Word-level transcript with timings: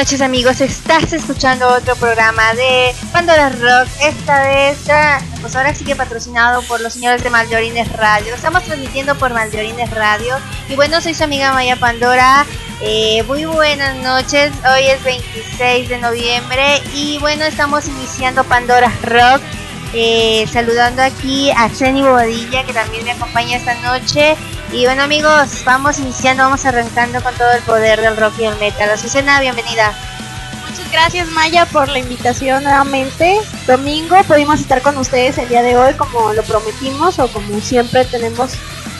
noches 0.00 0.22
amigos, 0.22 0.62
estás 0.62 1.12
escuchando 1.12 1.68
otro 1.68 1.94
programa 1.96 2.54
de 2.54 2.94
Pandora 3.12 3.50
Rock, 3.50 3.86
esta 4.02 4.42
vez, 4.44 4.78
pues 5.42 5.54
ahora 5.54 5.74
sí 5.74 5.84
que 5.84 5.94
patrocinado 5.94 6.62
por 6.62 6.80
los 6.80 6.94
señores 6.94 7.22
de 7.22 7.28
Maldorines 7.28 7.92
Radio, 7.92 8.34
estamos 8.34 8.62
transmitiendo 8.62 9.14
por 9.16 9.34
Maldorines 9.34 9.90
Radio. 9.90 10.36
Y 10.70 10.74
bueno, 10.74 11.02
soy 11.02 11.12
su 11.12 11.24
amiga 11.24 11.52
Maya 11.52 11.76
Pandora, 11.76 12.46
eh, 12.80 13.22
muy 13.24 13.44
buenas 13.44 13.94
noches, 13.96 14.50
hoy 14.74 14.86
es 14.86 15.04
26 15.04 15.90
de 15.90 15.98
noviembre 15.98 16.80
y 16.94 17.18
bueno, 17.18 17.44
estamos 17.44 17.86
iniciando 17.86 18.42
Pandora 18.44 18.90
Rock, 19.02 19.42
eh, 19.92 20.46
saludando 20.50 21.02
aquí 21.02 21.50
a 21.50 21.68
Ceni 21.68 22.00
Bobadilla 22.00 22.64
que 22.64 22.72
también 22.72 23.04
me 23.04 23.10
acompaña 23.10 23.58
esta 23.58 23.74
noche 23.82 24.34
y 24.72 24.84
bueno 24.84 25.02
amigos, 25.02 25.64
vamos 25.64 25.98
iniciando, 25.98 26.44
vamos 26.44 26.64
arrancando 26.64 27.20
con 27.22 27.34
todo 27.34 27.50
el 27.52 27.62
poder 27.62 28.00
del 28.00 28.16
rock 28.16 28.34
y 28.38 28.44
el 28.44 28.56
metal. 28.58 28.90
Azucena, 28.90 29.40
bienvenida. 29.40 29.92
Muchas 30.68 30.90
gracias 30.92 31.28
Maya 31.28 31.66
por 31.66 31.88
la 31.88 31.98
invitación 31.98 32.62
nuevamente. 32.62 33.40
Domingo 33.66 34.16
pudimos 34.28 34.60
estar 34.60 34.80
con 34.80 34.96
ustedes 34.96 35.38
el 35.38 35.48
día 35.48 35.62
de 35.62 35.76
hoy 35.76 35.94
como 35.94 36.32
lo 36.32 36.42
prometimos 36.44 37.18
o 37.18 37.28
como 37.28 37.60
siempre 37.60 38.04
tenemos 38.04 38.52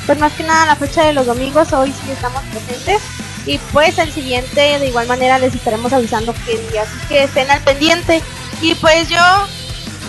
pues 0.06 0.18
más 0.18 0.32
que 0.32 0.42
nada 0.42 0.66
la 0.66 0.76
fecha 0.76 1.04
de 1.04 1.12
los 1.12 1.26
domingos, 1.26 1.72
hoy 1.72 1.92
sí 1.92 2.10
estamos 2.10 2.42
presentes. 2.44 3.00
Y 3.46 3.58
pues 3.72 3.96
el 3.98 4.12
siguiente 4.12 4.78
de 4.78 4.88
igual 4.88 5.06
manera 5.06 5.38
les 5.38 5.54
estaremos 5.54 5.92
avisando 5.92 6.34
qué 6.46 6.58
día, 6.70 6.82
así 6.82 7.08
que 7.08 7.24
estén 7.24 7.50
al 7.50 7.60
pendiente. 7.60 8.22
Y 8.60 8.74
pues 8.74 9.08
yo 9.08 9.22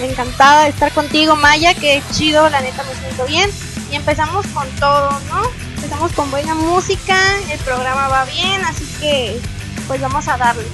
encantada 0.01 0.63
de 0.63 0.69
estar 0.69 0.91
contigo 0.91 1.35
Maya, 1.35 1.75
que 1.75 2.01
chido, 2.11 2.49
la 2.49 2.61
neta 2.61 2.83
me 2.83 2.95
siento 2.95 3.25
bien 3.25 3.70
y 3.91 3.95
empezamos 3.95 4.45
con 4.47 4.67
todo, 4.79 5.11
¿no? 5.29 5.43
Empezamos 5.75 6.11
con 6.13 6.31
buena 6.31 6.55
música, 6.55 7.17
el 7.49 7.59
programa 7.59 8.07
va 8.07 8.25
bien, 8.25 8.63
así 8.65 8.85
que 8.99 9.39
pues 9.87 9.99
vamos 9.99 10.27
a 10.27 10.37
darle. 10.37 10.65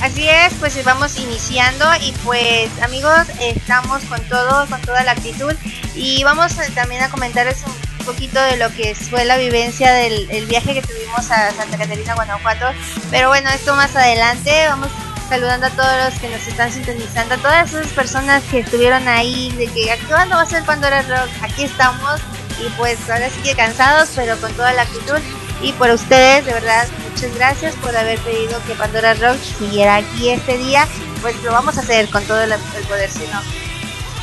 Así 0.00 0.28
es, 0.28 0.52
pues 0.54 0.82
vamos 0.84 1.18
iniciando 1.18 1.86
y 2.00 2.12
pues 2.24 2.70
amigos, 2.82 3.26
estamos 3.40 4.02
con 4.04 4.20
todo, 4.28 4.66
con 4.66 4.80
toda 4.82 5.02
la 5.04 5.12
actitud 5.12 5.54
y 5.94 6.22
vamos 6.24 6.54
también 6.74 7.02
a 7.02 7.10
comentarles 7.10 7.62
un 7.66 8.04
poquito 8.04 8.40
de 8.42 8.56
lo 8.56 8.68
que 8.70 8.94
fue 8.94 9.24
la 9.24 9.36
vivencia 9.36 9.92
del 9.92 10.46
viaje 10.46 10.74
que 10.74 10.82
tuvimos 10.82 11.30
a 11.30 11.52
Santa 11.52 11.78
Catarina, 11.78 12.14
Guanajuato. 12.14 12.66
Pero 13.10 13.28
bueno, 13.28 13.48
esto 13.50 13.74
más 13.76 13.94
adelante, 13.96 14.66
vamos 14.68 14.88
saludando 15.28 15.66
a 15.66 15.70
todos 15.70 16.04
los 16.04 16.20
que 16.20 16.28
nos 16.28 16.46
están 16.46 16.70
sintonizando, 16.70 17.34
a 17.34 17.38
todas 17.38 17.72
esas 17.72 17.86
personas 17.92 18.42
que 18.50 18.58
estuvieron 18.58 19.08
ahí, 19.08 19.52
de 19.52 19.68
que 19.68 19.98
¿cuándo 20.06 20.36
va 20.36 20.42
a 20.42 20.46
ser 20.46 20.64
Pandora 20.64 21.00
Rock? 21.02 21.30
Aquí 21.42 21.64
estamos 21.64 22.20
y 22.60 22.68
pues 22.76 22.98
ahora 23.10 23.28
sí 23.30 23.40
que 23.42 23.54
cansados, 23.54 24.10
pero 24.14 24.36
con 24.38 24.52
toda 24.54 24.72
la 24.72 24.82
actitud. 24.82 25.18
Y 25.62 25.72
por 25.72 25.90
ustedes, 25.90 26.44
de 26.44 26.52
verdad, 26.52 26.86
muchas 27.10 27.34
gracias 27.34 27.74
por 27.76 27.96
haber 27.96 28.18
pedido 28.20 28.62
que 28.66 28.74
Pandora 28.74 29.14
Rock 29.14 29.38
siguiera 29.58 29.96
aquí 29.96 30.30
este 30.30 30.58
día. 30.58 30.86
Pues 31.22 31.40
lo 31.42 31.52
vamos 31.52 31.78
a 31.78 31.80
hacer 31.80 32.08
con 32.10 32.22
todo 32.24 32.42
el, 32.42 32.52
poder, 32.88 33.10
si 33.10 33.26
no. 33.28 33.40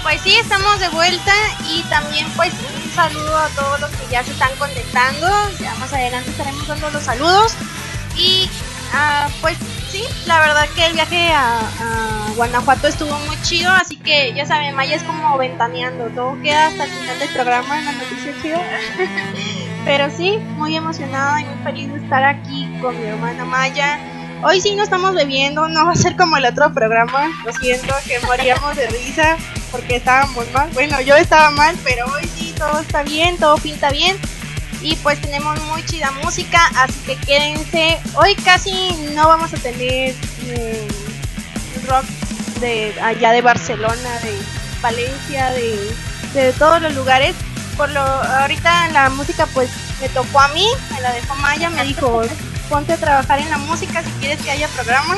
Pues 0.04 0.22
sí, 0.22 0.36
estamos 0.36 0.80
de 0.80 0.90
vuelta 0.90 1.34
y 1.70 1.84
también 1.84 2.28
pues 2.36 2.54
un 2.54 2.92
saludo 2.94 3.38
a 3.38 3.50
todos 3.50 3.80
los 3.82 3.90
que 3.92 4.08
ya 4.12 4.24
se 4.24 4.32
están 4.32 4.56
conectando. 4.58 5.28
Ya 5.60 5.74
más 5.76 5.92
adelante 5.94 6.30
estaremos 6.30 6.68
dando 6.68 6.90
los 6.92 7.04
saludos. 7.04 7.54
Y 8.16 8.50
uh, 8.94 9.32
pues 9.42 9.58
sí, 9.92 10.04
la 10.26 10.40
verdad 10.40 10.68
que 10.76 10.86
el 10.86 10.94
viaje 10.94 11.32
a, 11.34 11.60
Guanajuato 12.36 12.88
estuvo 12.88 13.14
muy 13.28 13.36
chido, 13.42 13.70
así 13.72 13.98
que 13.98 14.34
ya 14.34 14.46
saben, 14.46 14.74
Maya 14.74 14.96
es 14.96 15.04
como 15.04 15.38
ventaneando, 15.38 16.06
todo 16.16 16.42
queda 16.42 16.68
hasta 16.68 16.86
el 16.86 16.90
final 16.90 17.20
del 17.20 17.30
programa 17.30 17.78
en 17.78 17.86
la 17.86 17.92
noticia 17.92 18.34
chida. 18.42 18.62
Pero 19.86 20.10
sí, 20.10 20.38
muy 20.56 20.76
emocionada 20.76 21.42
y 21.42 21.46
muy 21.46 21.64
feliz 21.64 21.92
de 21.92 22.00
estar 22.00 22.24
aquí 22.24 22.70
con 22.82 22.98
mi 22.98 23.06
hermana 23.06 23.44
Maya. 23.44 24.00
Hoy 24.44 24.62
sí 24.62 24.76
no 24.76 24.84
estamos 24.84 25.14
bebiendo, 25.14 25.68
no 25.68 25.86
va 25.86 25.92
a 25.92 25.96
ser 25.96 26.16
como 26.16 26.38
el 26.38 26.46
otro 26.46 26.74
programa, 26.74 27.30
lo 27.46 27.52
siento, 27.52 27.94
que 28.08 28.20
moríamos 28.26 28.76
de 28.78 28.88
risa 28.88 29.36
porque 29.70 29.98
estábamos 29.98 30.50
mal. 30.52 30.70
Bueno, 30.74 31.02
yo 31.02 31.16
estaba 31.16 31.52
mal, 31.52 31.76
pero 31.84 32.06
hoy 32.06 32.24
sí 32.34 32.56
todo 32.58 32.80
está 32.80 33.04
bien, 33.04 33.38
todo 33.38 33.58
pinta 33.58 33.90
bien 33.92 34.18
y 34.82 34.96
pues 34.98 35.22
tenemos 35.22 35.60
muy 35.66 35.84
chida 35.86 36.12
música, 36.24 36.60
así 36.76 37.00
que 37.06 37.16
quédense. 37.18 38.00
Hoy 38.16 38.36
casi 38.36 38.94
no 39.14 39.28
vamos 39.28 39.54
a 39.54 39.58
tener 39.58 40.16
eh, 40.48 40.88
rock 41.88 42.06
de 42.60 42.94
allá 43.02 43.32
de 43.32 43.42
Barcelona, 43.42 44.20
de 44.24 44.38
Valencia, 44.82 45.52
de, 45.52 45.96
de 46.34 46.54
todos 46.54 46.82
los 46.82 46.96
lugares. 46.96 47.36
Por 47.78 47.90
lo 47.92 48.02
ahorita 48.02 48.90
la 48.90 49.10
música 49.10 49.46
pues 49.54 49.70
me 50.02 50.10
tocó 50.10 50.40
a 50.40 50.48
mí, 50.50 50.68
me 50.94 51.02
la 51.02 51.14
dejó 51.14 51.36
Maya, 51.36 51.70
me 51.70 51.84
dijo 51.84 52.22
ponte 52.70 52.94
a 52.94 52.98
trabajar 52.98 53.40
en 53.40 53.50
la 53.50 53.58
música 53.58 54.02
si 54.04 54.10
quieres 54.20 54.42
que 54.42 54.52
haya 54.52 54.68
programa. 54.70 55.18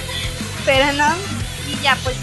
Pero 0.64 0.92
no, 0.94 1.08
y 1.68 1.80
ya 1.82 1.96
pues 2.02 2.16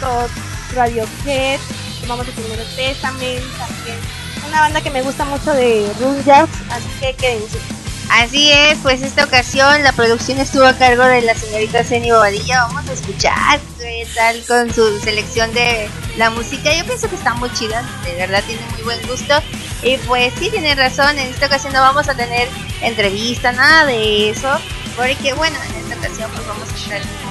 todo 0.00 0.28
Radio 0.74 1.04
Jet, 1.24 1.60
vamos 2.06 2.28
a 2.28 2.32
tener 2.32 2.64
Testament 2.76 3.44
también 3.56 4.17
una 4.48 4.60
banda 4.60 4.80
que 4.80 4.90
me 4.90 5.02
gusta 5.02 5.24
mucho 5.24 5.52
de 5.52 5.90
Rune 6.00 6.22
Jazz, 6.24 6.48
así 6.70 6.88
que 7.00 7.14
quédense. 7.14 7.58
Así 8.10 8.50
es, 8.50 8.78
pues 8.78 9.02
esta 9.02 9.24
ocasión 9.24 9.82
la 9.82 9.92
producción 9.92 10.38
estuvo 10.38 10.64
a 10.64 10.72
cargo 10.72 11.04
de 11.04 11.20
la 11.20 11.34
señorita 11.34 11.84
Ceni 11.84 12.10
Bobadilla. 12.10 12.62
Vamos 12.62 12.88
a 12.88 12.94
escuchar 12.94 13.60
qué 13.78 14.06
tal 14.14 14.42
con 14.46 14.72
su 14.72 14.98
selección 15.00 15.52
de 15.52 15.90
la 16.16 16.30
música. 16.30 16.74
Yo 16.74 16.84
pienso 16.86 17.08
que 17.08 17.16
está 17.16 17.34
muy 17.34 17.52
chida, 17.52 17.82
de 18.04 18.14
verdad 18.14 18.42
tiene 18.46 18.62
muy 18.72 18.82
buen 18.82 19.06
gusto. 19.06 19.34
Y 19.82 19.98
pues 19.98 20.32
sí, 20.38 20.48
tiene 20.50 20.74
razón, 20.74 21.18
en 21.18 21.28
esta 21.28 21.46
ocasión 21.46 21.74
no 21.74 21.80
vamos 21.80 22.08
a 22.08 22.14
tener 22.14 22.48
entrevista, 22.80 23.52
nada 23.52 23.84
de 23.84 24.30
eso. 24.30 24.58
Porque 24.96 25.34
bueno, 25.34 25.56
en 25.68 25.84
esta 25.84 25.96
ocasión 25.96 26.30
pues 26.32 26.46
vamos 26.46 26.68
a 26.70 26.74
estar 26.74 27.27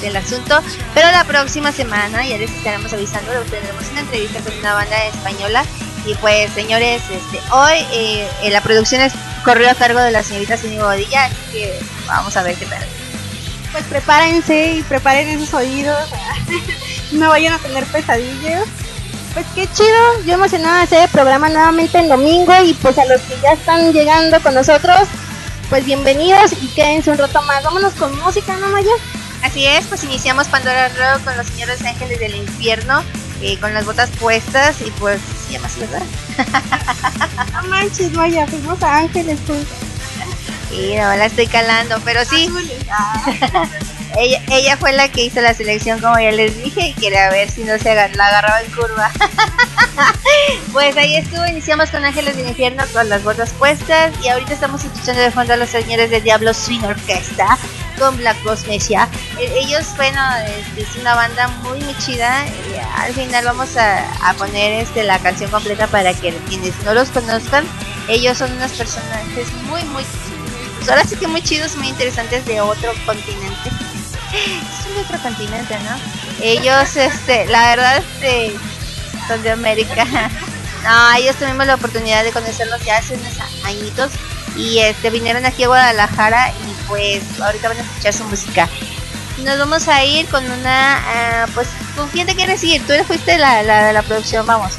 del 0.00 0.16
asunto. 0.16 0.60
Pero 0.94 1.10
la 1.10 1.24
próxima 1.24 1.72
semana 1.72 2.26
ya 2.26 2.38
les 2.38 2.50
estaremos 2.50 2.92
avisando, 2.92 3.32
tendremos 3.50 3.84
una 3.90 4.00
entrevista 4.00 4.40
con 4.40 4.58
una 4.58 4.74
banda 4.74 5.04
española 5.06 5.64
y 6.04 6.14
pues, 6.16 6.52
señores, 6.52 7.02
este, 7.10 7.40
hoy 7.52 7.86
eh, 7.92 8.28
la 8.50 8.60
producción 8.60 9.00
es, 9.00 9.12
corrió 9.44 9.70
a 9.70 9.74
cargo 9.74 10.00
de 10.00 10.10
la 10.10 10.22
señorita 10.22 10.56
Cindy 10.56 10.78
Bodilla, 10.78 11.26
así 11.26 11.36
que 11.52 11.80
vamos 12.06 12.36
a 12.36 12.42
ver 12.42 12.56
qué 12.56 12.66
tal. 12.66 12.84
Pues 13.70 13.84
prepárense 13.84 14.74
y 14.74 14.82
preparen 14.82 15.28
esos 15.28 15.54
oídos, 15.54 16.08
no 17.12 17.28
vayan 17.28 17.52
a 17.52 17.58
tener 17.58 17.84
pesadillas. 17.84 18.64
Pues 19.32 19.46
qué 19.54 19.66
chido, 19.68 20.24
yo 20.26 20.34
emocionada 20.34 20.78
de 20.78 20.82
hacer 20.82 21.02
el 21.04 21.08
programa 21.08 21.48
nuevamente 21.48 21.98
el 21.98 22.08
domingo 22.08 22.52
y 22.64 22.74
pues 22.74 22.98
a 22.98 23.04
los 23.06 23.20
que 23.22 23.34
ya 23.40 23.52
están 23.52 23.92
llegando 23.92 24.38
con 24.42 24.54
nosotros, 24.54 25.08
pues 25.70 25.86
bienvenidos 25.86 26.52
y 26.60 26.66
quédense 26.68 27.12
un 27.12 27.18
rato 27.18 27.40
más. 27.42 27.62
Vámonos 27.62 27.94
con 27.94 28.14
música, 28.20 28.54
¿no, 28.56 28.68
Maya? 28.68 28.92
Así 29.42 29.66
es, 29.66 29.86
pues 29.86 30.04
iniciamos 30.04 30.48
Pandora 30.48 30.88
Rock 30.88 31.24
con 31.24 31.36
los 31.36 31.46
señores 31.46 31.82
ángeles 31.84 32.20
del 32.20 32.36
infierno 32.36 33.02
eh, 33.42 33.58
con 33.58 33.74
las 33.74 33.84
botas 33.84 34.08
puestas 34.20 34.80
y 34.82 34.90
pues 34.92 35.20
se 35.46 35.54
llama 35.54 35.66
así, 35.66 35.80
¿verdad? 35.80 36.02
no 37.52 37.68
manches, 37.68 38.12
vaya, 38.12 38.46
fuimos 38.46 38.80
a 38.84 38.98
Ángeles 38.98 39.38
pues. 39.46 39.66
Sí, 40.70 40.94
no, 40.94 41.16
la 41.16 41.26
estoy 41.26 41.48
calando, 41.48 42.00
pero 42.04 42.24
sí. 42.24 42.48
ella, 44.16 44.40
ella 44.48 44.76
fue 44.76 44.92
la 44.92 45.08
que 45.08 45.24
hizo 45.24 45.40
la 45.40 45.54
selección, 45.54 46.00
como 46.00 46.20
ya 46.20 46.30
les 46.30 46.56
dije, 46.62 46.88
y 46.88 46.94
quería 46.94 47.30
ver 47.30 47.50
si 47.50 47.64
no 47.64 47.76
se 47.78 47.94
la 47.94 48.04
agarraba 48.04 48.62
en 48.62 48.70
curva. 48.70 49.10
pues 50.72 50.96
ahí 50.96 51.16
estuvo, 51.16 51.44
iniciamos 51.46 51.90
con 51.90 52.04
Ángeles 52.04 52.36
del 52.36 52.48
Infierno 52.48 52.84
con 52.92 53.08
las 53.08 53.24
botas 53.24 53.52
puestas, 53.54 54.12
y 54.22 54.28
ahorita 54.28 54.54
estamos 54.54 54.84
escuchando 54.84 55.20
de 55.20 55.32
fondo 55.32 55.52
a 55.52 55.56
los 55.56 55.68
señores 55.68 56.10
de 56.10 56.20
Diablo 56.20 56.54
Swing 56.54 56.84
Orquesta 56.84 57.58
con 57.98 58.16
Black 58.16 58.42
Ghost 58.42 58.66
Mesia. 58.66 59.08
E, 59.38 59.52
ellos, 59.58 59.86
bueno, 59.96 60.20
es, 60.46 60.88
es, 60.88 60.96
una 60.96 61.14
banda 61.14 61.48
muy, 61.62 61.78
muy 61.80 61.96
chida. 61.98 62.46
Y 62.46 62.78
al 62.96 63.12
final 63.12 63.44
vamos 63.44 63.76
a, 63.76 64.28
a, 64.28 64.34
poner 64.34 64.82
este, 64.82 65.02
la 65.02 65.18
canción 65.18 65.50
completa 65.50 65.86
para 65.86 66.14
que 66.14 66.34
quienes 66.48 66.74
no 66.84 66.94
los 66.94 67.10
conozcan, 67.10 67.64
ellos 68.08 68.38
son 68.38 68.52
unos 68.52 68.72
personajes 68.72 69.52
muy, 69.68 69.82
muy, 69.84 70.04
pues 70.76 70.90
ahora 70.90 71.04
sí 71.04 71.16
que 71.16 71.28
muy 71.28 71.42
chidos, 71.42 71.76
muy 71.76 71.88
interesantes 71.88 72.44
de 72.46 72.60
otro 72.60 72.92
continente. 73.06 73.70
es 74.32 74.86
un 74.90 75.04
otro 75.04 75.18
continente, 75.22 75.76
¿no? 75.80 75.96
Ellos, 76.40 76.96
este, 76.96 77.46
la 77.46 77.68
verdad, 77.68 77.98
este, 77.98 78.56
son 79.28 79.42
de 79.42 79.50
América. 79.50 80.30
No, 80.82 81.14
ellos 81.16 81.36
tuvimos 81.36 81.64
la 81.64 81.76
oportunidad 81.76 82.24
de 82.24 82.32
conocerlos 82.32 82.84
ya 82.84 82.96
hace 82.96 83.14
unos 83.14 83.34
añitos 83.64 84.10
y 84.56 84.78
este 84.78 85.10
vinieron 85.10 85.44
aquí 85.46 85.64
a 85.64 85.68
Guadalajara 85.68 86.50
y 86.50 86.88
pues 86.88 87.22
ahorita 87.40 87.68
van 87.68 87.78
a 87.78 87.82
escuchar 87.82 88.12
su 88.12 88.24
música. 88.24 88.68
Nos 89.44 89.58
vamos 89.58 89.88
a 89.88 90.04
ir 90.04 90.26
con 90.26 90.48
una, 90.50 91.46
uh, 91.46 91.50
pues, 91.52 91.68
¿con 91.96 92.08
quién 92.10 92.26
te 92.26 92.34
quieres 92.34 92.62
ir? 92.62 92.86
Tú 92.86 92.92
fuiste 93.06 93.38
la, 93.38 93.62
la, 93.62 93.92
la 93.92 94.02
producción, 94.02 94.46
vamos. 94.46 94.74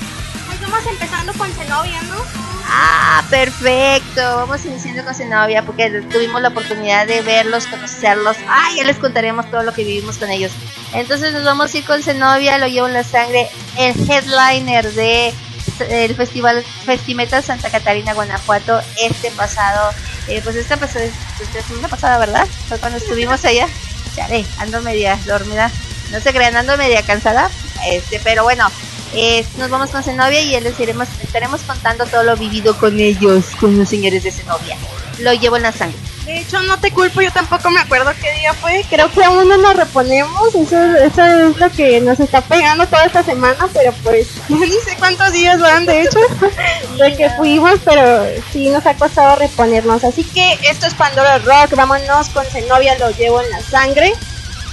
Pues 0.48 0.62
vamos 0.62 0.86
empezando 0.88 1.34
con 1.34 1.52
Zenobia, 1.54 2.02
¿no? 2.04 2.44
Ah, 2.66 3.24
perfecto. 3.30 4.22
Vamos 4.22 4.66
iniciando 4.66 5.04
con 5.04 5.14
Zenobia 5.14 5.64
porque 5.64 5.90
tuvimos 6.12 6.42
la 6.42 6.48
oportunidad 6.50 7.06
de 7.06 7.22
verlos, 7.22 7.68
conocerlos. 7.68 8.38
Ah, 8.48 8.70
ya 8.76 8.84
les 8.84 8.98
contaremos 8.98 9.50
todo 9.52 9.64
lo 9.64 9.74
que 9.74 9.84
vivimos 9.84 10.18
con 10.18 10.30
ellos. 10.30 10.52
Entonces 10.94 11.34
nos 11.34 11.44
vamos 11.44 11.74
a 11.74 11.78
ir 11.78 11.86
con 11.86 12.02
Zenobia, 12.02 12.58
lo 12.58 12.68
llevo 12.68 12.88
en 12.88 12.94
la 12.94 13.04
sangre, 13.04 13.50
el 13.78 14.10
headliner 14.10 14.92
de 14.94 15.34
el 15.82 16.16
festival 16.16 16.64
Festimetal 16.86 17.44
Santa 17.44 17.70
Catarina 17.70 18.14
Guanajuato 18.14 18.82
este 19.02 19.32
pasado 19.32 19.92
Eh, 20.28 20.40
pues 20.44 20.56
esta 20.56 20.78
pasó 20.78 21.00
pues, 21.38 21.90
pasada, 21.90 22.18
¿verdad? 22.18 22.48
Fue 22.68 22.78
cuando 22.80 22.98
estuvimos 22.98 23.44
allá. 23.44 23.68
Chale, 24.16 24.46
ando 24.60 24.82
media 24.82 25.20
dormida. 25.26 25.70
No 26.12 26.20
se 26.22 26.32
crean, 26.32 26.56
ando 26.56 26.78
media 26.78 27.02
cansada. 27.02 27.50
Este, 27.92 28.22
pero 28.24 28.44
bueno, 28.44 28.70
eh, 29.14 29.46
nos 29.58 29.70
vamos 29.70 29.90
con 29.90 30.04
Zenobia 30.04 30.42
y 30.42 30.60
les 30.60 30.80
iremos, 30.80 31.08
estaremos 31.22 31.62
contando 31.62 32.06
todo 32.06 32.24
lo 32.24 32.38
vivido 32.38 32.78
con 32.78 33.00
ellos, 33.00 33.48
con 33.60 33.78
los 33.78 33.90
señores 33.90 34.24
de 34.24 34.32
Zenobia. 34.32 34.78
Lo 35.20 35.34
llevo 35.34 35.58
en 35.58 35.64
la 35.64 35.72
sangre. 35.72 35.98
De 36.26 36.40
hecho, 36.40 36.62
no 36.62 36.80
te 36.80 36.90
culpo, 36.92 37.22
yo 37.22 37.32
tampoco 37.32 37.70
me 37.70 37.82
acuerdo 37.82 38.12
qué 38.22 38.32
día 38.40 38.54
fue. 38.54 38.86
Creo 38.90 39.12
que 39.12 39.24
aún 39.26 39.46
no 39.46 39.58
nos 39.58 39.76
reponemos. 39.76 40.56
Eso, 40.56 40.78
eso 40.96 41.26
es 41.26 41.58
lo 41.58 41.70
que 41.70 42.00
nos 42.00 42.18
está 42.22 42.40
pegando 42.40 42.88
toda 42.88 43.06
esta 43.06 43.24
semana. 43.24 43.68
Pero 43.74 43.92
pues, 44.04 44.30
ni 44.50 44.72
sé 44.72 44.96
cuántos 44.98 45.34
días 45.34 45.60
van, 45.60 45.86
de 45.86 46.04
hecho, 46.04 46.20
de 46.98 47.16
que 47.18 47.30
fuimos. 47.32 47.80
Pero 47.84 48.26
sí 48.54 48.70
nos 48.70 48.86
ha 48.86 48.94
costado 48.96 49.36
reponernos. 49.36 50.06
Así 50.06 50.24
que 50.24 50.58
esto 50.70 50.88
es 50.88 50.94
Pandora 50.94 51.40
Rock. 51.40 51.76
Vámonos 51.76 52.30
con 52.30 52.46
Zenobia, 52.46 52.98
lo 53.00 53.12
llevo 53.12 53.42
en 53.42 53.50
la 53.50 53.62
sangre. 53.62 54.14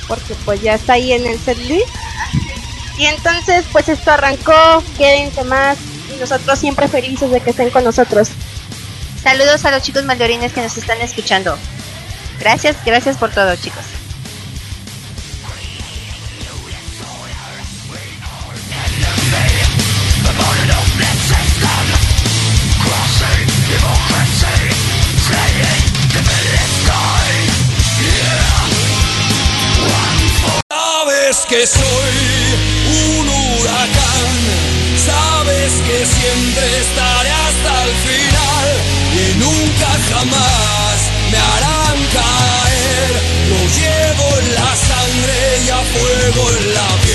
Porque 0.06 0.34
pues 0.44 0.62
ya 0.62 0.74
está 0.74 0.94
ahí 0.94 1.12
en 1.12 1.26
el 1.26 1.38
setlist. 1.40 1.88
Y 2.96 3.06
entonces, 3.06 3.64
pues 3.72 3.88
esto 3.88 4.12
arrancó. 4.12 4.84
Quédense 4.96 5.42
más. 5.42 5.78
Y 6.14 6.20
nosotros 6.20 6.60
siempre 6.60 6.86
felices 6.86 7.28
de 7.32 7.40
que 7.40 7.50
estén 7.50 7.70
con 7.70 7.82
nosotros. 7.82 8.30
Saludos 9.22 9.64
a 9.66 9.70
los 9.70 9.82
chicos 9.82 10.04
maldorines 10.04 10.52
que 10.52 10.62
nos 10.62 10.76
están 10.78 11.00
escuchando. 11.02 11.58
Gracias, 12.38 12.76
gracias 12.86 13.18
por 13.18 13.30
todo, 13.30 13.54
chicos. 13.56 13.84
Sabes 30.70 31.46
que 31.46 31.66
soy 31.66 31.80
un 33.18 33.28
huracán, 33.28 34.30
sabes 34.96 35.72
que 35.86 36.06
siempre 36.06 36.80
estaré 36.80 37.30
hasta 37.30 37.84
el 37.84 37.90
final 37.90 38.89
nunca 39.40 39.88
jamás 40.10 40.96
me 41.30 41.38
harán 41.38 41.98
caer. 42.16 43.12
Lo 43.50 43.60
llevo 43.78 44.28
la 44.58 44.70
sangre 44.88 45.38
y 45.64 45.68
a 45.70 45.80
fuego 45.92 46.42
en 46.50 46.74
la 46.74 46.88
piel. 47.02 47.09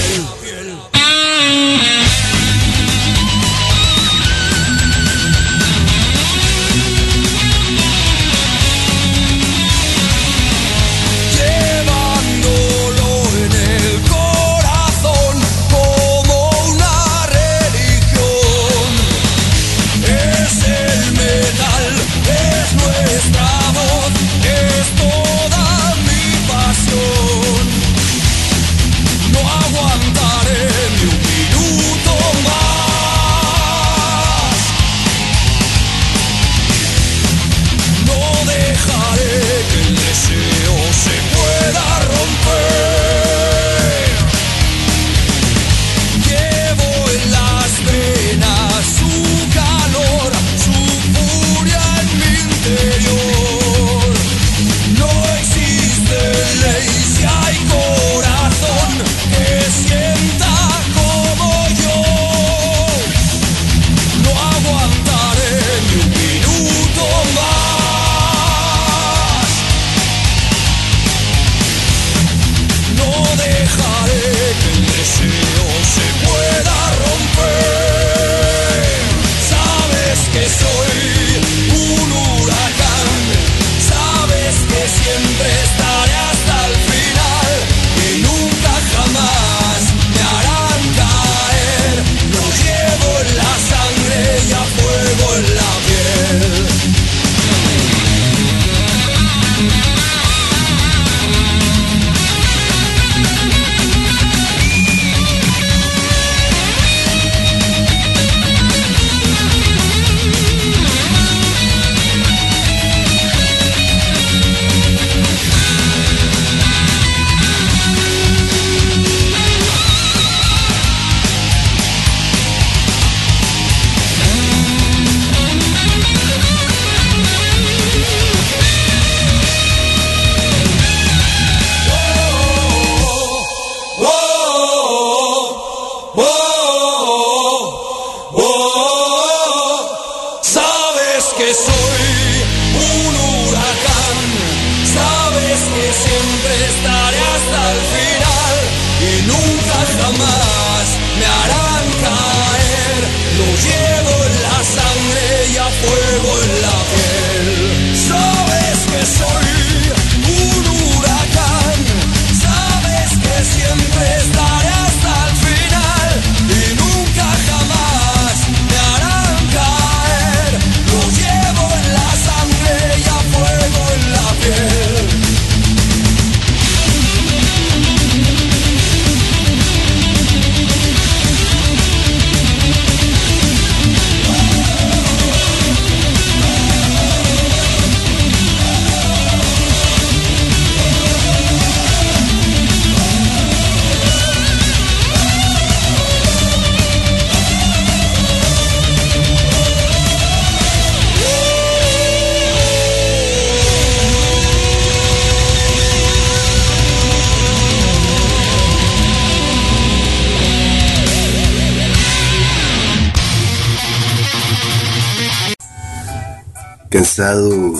Cansado 217.15 217.73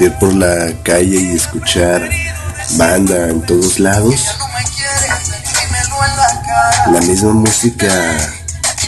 ir 0.00 0.12
por 0.18 0.34
la 0.34 0.72
calle 0.82 1.20
y 1.20 1.36
escuchar 1.36 2.10
banda 2.76 3.28
en 3.28 3.40
todos 3.46 3.78
lados. 3.78 4.26
La 6.92 7.00
misma 7.00 7.32
música 7.34 7.88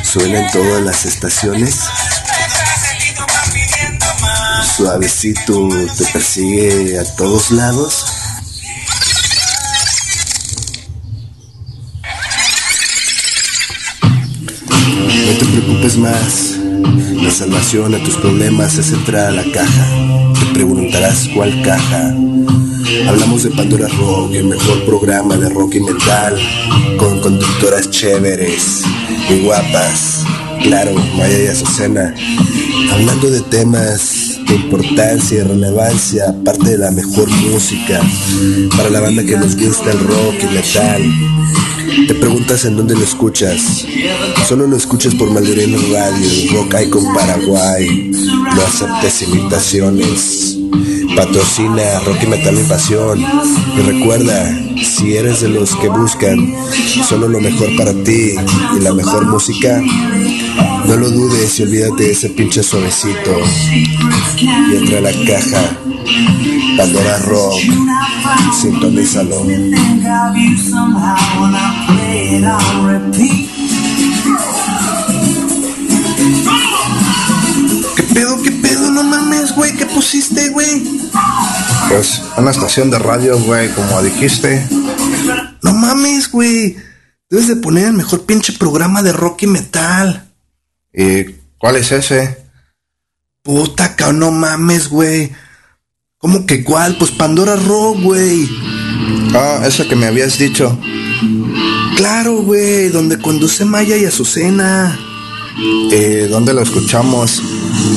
suena 0.02 0.40
en 0.40 0.50
todas 0.50 0.82
las 0.82 1.04
estaciones. 1.04 1.76
Suavecito 4.76 5.68
te 5.97 6.04
persigue 6.06 6.99
a 6.99 7.04
todos 7.14 7.52
lados. 7.52 8.04
No 14.00 15.38
te 15.38 15.44
preocupes 15.44 15.97
más. 15.97 16.62
La 17.23 17.31
salvación 17.31 17.95
a 17.95 18.03
tus 18.03 18.17
problemas 18.17 18.77
es 18.79 18.93
entrar 18.93 19.27
a 19.27 19.31
la 19.31 19.45
caja. 19.53 20.33
Te 20.39 20.55
preguntarás 20.55 21.29
cuál 21.35 21.62
caja. 21.62 22.15
Hablamos 23.09 23.45
de 23.45 23.51
Pandora 23.51 23.89
Rock, 23.89 24.35
el 24.35 24.45
mejor 24.45 24.85
programa 24.85 25.37
de 25.37 25.49
rock 25.49 25.77
y 25.77 25.81
metal, 25.81 26.37
con 26.99 27.21
conductoras 27.21 27.91
chéveres 27.91 28.83
y 29.31 29.45
guapas. 29.45 30.25
Claro, 30.62 30.95
Maya 31.17 31.45
y 31.45 31.47
Azucena. 31.47 32.15
Hablando 32.93 33.31
de 33.31 33.41
temas 33.43 34.39
de 34.47 34.55
importancia 34.55 35.39
y 35.39 35.43
relevancia, 35.43 36.31
aparte 36.31 36.71
de 36.71 36.79
la 36.79 36.91
mejor 36.91 37.29
música, 37.31 38.01
para 38.77 38.91
la 38.91 39.01
banda 39.01 39.25
que 39.25 39.37
nos 39.37 39.57
gusta 39.57 39.91
el 39.91 39.99
rock 40.01 40.35
y 40.43 40.55
metal. 40.55 41.03
Te 42.06 42.14
preguntas 42.14 42.64
en 42.64 42.76
dónde 42.76 42.94
lo 42.94 43.04
escuchas. 43.04 43.84
Solo 44.49 44.66
lo 44.66 44.76
escuchas 44.76 45.14
por 45.14 45.30
Maldorino 45.30 45.78
Radio, 45.92 46.52
Rock 46.52 46.75
Icon 46.87 47.14
Paraguay. 47.14 48.11
No 48.11 48.62
aceptes 48.62 49.22
imitaciones. 49.22 50.58
Patrocina 51.14 52.00
Rock 52.06 52.22
y 52.22 52.26
Metal 52.26 52.54
Mi 52.54 52.62
Pasión. 52.64 53.20
Y 53.20 53.80
recuerda, 53.82 54.58
si 54.82 55.16
eres 55.16 55.42
de 55.42 55.50
los 55.50 55.76
que 55.76 55.88
buscan 55.88 56.54
solo 57.06 57.28
lo 57.28 57.40
mejor 57.40 57.68
para 57.76 57.92
ti 57.92 58.34
y 58.76 58.80
la 58.80 58.94
mejor 58.94 59.26
música, 59.26 59.80
no 60.87 60.96
lo 60.96 61.11
dudes 61.11 61.61
y 61.61 61.62
olvídate 61.62 62.04
de 62.04 62.12
ese 62.12 62.30
pinche 62.30 62.62
suavecito. 62.62 63.38
Y 64.38 64.76
entra 64.76 64.99
a 64.99 65.02
la 65.02 65.12
caja. 65.26 65.78
Pandora 66.76 67.18
Rock. 67.18 67.61
Sintonízalo. 68.61 69.47
¿Qué 77.97 78.02
pedo, 78.14 78.43
qué 78.43 78.50
pedo? 78.50 78.91
No 78.91 79.02
mames, 79.05 79.55
güey. 79.55 79.73
¿Qué 79.76 79.87
pusiste, 79.87 80.50
güey? 80.50 80.83
Pues 81.88 82.23
una 82.37 82.50
estación 82.50 82.91
de 82.91 82.99
radio, 82.99 83.38
güey, 83.38 83.71
como 83.75 84.02
dijiste. 84.02 84.67
No 85.62 85.73
mames, 85.75 86.31
güey. 86.31 86.76
Debes 87.29 87.49
de 87.49 87.57
poner 87.57 87.87
el 87.87 87.93
mejor 87.95 88.25
pinche 88.25 88.52
programa 88.52 89.02
de 89.02 89.12
rock 89.12 89.43
y 89.43 89.47
metal. 89.47 90.29
¿Y 90.93 91.25
cuál 91.59 91.76
es 91.76 91.93
ese? 91.93 92.47
Puta, 93.43 93.97
cabrón, 93.97 94.19
no 94.21 94.31
mames, 94.31 94.88
güey. 94.88 95.33
¿Cómo 96.23 96.47
que 96.47 96.62
cuál? 96.62 96.97
Pues 96.99 97.11
Pandora 97.11 97.57
Rock, 97.57 98.00
güey. 98.00 98.49
Ah, 99.35 99.64
ese 99.67 99.88
que 99.88 99.97
me 99.97 100.07
habías 100.07 100.38
dicho. 100.38 100.79
Claro, 101.97 102.43
güey, 102.43 102.91
donde 102.91 103.19
conduce 103.19 103.64
Maya 103.64 103.97
y 103.97 104.05
Azucena. 104.05 104.97
¿Y 105.91 106.29
dónde 106.29 106.55
lo 106.55 106.62
escuchamos? 106.62 107.43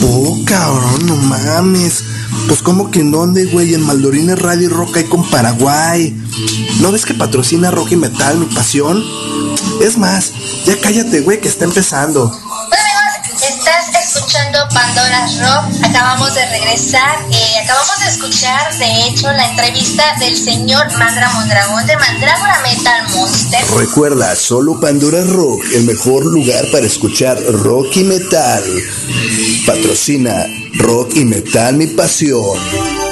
Oh, 0.01 0.39
cabrón, 0.43 1.05
no 1.05 1.15
mames. 1.17 2.03
Pues 2.47 2.63
como 2.63 2.89
que 2.89 3.01
en 3.01 3.11
dónde, 3.11 3.45
güey, 3.45 3.75
en 3.75 3.85
Maldorines 3.85 4.39
Radio 4.39 4.69
y 4.69 4.71
Rock 4.71 4.97
hay 4.97 5.03
con 5.03 5.29
Paraguay. 5.29 6.19
¿No 6.81 6.91
ves 6.91 7.05
que 7.05 7.13
patrocina 7.13 7.69
Rock 7.69 7.91
y 7.91 7.95
Metal, 7.95 8.39
mi 8.39 8.47
pasión? 8.47 9.03
Es 9.81 9.99
más, 9.99 10.33
ya 10.65 10.75
cállate, 10.81 11.21
güey, 11.21 11.39
que 11.39 11.47
está 11.47 11.65
empezando. 11.65 12.35
Estás 14.67 14.73
escuchando 14.73 14.73
Pandora 14.73 15.27
Rock. 15.39 15.83
Acabamos 15.83 16.35
de 16.35 16.45
regresar. 16.45 17.25
eh, 17.31 17.59
acabamos 17.63 17.99
de 17.99 18.07
escuchar, 18.07 18.77
de 18.77 19.07
hecho, 19.07 19.31
la 19.31 19.49
entrevista 19.49 20.03
del 20.19 20.37
señor 20.37 20.85
Mandra 20.97 21.29
Mondragón 21.33 21.85
de 21.85 21.97
Mandrágora 21.97 22.61
Metal 22.61 23.07
Monster. 23.15 23.65
Recuerda, 23.77 24.35
solo 24.35 24.79
Pandora 24.79 25.23
Rock, 25.23 25.63
el 25.73 25.85
mejor 25.85 26.25
lugar 26.25 26.65
para 26.71 26.85
escuchar 26.85 27.41
rock 27.43 27.97
y 27.97 28.03
metal. 28.03 28.63
Patrocina 29.65 30.45
Rock 30.73 31.15
y 31.15 31.25
Metal, 31.25 31.75
mi 31.75 31.87
pasión. 31.87 33.04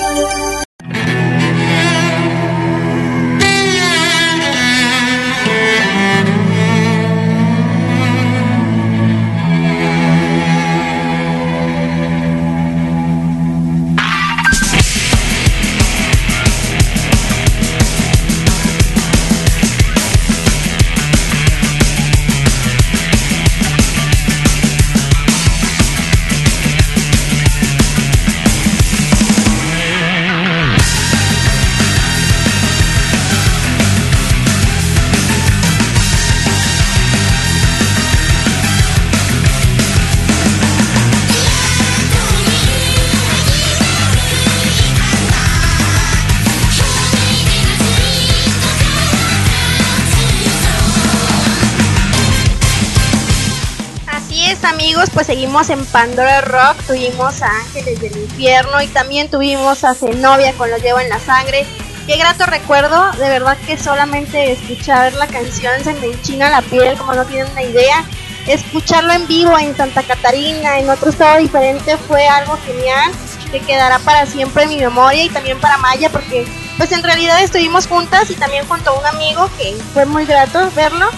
Seguimos 55.33 55.71
en 55.71 55.83
Pandora 55.87 56.41
Rock, 56.41 56.77
tuvimos 56.85 57.41
a 57.41 57.47
Ángeles 57.47 57.99
del 57.99 58.15
Infierno 58.15 58.79
y 58.83 58.87
también 58.87 59.31
tuvimos 59.31 59.83
a 59.83 59.95
Zenobia 59.95 60.53
con 60.53 60.69
Lo 60.69 60.77
Llevo 60.77 60.99
en 60.99 61.09
la 61.09 61.17
Sangre. 61.17 61.65
Qué 62.05 62.17
grato 62.17 62.45
recuerdo, 62.45 63.11
de 63.13 63.29
verdad 63.29 63.57
que 63.65 63.75
solamente 63.75 64.51
escuchar 64.51 65.11
la 65.13 65.25
canción 65.25 65.83
se 65.83 65.95
me 65.95 66.05
enchina 66.05 66.51
la 66.51 66.61
piel, 66.61 66.95
como 66.99 67.13
no 67.13 67.25
tienen 67.25 67.51
una 67.51 67.63
idea. 67.63 68.05
Escucharlo 68.45 69.11
en 69.11 69.25
vivo 69.25 69.57
en 69.57 69.75
Santa 69.75 70.03
Catarina, 70.03 70.77
en 70.77 70.87
otro 70.87 71.09
estado 71.09 71.39
diferente, 71.39 71.97
fue 71.97 72.27
algo 72.27 72.55
genial 72.67 73.11
que 73.51 73.59
quedará 73.59 73.97
para 73.97 74.27
siempre 74.27 74.65
en 74.65 74.69
mi 74.69 74.77
memoria 74.81 75.23
y 75.23 75.29
también 75.29 75.59
para 75.59 75.77
Maya, 75.77 76.11
porque 76.11 76.45
pues 76.77 76.91
en 76.91 77.01
realidad 77.01 77.41
estuvimos 77.41 77.87
juntas 77.87 78.29
y 78.29 78.35
también 78.35 78.67
junto 78.67 78.91
a 78.91 78.99
un 78.99 79.05
amigo 79.07 79.49
que 79.57 79.75
fue 79.95 80.05
muy 80.05 80.27
grato 80.27 80.69
verlo. 80.75 81.09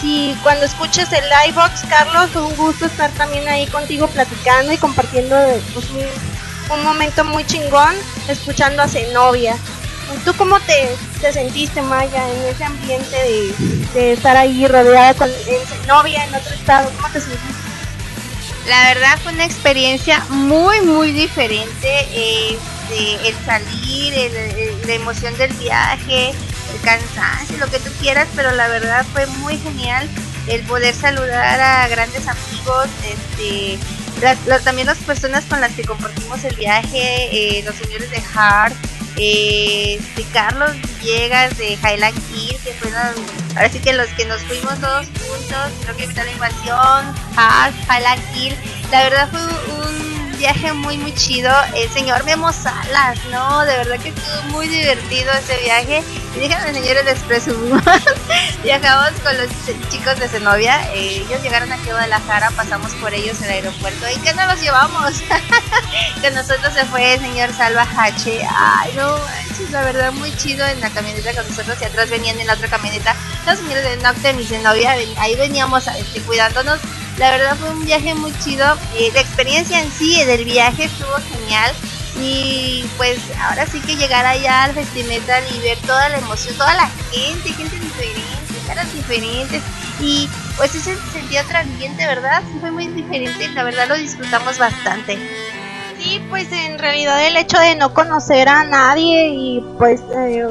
Si 0.00 0.36
cuando 0.42 0.64
escuches 0.64 1.12
el 1.12 1.24
livebox, 1.28 1.82
Carlos, 1.88 2.34
un 2.34 2.56
gusto 2.56 2.86
estar 2.86 3.10
también 3.12 3.46
ahí 3.48 3.66
contigo 3.66 4.06
platicando 4.08 4.72
y 4.72 4.78
compartiendo 4.78 5.36
un, 6.70 6.84
momento 6.84 7.24
muy 7.24 7.44
chingón, 7.44 7.94
escuchando 8.28 8.82
a 8.82 8.88
Zenobia. 8.88 9.56
¿Tú 10.24 10.32
cómo 10.34 10.58
te, 10.60 10.96
te 11.20 11.32
sentiste, 11.32 11.82
Maya, 11.82 12.28
en 12.28 12.54
ese 12.54 12.64
ambiente 12.64 13.16
de, 13.16 13.54
de 13.94 14.12
estar 14.12 14.36
ahí 14.36 14.66
rodeada 14.66 15.14
con 15.14 15.28
en 15.28 15.66
Zenobia, 15.66 16.24
en 16.24 16.34
otro 16.34 16.54
estado? 16.54 16.90
¿Cómo 16.96 17.08
te 17.12 17.20
sentiste? 17.20 17.70
La 18.66 18.94
verdad 18.94 19.18
fue 19.22 19.32
una 19.32 19.44
experiencia 19.44 20.24
muy, 20.30 20.80
muy 20.80 21.12
diferente. 21.12 22.08
eh, 22.12 22.58
el 23.24 23.34
salir, 23.44 24.14
la 24.86 24.92
emoción 24.92 25.36
del 25.38 25.52
viaje, 25.54 26.32
cansancio, 26.82 27.56
lo 27.58 27.66
que 27.68 27.78
tú 27.78 27.90
quieras, 28.00 28.28
pero 28.36 28.50
la 28.52 28.68
verdad 28.68 29.04
fue 29.12 29.26
muy 29.26 29.58
genial 29.58 30.08
el 30.46 30.62
poder 30.62 30.94
saludar 30.94 31.60
a 31.60 31.88
grandes 31.88 32.26
amigos, 32.26 32.88
este, 33.04 33.78
la- 34.46 34.58
también 34.60 34.86
las 34.86 34.98
personas 34.98 35.44
con 35.44 35.60
las 35.60 35.72
que 35.72 35.84
compartimos 35.84 36.42
el 36.44 36.54
viaje, 36.56 37.28
eh, 37.58 37.62
los 37.64 37.74
señores 37.76 38.10
de 38.10 38.22
Hart, 38.34 38.74
este, 39.16 40.24
Carlos 40.32 40.72
Villegas 41.00 41.56
de 41.58 41.74
Highland 41.74 42.16
Hill, 42.34 42.56
que 42.64 42.72
fueron, 42.74 43.00
ahora 43.56 43.68
sí 43.70 43.78
que 43.80 43.92
los 43.92 44.08
que 44.10 44.24
nos 44.24 44.40
fuimos 44.42 44.78
todos 44.80 45.06
juntos, 45.06 45.72
creo 45.84 45.96
que 45.96 46.06
la 46.06 46.30
invasión, 46.32 47.14
Hart, 47.36 47.74
Highland 47.88 48.22
Hill, 48.36 48.56
la 48.90 49.02
verdad 49.04 49.28
fue 49.30 49.40
un, 49.42 50.09
viaje 50.40 50.72
muy 50.72 50.96
muy 50.96 51.14
chido. 51.14 51.52
El 51.76 51.88
señor 51.90 52.24
Memo 52.24 52.50
Salas, 52.52 53.18
¿no? 53.30 53.60
De 53.66 53.76
verdad 53.76 54.00
que 54.00 54.08
estuvo 54.08 54.42
muy 54.50 54.66
divertido 54.68 55.30
ese 55.32 55.56
viaje. 55.62 56.02
Y 56.34 56.40
déjenme 56.40 56.72
señores 56.72 57.04
les 57.04 57.20
presumimos. 57.20 57.82
Viajamos 58.62 59.10
con 59.22 59.36
los 59.36 59.48
chicos 59.90 60.18
de 60.18 60.28
Zenobia. 60.28 60.80
Eh, 60.94 61.24
ellos 61.26 61.42
llegaron 61.42 61.70
aquí 61.70 61.90
a 61.90 61.92
Guadalajara, 61.92 62.50
pasamos 62.52 62.92
por 62.94 63.12
ellos 63.12 63.38
en 63.42 63.44
el 63.44 63.50
aeropuerto. 63.50 64.06
¿Y 64.08 64.18
qué 64.20 64.32
no 64.32 64.46
los 64.46 64.60
llevamos? 64.60 65.22
que 66.22 66.30
nosotros 66.30 66.72
se 66.72 66.86
fue 66.86 67.14
el 67.14 67.20
señor 67.20 67.52
Salva 67.52 67.86
H. 67.96 68.40
Ay, 68.50 68.92
no, 68.96 69.18
la 69.70 69.82
verdad 69.82 70.12
muy 70.12 70.34
chido 70.36 70.66
en 70.66 70.80
la 70.80 70.88
camioneta 70.90 71.34
con 71.34 71.46
nosotros 71.46 71.76
y 71.80 71.84
atrás 71.84 72.08
venían 72.08 72.40
en 72.40 72.46
la 72.46 72.54
otra 72.54 72.68
camioneta 72.68 73.14
los 73.46 73.58
señores 73.58 73.84
de 73.84 73.96
Noctem 73.98 74.40
y 74.40 74.44
Zenobia. 74.44 74.92
Ahí 75.18 75.36
veníamos 75.36 75.86
este, 75.86 76.20
cuidándonos 76.22 76.80
la 77.20 77.30
verdad 77.32 77.54
fue 77.56 77.70
un 77.70 77.84
viaje 77.84 78.14
muy 78.14 78.32
chido. 78.38 78.66
Eh, 78.96 79.10
la 79.14 79.20
experiencia 79.20 79.80
en 79.80 79.90
sí 79.92 80.24
del 80.24 80.44
viaje 80.44 80.84
estuvo 80.84 81.14
genial. 81.36 81.70
Y 82.18 82.84
pues 82.96 83.18
ahora 83.38 83.66
sí 83.66 83.78
que 83.80 83.94
llegar 83.94 84.26
allá 84.26 84.64
al 84.64 84.72
Festimetal 84.72 85.44
y 85.54 85.60
ver 85.60 85.78
toda 85.86 86.08
la 86.08 86.18
emoción, 86.18 86.56
toda 86.56 86.74
la 86.74 86.88
gente, 87.12 87.50
gente 87.52 87.78
diferente, 87.78 88.54
caras 88.66 88.92
diferentes. 88.94 89.62
Y 90.00 90.28
pues 90.56 90.74
ese 90.74 90.96
sentido 91.12 91.44
transmitiente, 91.46 92.06
¿verdad? 92.06 92.42
fue 92.60 92.70
muy 92.70 92.88
diferente. 92.88 93.48
La 93.48 93.64
verdad 93.64 93.86
lo 93.86 93.96
disfrutamos 93.96 94.58
bastante. 94.58 95.18
Sí, 95.98 96.22
pues 96.30 96.50
en 96.50 96.78
realidad 96.78 97.22
el 97.26 97.36
hecho 97.36 97.58
de 97.58 97.76
no 97.76 97.92
conocer 97.92 98.48
a 98.48 98.64
nadie 98.64 99.28
y 99.28 99.62
pues 99.78 100.00
eh, 100.16 100.46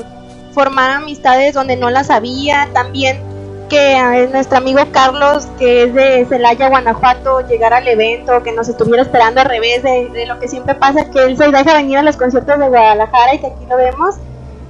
formar 0.53 0.91
amistades 0.91 1.55
donde 1.55 1.75
no 1.75 1.89
las 1.89 2.11
había, 2.11 2.69
también 2.73 3.28
que 3.69 4.27
nuestro 4.31 4.57
amigo 4.57 4.81
Carlos, 4.91 5.47
que 5.57 5.83
es 5.83 5.93
de 5.93 6.25
Celaya, 6.27 6.69
Guanajuato, 6.69 7.47
llegara 7.47 7.77
al 7.77 7.87
evento, 7.87 8.43
que 8.43 8.51
nos 8.51 8.67
estuviera 8.67 9.03
esperando 9.03 9.41
al 9.41 9.47
revés 9.47 9.83
de, 9.83 10.25
lo 10.25 10.39
que 10.39 10.47
siempre 10.47 10.75
pasa, 10.75 11.09
que 11.09 11.23
él 11.23 11.37
se 11.37 11.49
deja 11.49 11.73
venir 11.73 11.99
a 11.99 12.03
los 12.03 12.17
conciertos 12.17 12.59
de 12.59 12.67
Guadalajara 12.67 13.35
y 13.35 13.39
que 13.39 13.47
aquí 13.47 13.65
lo 13.69 13.77
vemos. 13.77 14.15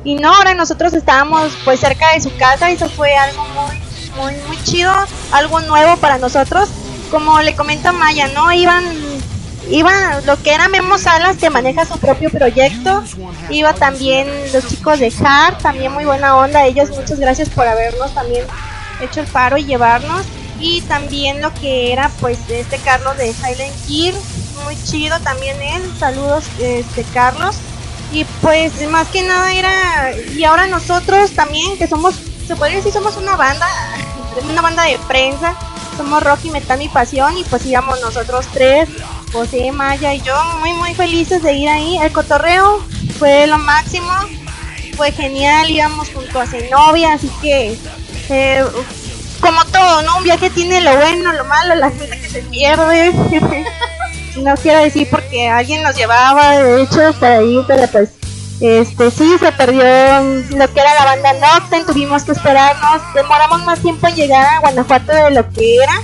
Y 0.04 0.16
no, 0.16 0.34
ahora 0.34 0.54
nosotros 0.54 0.94
estábamos 0.94 1.58
pues 1.66 1.80
cerca 1.80 2.14
de 2.14 2.22
su 2.22 2.36
casa 2.38 2.70
y 2.70 2.76
eso 2.76 2.90
fue 2.90 3.16
algo 3.16 3.44
muy, 3.48 3.82
muy, 4.18 4.34
muy 4.48 4.64
chido, 4.64 4.92
algo 5.32 5.60
nuevo 5.62 5.98
para 5.98 6.18
nosotros. 6.18 6.70
Como 7.10 7.42
le 7.42 7.56
comenta 7.56 7.92
Maya, 7.92 8.28
¿no? 8.28 8.52
Iban 8.52 8.84
iba 9.70 9.92
lo 10.26 10.42
que 10.42 10.54
era 10.54 10.68
Memo 10.68 10.98
Salas 10.98 11.38
que 11.38 11.50
maneja 11.50 11.86
su 11.86 12.00
propio 12.00 12.32
proyecto 12.32 13.04
iba 13.50 13.74
también 13.74 14.28
los 14.52 14.66
chicos 14.68 15.00
de 15.00 15.14
Hart 15.24 15.62
también 15.62 15.92
muy 15.92 16.06
buena 16.06 16.38
onda 16.38 16.66
ellos 16.66 16.90
muchas 16.90 17.20
gracias 17.20 17.50
por 17.50 17.68
habernos 17.68 18.12
también 18.16 18.46
hecho 19.02 19.22
el 19.22 19.28
paro 19.28 19.58
y 19.58 19.66
llevarnos. 19.66 20.26
Y 20.60 20.82
también 20.82 21.42
lo 21.42 21.54
que 21.54 21.94
era 21.94 22.10
pues 22.20 22.38
este 22.50 22.78
Carlos 22.80 23.16
de 23.18 23.34
Silent 23.34 23.76
Hill, 23.88 24.16
muy 24.66 24.76
chido 24.84 25.18
también 25.22 25.62
él, 25.62 25.82
saludos 25.98 26.46
este 26.60 27.04
Carlos. 27.14 27.56
Y 28.12 28.26
pues 28.42 28.90
más 28.90 29.08
que 29.08 29.22
nada 29.24 29.54
era, 29.54 30.12
y 30.36 30.44
ahora 30.44 30.68
nosotros 30.68 31.32
también 31.32 31.78
que 31.78 31.88
somos, 31.88 32.16
se 32.48 32.56
podría 32.56 32.78
decir 32.78 32.92
somos 32.92 33.16
una 33.18 33.36
banda, 33.36 33.68
una 34.52 34.62
banda 34.62 34.84
de 34.84 34.98
prensa, 35.08 35.56
somos 35.96 36.24
Rocky 36.24 36.50
Metal 36.50 36.82
y 36.82 36.90
Pasión 36.90 37.38
y 37.38 37.44
pues 37.44 37.66
íbamos 37.66 38.02
nosotros 38.02 38.48
tres, 38.52 38.90
José, 39.32 39.72
Maya 39.72 40.14
y 40.14 40.22
yo, 40.22 40.36
muy 40.60 40.74
muy 40.74 40.94
felices 40.96 41.44
de 41.44 41.54
ir 41.54 41.70
ahí. 41.70 41.98
El 41.98 42.12
cotorreo 42.12 42.84
fue 43.20 43.46
lo 43.46 43.60
máximo, 43.60 44.12
fue 44.98 45.12
genial, 45.12 45.70
íbamos 45.70 46.10
junto 46.10 46.40
a 46.40 46.48
Zenobia, 46.48 47.14
así 47.14 47.30
que 47.42 47.78
eh, 48.30 48.64
como 49.42 49.64
todo, 49.66 50.02
¿no? 50.04 50.18
Un 50.18 50.24
viaje 50.24 50.50
tiene 50.50 50.82
lo 50.82 50.96
bueno, 50.96 51.34
lo 51.34 51.46
malo, 51.46 51.76
la 51.76 51.90
gente 51.92 52.20
que 52.20 52.30
se 52.30 52.42
pierde. 52.44 53.12
no 54.38 54.56
quiero 54.56 54.80
decir 54.80 55.08
porque 55.10 55.50
alguien 55.50 55.84
nos 55.84 55.96
llevaba, 55.96 56.58
de 56.58 56.82
hecho, 56.82 57.08
hasta 57.08 57.38
ahí, 57.38 57.64
pero 57.68 57.88
pues 57.88 58.10
este 58.62 59.10
sí 59.12 59.38
se 59.40 59.52
perdió 59.54 59.82
lo 59.82 60.74
que 60.74 60.80
era 60.80 60.94
la 60.96 61.06
banda 61.06 61.34
Noctem, 61.34 61.86
tuvimos 61.86 62.24
que 62.24 62.34
esperarnos, 62.34 63.02
demoramos 63.14 63.64
más 63.64 63.80
tiempo 63.80 64.08
en 64.08 64.16
llegar 64.16 64.46
a 64.46 64.60
Guanajuato 64.60 65.14
de 65.14 65.32
lo 65.32 65.50
que 65.50 65.78
era, 65.78 66.02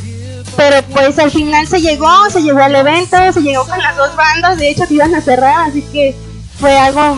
pero 0.56 0.82
pues 0.94 1.20
al 1.20 1.32
final 1.32 1.68
se 1.68 1.82
llegó, 1.82 2.30
se 2.30 2.42
llegó 2.42 2.60
al 2.60 2.76
evento, 2.76 3.18
se 3.34 3.42
llegó 3.42 3.68
con 3.68 3.78
las 3.80 3.98
dos 3.98 4.16
bandas, 4.16 4.58
de 4.58 4.70
hecho 4.70 4.88
que 4.88 4.94
iban 4.94 5.14
a 5.14 5.22
cerrar, 5.22 5.70
así 5.70 5.82
que 5.92 6.16
fue 6.58 6.78
algo 6.78 7.18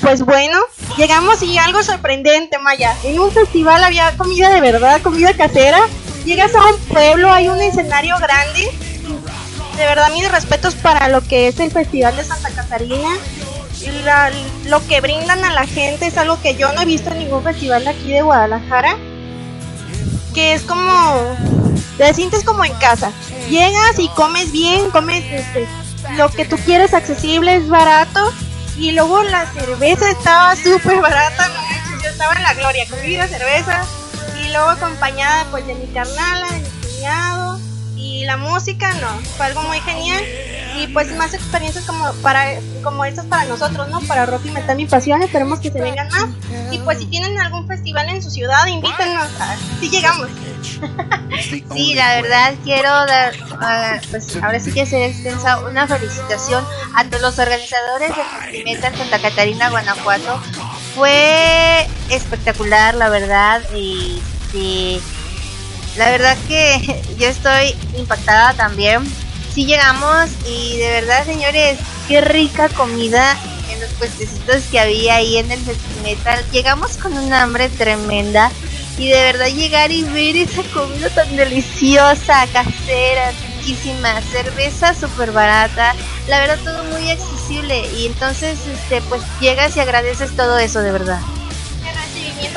pues 0.00 0.22
bueno, 0.22 0.58
llegamos 0.96 1.42
y 1.42 1.58
algo 1.58 1.82
sorprendente, 1.82 2.58
Maya. 2.58 2.96
En 3.04 3.18
un 3.18 3.30
festival 3.30 3.82
había 3.82 4.16
comida 4.16 4.50
de 4.50 4.60
verdad, 4.60 5.00
comida 5.02 5.32
casera. 5.34 5.80
Llegas 6.24 6.54
a 6.54 6.64
un 6.64 6.78
pueblo, 6.88 7.32
hay 7.32 7.48
un 7.48 7.60
escenario 7.60 8.16
grande. 8.18 8.70
De 9.76 9.84
verdad, 9.84 10.10
mis 10.12 10.30
respetos 10.30 10.74
para 10.74 11.08
lo 11.08 11.20
que 11.20 11.48
es 11.48 11.60
el 11.60 11.70
Festival 11.70 12.16
de 12.16 12.24
Santa 12.24 12.50
Catarina. 12.50 13.10
lo 14.64 14.86
que 14.86 15.00
brindan 15.00 15.44
a 15.44 15.52
la 15.52 15.66
gente 15.66 16.06
es 16.06 16.16
algo 16.16 16.40
que 16.40 16.56
yo 16.56 16.72
no 16.72 16.80
he 16.80 16.86
visto 16.86 17.10
en 17.10 17.18
ningún 17.18 17.42
festival 17.42 17.84
de 17.84 17.90
aquí 17.90 18.10
de 18.10 18.22
Guadalajara. 18.22 18.96
Que 20.34 20.54
es 20.54 20.62
como. 20.62 21.36
Te 21.98 22.12
sientes 22.12 22.42
como 22.44 22.64
en 22.64 22.74
casa. 22.74 23.10
Llegas 23.48 23.98
y 23.98 24.08
comes 24.10 24.52
bien, 24.52 24.90
comes 24.90 25.24
este, 25.30 25.66
lo 26.16 26.30
que 26.30 26.44
tú 26.44 26.56
quieres 26.56 26.92
accesible, 26.92 27.56
es 27.56 27.68
barato 27.68 28.32
y 28.76 28.92
luego 28.92 29.22
la 29.22 29.46
cerveza 29.52 30.10
estaba 30.10 30.54
súper 30.54 31.00
barata, 31.00 31.50
yo 32.02 32.10
estaba 32.10 32.34
en 32.34 32.42
la 32.42 32.54
gloria, 32.54 32.86
comida, 32.88 33.26
cerveza, 33.26 33.82
y 34.42 34.48
luego 34.50 34.68
acompañada 34.68 35.46
pues 35.50 35.66
de 35.66 35.74
mi 35.74 35.86
carnala, 35.88 36.46
de 36.50 36.60
mi 36.60 36.68
cuñado, 36.68 37.58
y 38.06 38.24
la 38.24 38.36
música, 38.36 38.92
no, 38.94 39.08
fue 39.36 39.46
algo 39.46 39.62
muy 39.62 39.80
genial, 39.80 40.22
y 40.78 40.86
pues 40.88 41.10
más 41.16 41.34
experiencias 41.34 41.84
como 41.84 42.12
para 42.22 42.60
como 42.82 43.04
estas 43.04 43.26
para 43.26 43.44
nosotros, 43.46 43.88
¿no? 43.88 44.00
Para 44.02 44.26
Rock 44.26 44.46
y 44.46 44.50
Metal 44.50 44.76
Mi 44.76 44.86
Pasión, 44.86 45.22
esperemos 45.22 45.60
que 45.60 45.70
se 45.70 45.80
vengan 45.80 46.08
más, 46.08 46.28
y 46.70 46.78
pues 46.78 46.98
si 46.98 47.06
tienen 47.06 47.38
algún 47.38 47.66
festival 47.66 48.08
en 48.08 48.22
su 48.22 48.30
ciudad, 48.30 48.66
invítenos, 48.66 49.28
si 49.80 49.90
llegamos. 49.90 50.28
sí, 51.74 51.94
la 51.94 52.20
verdad 52.20 52.54
quiero 52.64 52.90
dar, 53.06 53.34
uh, 53.34 54.06
pues 54.10 54.36
ahora 54.36 54.60
sí 54.60 54.72
que 54.72 54.86
ser 54.86 55.10
extensa 55.10 55.58
una 55.60 55.86
felicitación 55.86 56.64
a 56.94 57.04
todos 57.04 57.22
los 57.22 57.38
organizadores 57.38 58.10
de 58.50 58.64
Metal 58.64 58.96
Santa 58.96 59.20
Catarina, 59.20 59.70
Guanajuato. 59.70 60.40
Fue 60.94 61.86
espectacular, 62.10 62.94
la 62.94 63.08
verdad, 63.08 63.62
y, 63.74 64.20
la 65.96 66.10
verdad 66.10 66.36
que 66.48 67.02
yo 67.18 67.28
estoy 67.28 67.74
impactada 67.96 68.54
también. 68.54 69.02
Sí 69.52 69.64
llegamos 69.64 70.30
y 70.46 70.76
de 70.78 70.90
verdad, 70.90 71.24
señores, 71.24 71.78
qué 72.08 72.20
rica 72.20 72.68
comida 72.68 73.36
en 73.70 73.80
los 73.80 73.90
puestecitos 73.94 74.64
que 74.70 74.78
había 74.78 75.16
ahí 75.16 75.38
en 75.38 75.50
el 75.50 75.60
Metal. 76.02 76.44
Llegamos 76.52 76.98
con 76.98 77.14
un 77.14 77.32
hambre 77.32 77.68
tremenda 77.70 78.50
y 78.98 79.08
de 79.08 79.22
verdad 79.22 79.48
llegar 79.48 79.90
y 79.90 80.02
ver 80.04 80.36
esa 80.36 80.62
comida 80.74 81.08
tan 81.10 81.34
deliciosa, 81.36 82.46
casera, 82.52 83.32
riquísima, 83.48 84.20
cerveza 84.22 84.94
súper 84.94 85.32
barata, 85.32 85.94
la 86.28 86.40
verdad 86.40 86.58
todo 86.64 86.84
muy 86.84 87.10
accesible 87.10 87.82
y 87.94 88.06
entonces 88.06 88.58
este 88.66 89.02
pues 89.02 89.22
llegas 89.40 89.76
y 89.76 89.80
agradeces 89.80 90.34
todo 90.36 90.58
eso 90.58 90.80
de 90.80 90.92
verdad. 90.92 91.20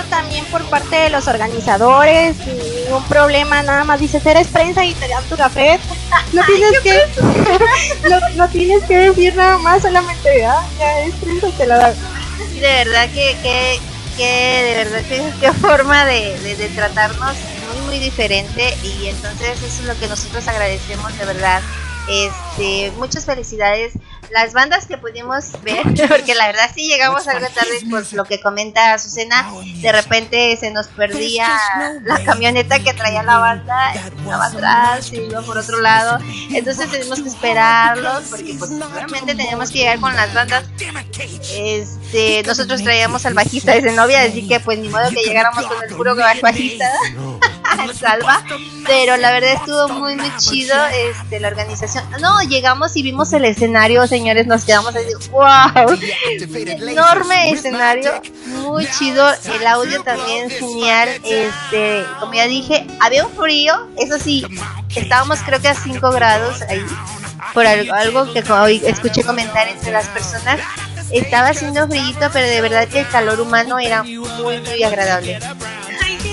También 0.09 0.43
por 0.45 0.63
parte 0.69 0.95
de 0.95 1.09
los 1.09 1.27
organizadores, 1.27 2.35
sin 2.43 2.57
ningún 2.57 3.03
problema, 3.05 3.61
nada 3.63 3.83
más 3.83 3.99
dices 3.99 4.25
eres 4.25 4.47
prensa 4.47 4.83
y 4.83 4.93
te 4.95 5.07
dan 5.07 5.23
tu 5.25 5.37
café, 5.37 5.79
no 6.33 6.43
tienes 6.45 6.79
que 6.81 7.01
no, 8.35 8.49
tienes 8.49 8.83
que 8.83 8.97
decir 8.97 9.35
nada 9.35 9.57
más, 9.59 9.81
solamente 9.81 10.45
ah, 10.45 10.61
ya 10.77 11.01
es 11.01 11.15
prensa 11.15 11.47
te 11.57 11.67
la 11.67 11.77
dan. 11.77 11.95
De 12.53 12.61
verdad 12.61 13.07
que, 13.13 13.37
que 13.41 13.79
que 14.17 14.25
de 14.25 14.83
verdad 14.83 15.01
que 15.39 15.53
forma 15.61 16.05
de, 16.05 16.37
de, 16.57 16.69
tratarnos 16.69 17.35
muy 17.73 17.85
muy 17.85 17.99
diferente 17.99 18.75
y 18.83 19.07
entonces 19.07 19.57
eso 19.63 19.81
es 19.81 19.87
lo 19.87 19.97
que 19.97 20.07
nosotros 20.07 20.45
agradecemos 20.47 21.17
de 21.17 21.25
verdad. 21.25 21.61
Este 22.09 22.91
muchas 22.97 23.25
felicidades 23.25 23.93
las 24.31 24.53
bandas 24.53 24.85
que 24.85 24.97
pudimos 24.97 25.51
ver, 25.63 25.83
porque 26.07 26.35
la 26.35 26.47
verdad 26.47 26.69
sí 26.73 26.87
llegamos 26.87 27.27
algo 27.27 27.47
tarde 27.47 27.79
por 27.89 28.13
lo 28.13 28.25
que 28.25 28.39
comenta 28.39 28.93
Azucena, 28.93 29.45
de 29.81 29.91
repente 29.91 30.55
se 30.57 30.71
nos 30.71 30.87
perdía 30.87 31.47
la 32.03 32.23
camioneta 32.23 32.79
que 32.79 32.93
traía 32.93 33.23
la 33.23 33.39
banda, 33.39 33.93
estaba 33.93 34.45
atrás 34.45 35.11
y 35.11 35.17
iba 35.17 35.41
por 35.41 35.57
otro 35.57 35.81
lado, 35.81 36.19
entonces 36.51 36.89
tenemos 36.91 37.21
que 37.21 37.29
esperarlos, 37.29 38.25
porque 38.29 38.55
pues 38.57 38.71
realmente 38.93 39.35
teníamos 39.35 39.71
que 39.71 39.79
llegar 39.79 39.99
con 39.99 40.15
las 40.15 40.33
bandas, 40.33 40.65
este, 41.53 42.43
nosotros 42.45 42.83
traíamos 42.83 43.25
al 43.25 43.33
bajista 43.33 43.73
de 43.73 43.91
novia, 43.91 44.23
así 44.23 44.47
que 44.47 44.59
pues 44.59 44.79
ni 44.79 44.89
modo 44.89 45.09
que 45.09 45.23
llegáramos 45.23 45.65
con 45.65 45.83
el 45.83 45.95
puro 45.95 46.15
bajista, 46.15 46.91
salva, 47.93 48.43
pero 48.85 49.17
la 49.17 49.31
verdad 49.31 49.53
estuvo 49.53 49.87
muy 49.89 50.15
muy 50.15 50.31
chido 50.37 50.75
este, 50.87 51.39
la 51.39 51.49
organización, 51.49 52.03
no, 52.21 52.41
llegamos 52.41 52.95
y 52.95 53.03
vimos 53.03 53.31
el 53.33 53.45
escenario, 53.45 54.05
señores, 54.07 54.47
nos 54.47 54.65
quedamos 54.65 54.95
así, 54.95 55.13
wow, 55.31 55.97
enorme 56.89 57.51
escenario, 57.51 58.21
muy 58.47 58.87
chido, 58.87 59.27
el 59.53 59.67
audio 59.67 60.01
también 60.03 60.49
genial, 60.49 61.09
este, 61.23 62.05
como 62.19 62.33
ya 62.33 62.47
dije, 62.47 62.85
había 62.99 63.25
un 63.25 63.33
frío, 63.33 63.87
eso 63.97 64.19
sí, 64.19 64.45
estábamos 64.95 65.39
creo 65.45 65.59
que 65.59 65.69
a 65.69 65.75
5 65.75 66.11
grados 66.11 66.61
ahí, 66.63 66.85
por 67.53 67.65
algo, 67.65 67.93
algo 67.93 68.33
que 68.33 68.43
hoy 68.51 68.81
escuché 68.85 69.23
comentar 69.23 69.67
entre 69.67 69.91
las 69.91 70.07
personas, 70.07 70.59
estaba 71.11 71.49
haciendo 71.49 71.87
frío, 71.87 72.29
pero 72.31 72.47
de 72.47 72.61
verdad 72.61 72.87
que 72.87 72.99
el 72.99 73.07
calor 73.09 73.39
humano 73.39 73.79
era 73.79 74.03
muy, 74.03 74.59
muy 74.59 74.83
agradable. 74.83 75.39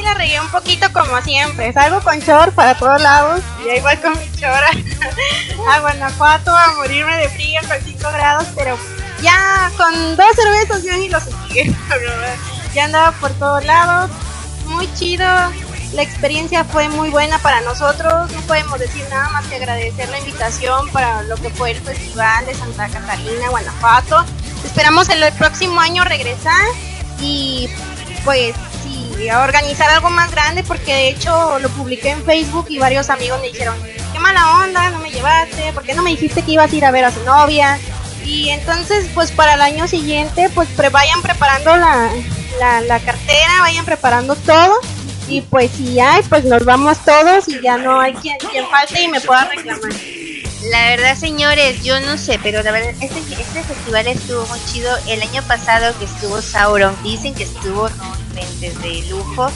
La 0.07 0.15
regué 0.15 0.41
un 0.41 0.49
poquito 0.51 0.87
como 0.93 1.21
siempre. 1.21 1.73
Salgo 1.73 2.01
con 2.01 2.21
short 2.21 2.55
para 2.55 2.79
todos 2.79 3.03
lados 3.03 3.43
y 3.65 3.71
ahí 3.71 3.81
voy 3.81 3.97
con 3.97 4.17
mi 4.17 4.27
short 4.37 4.63
a 5.69 5.81
Guanajuato 5.81 6.57
a 6.57 6.75
morirme 6.75 7.17
de 7.17 7.29
frío 7.29 7.61
con 7.67 7.77
5 7.83 8.13
grados, 8.13 8.47
pero 8.55 8.79
ya 9.21 9.69
con 9.77 10.17
dos 10.17 10.37
cervezas 10.37 10.85
ya 10.85 10.97
ni 10.97 11.09
lo 11.09 11.19
sentí. 11.19 11.77
ya 12.75 12.85
andaba 12.85 13.11
por 13.19 13.33
todos 13.33 13.65
lados, 13.65 14.13
muy 14.67 14.89
chido. 14.95 15.27
La 15.93 16.03
experiencia 16.03 16.63
fue 16.63 16.89
muy 16.89 17.11
buena 17.11 17.41
para 17.41 17.61
nosotros. 17.63 18.31
No 18.31 18.41
podemos 18.43 18.79
decir 18.79 19.05
nada 19.11 19.29
más 19.31 19.45
que 19.47 19.57
agradecer 19.57 20.09
la 20.09 20.21
invitación 20.21 20.89
para 20.93 21.23
lo 21.23 21.35
que 21.35 21.51
fue 21.51 21.73
el 21.73 21.81
Festival 21.81 22.47
de 22.47 22.55
Santa 22.55 22.89
Catalina, 22.89 23.49
Guanajuato. 23.51 24.25
Esperamos 24.65 25.09
el 25.09 25.33
próximo 25.33 25.81
año 25.81 26.05
regresar 26.05 26.65
y 27.21 27.69
pues 28.25 28.55
sí, 29.17 29.31
organizar 29.31 29.91
algo 29.91 30.11
más 30.11 30.31
grande 30.31 30.63
porque 30.63 30.93
de 30.93 31.09
hecho 31.09 31.59
lo 31.59 31.69
publiqué 31.71 32.11
en 32.11 32.25
Facebook 32.25 32.67
y 32.69 32.79
varios 32.79 33.11
amigos 33.11 33.41
me 33.41 33.49
dijeron, 33.49 33.75
qué 34.13 34.19
mala 34.19 34.63
onda, 34.63 34.91
no 34.91 34.99
me 34.99 35.11
llevaste, 35.11 35.73
¿por 35.73 35.83
qué 35.83 35.95
no 35.95 36.03
me 36.03 36.11
dijiste 36.11 36.43
que 36.43 36.53
ibas 36.53 36.73
a 36.73 36.77
ir 36.77 36.85
a 36.85 36.91
ver 36.91 37.05
a 37.05 37.11
su 37.11 37.23
novia? 37.25 37.79
Y 38.25 38.51
entonces 38.51 39.09
pues 39.15 39.31
para 39.31 39.55
el 39.55 39.61
año 39.61 39.87
siguiente 39.87 40.51
pues 40.55 40.69
vayan 40.91 41.23
preparando 41.23 41.77
la, 41.77 42.11
la, 42.81 43.01
cartera, 43.01 43.61
vayan 43.61 43.85
preparando 43.85 44.35
todo 44.35 44.75
y 45.29 45.41
pues 45.43 45.71
si 45.73 45.99
hay, 46.01 46.23
pues 46.25 46.45
nos 46.45 46.65
vamos 46.65 46.99
todos 47.05 47.49
y 47.49 47.61
ya 47.61 47.77
no 47.77 48.01
hay 48.01 48.15
quien, 48.15 48.37
quien 48.39 48.67
falte 48.69 49.03
y 49.03 49.09
me 49.09 49.21
pueda 49.21 49.45
reclamar. 49.45 49.93
La 50.71 50.89
verdad, 50.89 51.17
señores, 51.17 51.85
yo 51.85 52.01
no 52.01 52.19
sé, 52.19 52.41
pero 52.43 52.63
la 52.63 52.73
verdad, 52.73 52.91
este, 53.01 53.21
este 53.21 53.63
festival 53.63 54.07
estuvo 54.09 54.45
muy 54.47 54.59
chido. 54.65 54.91
El 55.07 55.23
año 55.23 55.43
pasado 55.43 55.97
que 55.99 56.07
estuvo 56.07 56.43
Sauron, 56.43 56.97
dicen 57.05 57.35
que 57.35 57.45
estuvo 57.45 57.89
realmente 57.89 58.71
de 58.81 59.03
lujo. 59.09 59.49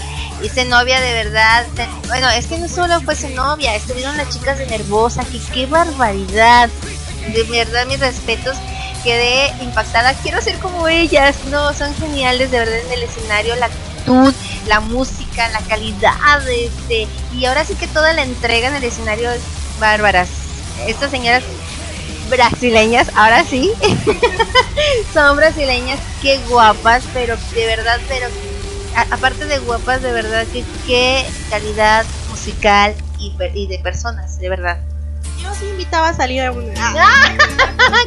Hice 0.42 0.66
novia 0.66 1.00
de 1.00 1.12
verdad. 1.12 1.66
Bueno, 2.06 2.28
es 2.30 2.46
que 2.46 2.58
no 2.58 2.68
solo 2.68 3.00
fue 3.00 3.16
su 3.16 3.28
novia, 3.30 3.74
estuvieron 3.74 4.16
las 4.16 4.28
chicas 4.28 4.58
de 4.58 4.66
Nervosa, 4.66 5.24
que 5.24 5.40
qué 5.52 5.66
barbaridad. 5.66 6.70
De 7.34 7.42
verdad, 7.44 7.86
mis 7.86 7.98
respetos. 7.98 8.56
Quedé 9.02 9.48
impactada. 9.62 10.14
Quiero 10.14 10.40
ser 10.40 10.58
como 10.58 10.86
ellas. 10.86 11.34
No, 11.50 11.72
son 11.72 11.92
geniales 11.96 12.50
de 12.50 12.58
verdad 12.58 12.78
en 12.86 12.92
el 12.92 13.02
escenario. 13.02 13.56
La 13.56 13.66
actitud, 13.66 14.32
la 14.68 14.78
música, 14.80 15.48
la 15.48 15.60
calidad. 15.60 16.48
Este, 16.48 17.08
y 17.34 17.46
ahora 17.46 17.64
sí 17.64 17.74
que 17.74 17.88
toda 17.88 18.12
la 18.12 18.22
entrega 18.22 18.68
en 18.68 18.76
el 18.76 18.84
escenario 18.84 19.30
es 19.30 19.40
bárbaras 19.80 20.28
estas 20.86 21.10
señoras 21.10 21.42
brasileñas, 22.30 23.10
ahora 23.16 23.44
sí, 23.44 23.72
son 25.12 25.36
brasileñas, 25.36 25.98
qué 26.22 26.38
guapas, 26.48 27.02
pero 27.12 27.36
de 27.54 27.66
verdad, 27.66 27.98
pero 28.08 28.28
aparte 29.10 29.46
de 29.46 29.58
guapas, 29.58 30.02
de 30.02 30.12
verdad, 30.12 30.46
que 30.52 30.64
qué 30.86 31.24
calidad 31.50 32.06
musical 32.30 32.94
y, 33.18 33.66
de 33.66 33.78
personas, 33.80 34.38
de 34.38 34.48
verdad. 34.48 34.78
Yo 35.42 35.52
sí 35.54 35.66
invitaba 35.68 36.08
a 36.08 36.14
salir 36.14 36.42
a 36.42 36.52
una. 36.52 36.72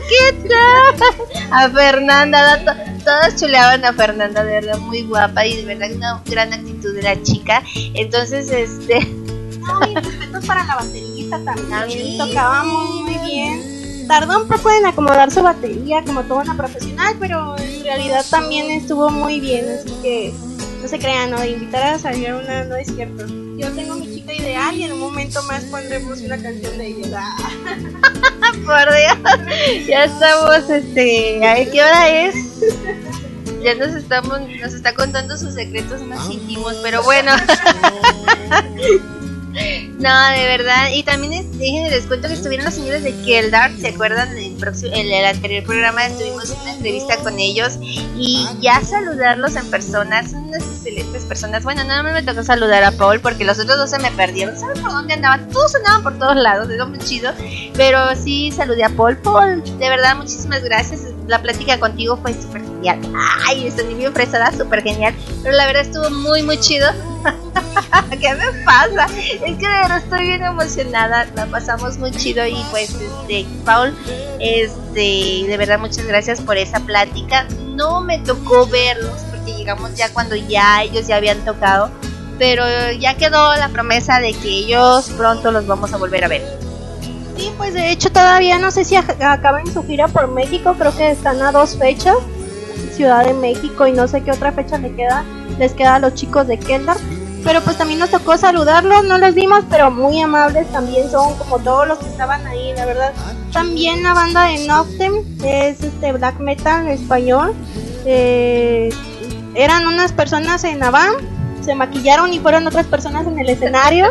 ¡Qué 0.10 0.34
tal! 0.48 1.52
A 1.52 1.70
Fernanda, 1.70 2.86
todas 3.04 3.36
chuleaban 3.40 3.84
a 3.86 3.94
Fernanda, 3.94 4.44
de 4.44 4.54
verdad, 4.54 4.78
muy 4.78 5.04
guapa 5.04 5.46
y 5.46 5.58
de 5.58 5.66
verdad 5.66 5.92
una 5.96 6.22
gran 6.26 6.54
actitud 6.54 6.96
de 6.96 7.02
la 7.02 7.22
chica. 7.22 7.64
Entonces, 7.94 8.50
este. 8.52 8.96
Ay, 9.82 9.96
respetos 9.96 10.46
para 10.46 10.64
la 10.64 10.76
batería 10.76 11.13
también. 11.40 12.18
Tocábamos 12.18 13.02
muy 13.02 13.18
bien. 13.30 14.08
Tardó 14.08 14.42
un 14.42 14.48
poco 14.48 14.70
en 14.72 14.86
acomodar 14.86 15.32
su 15.32 15.42
batería 15.42 16.04
como 16.04 16.24
toda 16.24 16.44
una 16.44 16.58
profesional, 16.58 17.16
pero 17.20 17.58
en 17.58 17.84
realidad 17.84 18.26
también 18.30 18.70
estuvo 18.72 19.10
muy 19.10 19.40
bien. 19.40 19.66
Así 19.70 19.94
que 20.02 20.34
no 20.82 20.88
se 20.88 21.00
crean, 21.00 21.32
¿no? 21.32 21.40
De 21.40 21.52
invitar 21.52 21.94
a 21.94 22.00
salir 22.00 22.30
a 22.30 22.38
una 22.38 22.66
no 22.66 22.76
es 22.76 22.88
cierto. 22.94 23.26
Yo 23.58 23.72
tengo 23.72 23.96
mi 23.96 24.14
chica 24.14 24.34
ideal 24.34 24.76
y 24.76 24.84
en 24.84 24.94
un 24.94 25.00
momento 25.00 25.42
más 25.44 25.64
pondremos 25.66 26.20
una 26.20 26.38
canción 26.38 26.78
de 26.78 26.88
ella. 26.88 27.24
Por 28.66 28.94
Dios, 28.94 29.88
ya 29.88 30.06
estamos, 30.06 30.70
este, 30.70 31.46
¿a 31.46 31.56
qué 31.72 31.82
hora 31.82 32.10
es? 32.10 32.36
ya 33.64 33.76
nos 33.76 33.96
estamos, 33.96 34.42
nos 34.62 34.74
está 34.74 34.94
contando 34.94 35.38
sus 35.38 35.54
secretos 35.54 36.02
más 36.02 36.30
íntimos, 36.30 36.76
pero 36.84 37.02
bueno. 37.04 37.32
No, 40.00 40.30
de 40.32 40.46
verdad. 40.46 40.90
Y 40.94 41.04
también 41.04 41.46
les 41.60 42.06
cuento 42.06 42.28
que 42.28 42.34
estuvieron 42.34 42.66
los 42.66 42.74
señores 42.74 43.04
de 43.04 43.14
Keldar, 43.22 43.72
¿se 43.78 43.90
acuerdan? 43.90 44.30
En 44.38 45.12
el, 45.12 45.26
anterior 45.26 45.64
programa 45.64 46.06
estuvimos 46.06 46.50
una 46.50 46.74
entrevista 46.74 47.18
con 47.18 47.40
ellos 47.40 47.78
y 48.18 48.48
ya 48.60 48.82
saludarlos 48.82 49.56
en 49.56 49.70
persona, 49.70 50.28
son 50.28 50.46
unas 50.46 50.64
excelentes 50.64 51.24
personas. 51.24 51.64
Bueno, 51.64 51.84
nada 51.84 52.04
más 52.04 52.14
me 52.14 52.24
tocó 52.24 52.44
saludar 52.44 52.84
a 52.84 52.92
Paul 52.92 53.20
porque 53.20 53.46
los 53.46 53.60
otros 53.60 53.78
dos 53.78 53.90
se 53.90 54.00
me 54.00 54.12
perdieron. 54.12 54.58
¿Saben 54.58 54.82
por 54.82 54.92
dónde 54.92 55.14
andaban? 55.14 55.50
Todos 55.50 55.76
andaban 55.76 56.04
por 56.04 56.18
todos 56.18 56.36
lados, 56.36 56.70
es 56.70 56.88
muy 56.88 57.00
chido. 57.00 57.32
Pero 57.76 58.16
sí 58.16 58.52
saludé 58.52 58.84
a 58.84 58.90
Paul. 58.90 59.18
Paul, 59.18 59.64
de 59.64 59.90
verdad, 59.90 60.16
muchísimas 60.16 60.64
gracias. 60.64 61.02
La 61.28 61.42
plática 61.42 61.80
contigo 61.80 62.18
fue 62.18 62.34
súper 62.34 62.62
genial. 62.84 63.00
Ay, 63.48 63.68
estoy 63.68 63.94
bien 63.94 64.14
fresada, 64.14 64.52
súper 64.52 64.84
genial. 64.84 65.14
Pero 65.42 65.56
la 65.56 65.66
verdad 65.66 65.84
estuvo 65.84 66.10
muy, 66.10 66.44
muy 66.44 66.60
chido. 66.60 66.88
¿Qué 68.22 68.36
me 68.36 68.64
pasa? 68.66 69.08
Es 69.16 69.58
que 69.58 69.68
de 69.68 69.80
verdad 69.82 69.98
estoy 69.98 70.22
bien 70.22 70.44
emocionada. 70.44 71.26
La 71.36 71.46
pasamos 71.46 71.98
muy 71.98 72.12
chido 72.12 72.46
y 72.46 72.64
pues, 72.72 72.90
este, 72.92 73.46
Paul, 73.66 73.96
este, 74.40 75.48
de 75.48 75.56
verdad 75.58 75.80
muchas 75.80 76.06
gracias 76.06 76.42
por 76.42 76.58
esa 76.58 76.80
plática. 76.82 77.48
No 77.76 78.02
me 78.02 78.20
tocó 78.20 78.68
verlos 78.68 79.22
porque 79.32 79.54
llegamos 79.54 79.96
ya 79.96 80.12
cuando 80.14 80.36
ya 80.36 80.84
ellos 80.84 81.08
ya 81.08 81.18
habían 81.18 81.44
tocado, 81.46 81.90
pero 82.38 82.66
ya 83.00 83.16
quedó 83.16 83.56
la 83.56 83.70
promesa 83.70 84.20
de 84.20 84.34
que 84.34 84.50
ellos 84.50 85.10
pronto 85.18 85.52
los 85.52 85.66
vamos 85.66 85.94
a 85.94 85.98
volver 85.98 86.26
a 86.26 86.28
ver. 86.28 86.64
Sí, 87.38 87.52
pues 87.58 87.74
de 87.74 87.92
hecho 87.92 88.12
todavía 88.12 88.60
no 88.60 88.70
sé 88.70 88.86
si 88.86 88.96
acaban 88.96 89.66
su 89.66 89.84
gira 89.84 90.08
por 90.08 90.28
México, 90.28 90.76
creo 90.78 90.96
que 90.96 91.12
están 91.12 91.42
a 91.42 91.52
dos 91.52 91.78
fechas, 91.78 92.18
Ciudad 92.94 93.26
de 93.26 93.34
México 93.34 93.88
y 93.88 93.92
no 93.92 94.08
sé 94.08 94.22
qué 94.22 94.32
otra 94.32 94.52
fecha 94.52 94.78
le 94.78 94.96
queda, 94.96 95.24
les 95.60 95.74
queda 95.74 95.96
a 95.96 96.00
los 96.00 96.14
chicos 96.14 96.48
de 96.48 96.58
Keldar 96.58 96.98
pero 97.44 97.62
pues 97.62 97.78
también 97.78 98.00
nos 98.00 98.10
tocó 98.10 98.38
saludarlos, 98.38 99.04
no 99.04 99.18
los 99.18 99.34
vimos, 99.36 99.66
pero 99.70 99.92
muy 99.92 100.22
amables 100.22 100.72
también 100.72 101.10
son 101.12 101.36
como 101.38 101.60
todos 101.60 101.88
los 101.88 101.98
que 102.00 102.08
estaban 102.08 102.46
ahí, 102.48 102.74
la 102.76 102.86
verdad. 102.86 103.14
También 103.52 104.02
la 104.02 104.14
banda 104.14 104.46
de 104.46 104.66
Noctem 104.66 105.14
es 105.44 105.84
este 105.84 106.14
black 106.14 106.40
metal 106.40 106.88
español. 106.88 107.54
Eh, 108.06 108.90
eran 109.56 109.88
unas 109.88 110.14
personas 110.14 110.64
en 110.64 110.82
Avan, 110.82 111.14
se 111.62 111.76
maquillaron 111.76 112.34
y 112.34 112.40
fueron 112.40 112.66
otras 112.66 112.86
personas 112.86 113.28
en 113.28 113.38
el 113.38 113.50
escenario. 113.50 114.08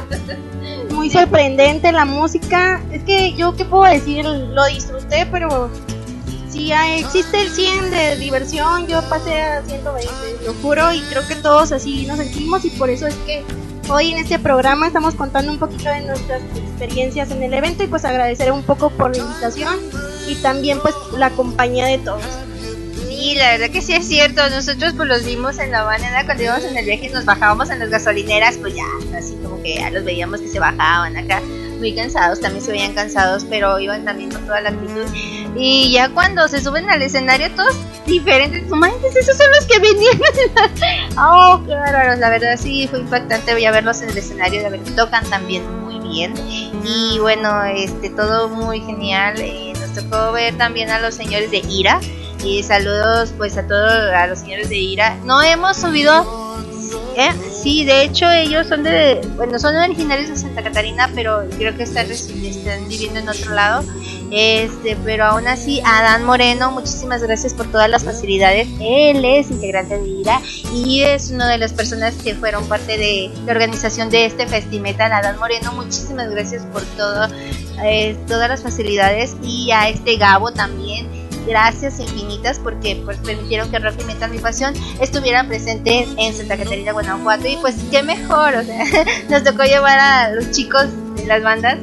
Muy 0.92 1.09
sorprendente 1.09 1.90
la 1.90 2.05
música. 2.05 2.83
Es 2.92 3.03
que 3.03 3.33
yo 3.33 3.57
qué 3.57 3.64
puedo 3.64 3.85
decir, 3.85 4.27
lo 4.27 4.64
disfruté, 4.66 5.27
pero 5.33 5.71
si 6.53 6.71
existe 6.71 7.41
el 7.41 7.51
100 7.51 7.91
de 7.91 8.17
diversión, 8.17 8.87
yo 8.87 9.01
pasé 9.09 9.41
a 9.41 9.62
120, 9.62 10.11
lo 10.45 10.53
juro, 10.55 10.93
y 10.93 11.01
creo 11.03 11.27
que 11.27 11.35
todos 11.37 11.73
así 11.73 12.07
nos 12.07 12.19
sentimos 12.19 12.65
y 12.67 12.71
por 12.71 12.91
eso 12.91 13.07
es 13.07 13.15
que 13.27 13.43
hoy 13.88 14.12
en 14.12 14.19
este 14.19 14.38
programa 14.38 14.87
estamos 14.87 15.15
contando 15.15 15.51
un 15.51 15.59
poquito 15.59 15.88
de 15.88 16.03
nuestras 16.03 16.43
experiencias 16.55 17.31
en 17.31 17.43
el 17.43 17.55
evento 17.55 17.85
y 17.85 17.87
pues 17.87 18.05
agradecer 18.05 18.53
un 18.53 18.62
poco 18.62 18.91
por 18.91 19.17
la 19.17 19.23
invitación 19.23 19.77
y 20.29 20.35
también 20.37 20.79
pues 20.81 20.95
la 21.17 21.31
compañía 21.31 21.87
de 21.87 21.99
todos. 21.99 22.23
Sí, 23.09 23.35
la 23.35 23.53
verdad 23.53 23.71
que 23.71 23.81
sí 23.81 23.93
es 23.95 24.07
cierto. 24.07 24.49
Nosotros 24.51 24.95
pues 24.97 25.09
los 25.09 25.25
vimos 25.25 25.59
en 25.59 25.71
la 25.71 25.85
banana 25.85 26.25
cuando 26.25 26.43
íbamos 26.43 26.65
en 26.65 26.77
el 26.77 26.85
viaje 26.85 27.07
y 27.07 27.09
nos 27.11 27.25
bajábamos 27.25 27.71
en 27.71 27.79
las 27.79 27.88
gasolineras, 27.88 28.57
pues 28.59 28.75
ya, 28.75 28.85
así 29.17 29.35
como 29.43 29.62
que 29.62 29.77
ya 29.77 29.91
los 29.91 30.05
veíamos 30.05 30.41
que 30.41 30.49
se 30.49 30.59
bajaban 30.59 31.17
acá 31.17 31.41
muy 31.83 31.95
cansados, 31.95 32.40
también 32.40 32.64
se 32.64 32.71
veían 32.71 32.95
cansados, 32.95 33.45
pero 33.51 33.79
iban 33.81 34.05
también 34.05 34.31
con 34.31 34.47
toda 34.47 34.61
la 34.61 34.71
actitud. 34.71 35.05
Y 35.57 35.90
ya 35.92 36.09
cuando 36.11 36.47
se 36.47 36.62
suben 36.62 36.88
al 36.88 37.03
escenario, 37.03 37.51
todos 37.57 37.77
diferentes, 38.07 39.16
esos 39.16 39.37
son 39.37 39.47
los 39.51 39.64
que 39.66 39.79
venían. 39.81 40.21
oh, 41.18 41.61
claro, 41.66 42.16
la 42.18 42.31
verdad 42.31 42.57
sí 42.57 42.87
fue 42.88 43.01
impactante 43.01 43.53
voy 43.53 43.64
a 43.64 43.73
verlos 43.73 44.01
en 44.01 44.11
el 44.11 44.18
escenario, 44.18 44.62
de 44.62 44.71
ver 44.71 44.81
tocan 44.95 45.29
también 45.29 45.64
muy 45.83 45.99
bien. 45.99 46.35
Y 46.85 47.18
bueno, 47.18 47.64
este 47.64 48.11
todo 48.11 48.49
muy 48.49 48.81
genial. 48.81 49.35
Eh, 49.38 49.73
nos 49.81 49.92
tocó 49.92 50.33
ver 50.33 50.57
también 50.57 50.88
a 50.90 51.01
los 51.01 51.16
señores 51.16 51.51
de 51.51 51.59
Ira. 51.68 52.01
Y 52.45 52.62
saludos 52.62 53.35
pues 53.37 53.57
a 53.57 53.66
todos 53.66 54.12
a 54.14 54.27
los 54.29 54.38
señores 54.38 54.68
de 54.68 54.77
Ira. 54.77 55.16
No 55.25 55.42
hemos 55.42 55.77
subido 55.77 56.42
¿Eh? 57.16 57.31
Sí, 57.62 57.85
de 57.85 58.03
hecho 58.03 58.29
ellos 58.29 58.66
son 58.66 58.83
de, 58.83 59.20
bueno, 59.37 59.57
son 59.57 59.77
originarios 59.77 60.29
de 60.29 60.37
Santa 60.37 60.64
Catarina, 60.64 61.09
pero 61.14 61.44
creo 61.57 61.77
que 61.77 61.85
están, 61.85 62.11
están 62.11 62.88
viviendo 62.88 63.20
en 63.20 63.29
otro 63.29 63.55
lado. 63.55 63.85
Este, 64.33 64.96
pero 65.05 65.27
aún 65.27 65.46
así, 65.46 65.81
Adán 65.85 66.25
Moreno, 66.25 66.72
muchísimas 66.72 67.22
gracias 67.22 67.55
por 67.55 67.70
todas 67.70 67.88
las 67.88 68.03
facilidades. 68.03 68.66
Él 68.81 69.25
es 69.25 69.51
integrante 69.51 69.96
de 69.96 70.09
IRA 70.09 70.40
y 70.75 71.03
es 71.03 71.31
una 71.31 71.48
de 71.48 71.59
las 71.59 71.72
personas 71.72 72.14
que 72.16 72.35
fueron 72.35 72.66
parte 72.66 72.98
de 72.98 73.31
la 73.46 73.53
organización 73.53 74.11
de 74.11 74.25
este 74.27 74.48
festimetal. 74.48 75.12
Adán 75.12 75.38
Moreno, 75.38 75.72
muchísimas 75.72 76.31
gracias 76.31 76.64
por 76.72 76.83
todo, 76.96 77.29
eh, 77.85 78.16
todas 78.27 78.48
las 78.48 78.62
facilidades 78.62 79.37
y 79.44 79.70
a 79.70 79.88
este 79.88 80.16
Gabo 80.16 80.53
también 80.53 81.22
gracias 81.46 82.00
infinitas 82.00 82.59
porque 82.59 83.00
pues 83.05 83.18
permitieron 83.18 83.70
que 83.70 83.78
Rock 83.78 83.94
y 84.00 84.05
Metal 84.05 84.31
Mi 84.31 84.38
Pasión 84.38 84.74
estuvieran 85.00 85.48
presentes 85.48 86.09
en 86.16 86.35
Santa 86.35 86.57
Catarina, 86.57 86.92
Guanajuato. 86.92 87.48
Y 87.48 87.57
pues 87.57 87.76
qué 87.90 88.02
mejor, 88.02 88.55
o 88.55 88.64
sea, 88.64 88.85
nos 89.31 89.44
tocó 89.44 89.64
llevar 89.64 89.98
a 89.98 90.31
los 90.31 90.50
chicos 90.50 90.87
de 91.16 91.26
las 91.26 91.42
bandas 91.42 91.78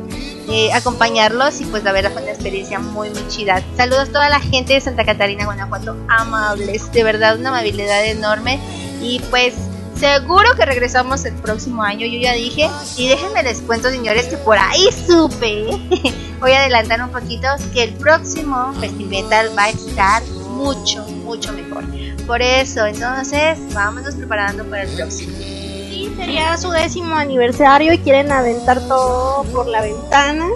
eh, 0.52 0.74
acompañarlos 0.74 1.62
y 1.62 1.66
pues 1.66 1.84
la 1.84 1.92
verdad 1.92 2.12
fue 2.12 2.24
una 2.24 2.32
experiencia 2.32 2.80
muy 2.80 3.10
muy 3.12 3.28
chida. 3.28 3.62
Saludos 3.78 4.10
a 4.10 4.12
toda 4.12 4.30
la 4.30 4.40
gente 4.40 4.74
de 4.74 4.82
Santa 4.82 5.06
Catarina, 5.06 5.46
Guanajuato, 5.46 5.96
amables, 6.08 6.92
de 6.92 7.04
verdad 7.04 7.38
una 7.40 7.50
amabilidad 7.50 8.04
enorme. 8.06 8.60
Y 9.02 9.20
pues 9.30 9.54
seguro 10.00 10.56
que 10.56 10.66
regresamos 10.66 11.26
el 11.26 11.34
próximo 11.36 11.84
año, 11.84 12.06
yo 12.06 12.20
ya 12.20 12.34
dije, 12.34 12.70
y 12.98 13.08
déjenme 13.10 13.44
les 13.44 13.62
cuento 13.62 13.90
señores 13.90 14.28
que 14.28 14.38
por 14.38 14.58
ahí 14.58 14.90
supe, 15.08 15.66
voy 16.40 16.52
a 16.52 16.62
adelantar 16.62 17.02
un 17.02 17.12
poquito, 17.12 17.48
que 17.74 17.84
el 17.84 17.94
próximo 17.94 18.74
festival 18.80 19.52
va 19.58 19.64
a 19.64 19.70
estar 19.70 20.24
mucho, 20.24 21.04
mucho 21.04 21.54
mejor. 21.54 21.84
Por 22.26 22.42
eso, 22.42 22.86
entonces, 22.86 23.58
vámonos 23.74 24.16
preparando 24.16 24.64
para 24.66 24.84
el 24.84 24.96
próximo 24.96 25.34
sería 26.20 26.58
su 26.58 26.70
décimo 26.70 27.16
aniversario 27.16 27.94
y 27.94 27.98
quieren 28.00 28.32
aventar 28.32 28.80
todo 28.88 29.44
por 29.46 29.68
la 29.68 29.82
ventana. 29.82 30.48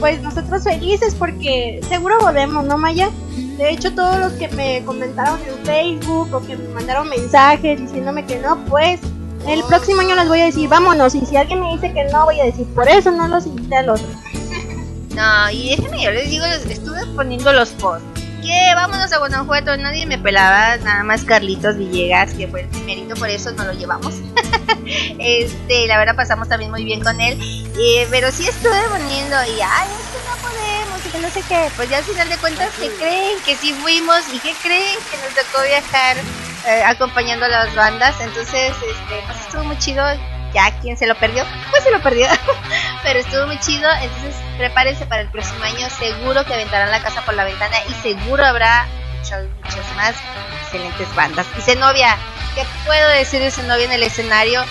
Pues 0.00 0.20
nosotros 0.22 0.64
felices 0.64 1.14
porque 1.14 1.80
seguro 1.88 2.18
volvemos, 2.20 2.64
¿no, 2.64 2.78
Maya? 2.78 3.10
De 3.58 3.70
hecho, 3.70 3.94
todos 3.94 4.18
los 4.18 4.32
que 4.32 4.48
me 4.48 4.82
comentaron 4.84 5.38
en 5.46 5.64
Facebook 5.64 6.34
o 6.34 6.40
que 6.40 6.56
me 6.56 6.68
mandaron 6.68 7.08
mensajes 7.08 7.78
diciéndome 7.78 8.24
que 8.24 8.38
no, 8.38 8.56
pues 8.64 9.00
el 9.46 9.62
próximo 9.64 10.00
año 10.00 10.16
les 10.16 10.28
voy 10.28 10.40
a 10.40 10.46
decir, 10.46 10.68
vámonos. 10.68 11.14
Y 11.14 11.24
si 11.26 11.36
alguien 11.36 11.60
me 11.60 11.72
dice 11.72 11.92
que 11.92 12.04
no, 12.04 12.24
voy 12.24 12.40
a 12.40 12.44
decir, 12.44 12.66
por 12.74 12.88
eso 12.88 13.10
no 13.10 13.28
los 13.28 13.46
invité 13.46 13.76
al 13.76 13.90
otro. 13.90 14.06
No, 15.10 15.50
y 15.50 15.70
déjenme, 15.70 16.02
yo 16.04 16.12
les 16.12 16.30
digo, 16.30 16.46
estuve 16.46 17.04
poniendo 17.16 17.52
los 17.52 17.70
posts 17.70 18.20
que 18.40 18.74
vámonos 18.74 19.12
a 19.12 19.18
Guanajuato, 19.18 19.76
nadie 19.76 20.06
me 20.06 20.18
pelaba, 20.18 20.76
nada 20.78 21.04
más 21.04 21.24
Carlitos 21.24 21.76
Villegas, 21.76 22.32
que 22.34 22.48
fue 22.48 22.62
el 22.62 22.68
primerito, 22.68 23.14
por 23.14 23.28
eso 23.28 23.52
no 23.52 23.64
lo 23.64 23.72
llevamos. 23.72 24.14
este, 25.18 25.86
la 25.86 25.98
verdad 25.98 26.16
pasamos 26.16 26.48
también 26.48 26.70
muy 26.70 26.84
bien 26.84 27.02
con 27.02 27.20
él, 27.20 27.38
eh, 27.78 28.06
pero 28.10 28.30
sí 28.30 28.46
estuve 28.46 28.80
poniendo 28.88 29.36
y 29.44 29.60
ay, 29.60 29.88
es 29.88 30.08
que 30.10 30.28
no 30.28 30.36
podemos, 30.42 31.06
y 31.06 31.08
que 31.10 31.18
no 31.18 31.30
sé 31.30 31.42
qué, 31.48 31.70
pues 31.76 31.88
ya 31.90 31.98
al 31.98 32.04
final 32.04 32.28
de 32.28 32.36
cuentas, 32.36 32.70
que 32.78 32.88
creen? 32.90 33.38
Que 33.44 33.56
sí 33.56 33.72
fuimos 33.74 34.22
y 34.32 34.38
que 34.38 34.52
creen? 34.62 34.98
Que 35.10 35.16
nos 35.18 35.34
tocó 35.34 35.62
viajar 35.64 36.16
eh, 36.66 36.82
acompañando 36.84 37.46
a 37.46 37.48
las 37.48 37.74
bandas, 37.74 38.20
entonces, 38.20 38.70
este, 38.70 39.22
pues 39.26 39.40
estuvo 39.40 39.64
muy 39.64 39.78
chido, 39.78 40.04
ya 40.52 40.70
quien 40.80 40.96
se 40.96 41.06
lo 41.06 41.14
perdió, 41.14 41.44
pues 41.70 41.84
se 41.84 41.90
lo 41.90 42.02
perdió. 42.02 42.26
Pero 43.02 43.18
estuvo 43.20 43.46
muy 43.46 43.58
chido, 43.60 43.88
entonces 44.02 44.34
prepárense 44.58 45.06
para 45.06 45.22
el 45.22 45.30
próximo 45.30 45.62
año. 45.64 45.88
Seguro 45.90 46.44
que 46.44 46.54
aventarán 46.54 46.90
la 46.90 47.02
casa 47.02 47.24
por 47.24 47.34
la 47.34 47.44
ventana 47.44 47.76
y 47.88 47.92
seguro 48.02 48.44
habrá 48.44 48.86
muchas, 49.20 49.44
muchas 49.62 49.96
más 49.96 50.14
excelentes 50.62 51.14
bandas. 51.14 51.46
Y 51.58 51.60
Zenobia, 51.60 52.16
¿qué 52.54 52.64
puedo 52.86 53.08
decir 53.10 53.40
de 53.40 53.50
Zenobia 53.50 53.84
en 53.84 53.92
el 53.92 54.02
escenario? 54.02 54.64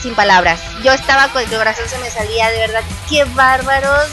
Sin 0.00 0.14
palabras. 0.14 0.60
Yo 0.82 0.92
estaba 0.92 1.28
con 1.28 1.42
el 1.42 1.50
corazón, 1.50 1.86
se 1.88 1.98
me 1.98 2.10
salía, 2.10 2.50
de 2.50 2.58
verdad, 2.58 2.82
qué 3.08 3.24
bárbaros 3.24 4.08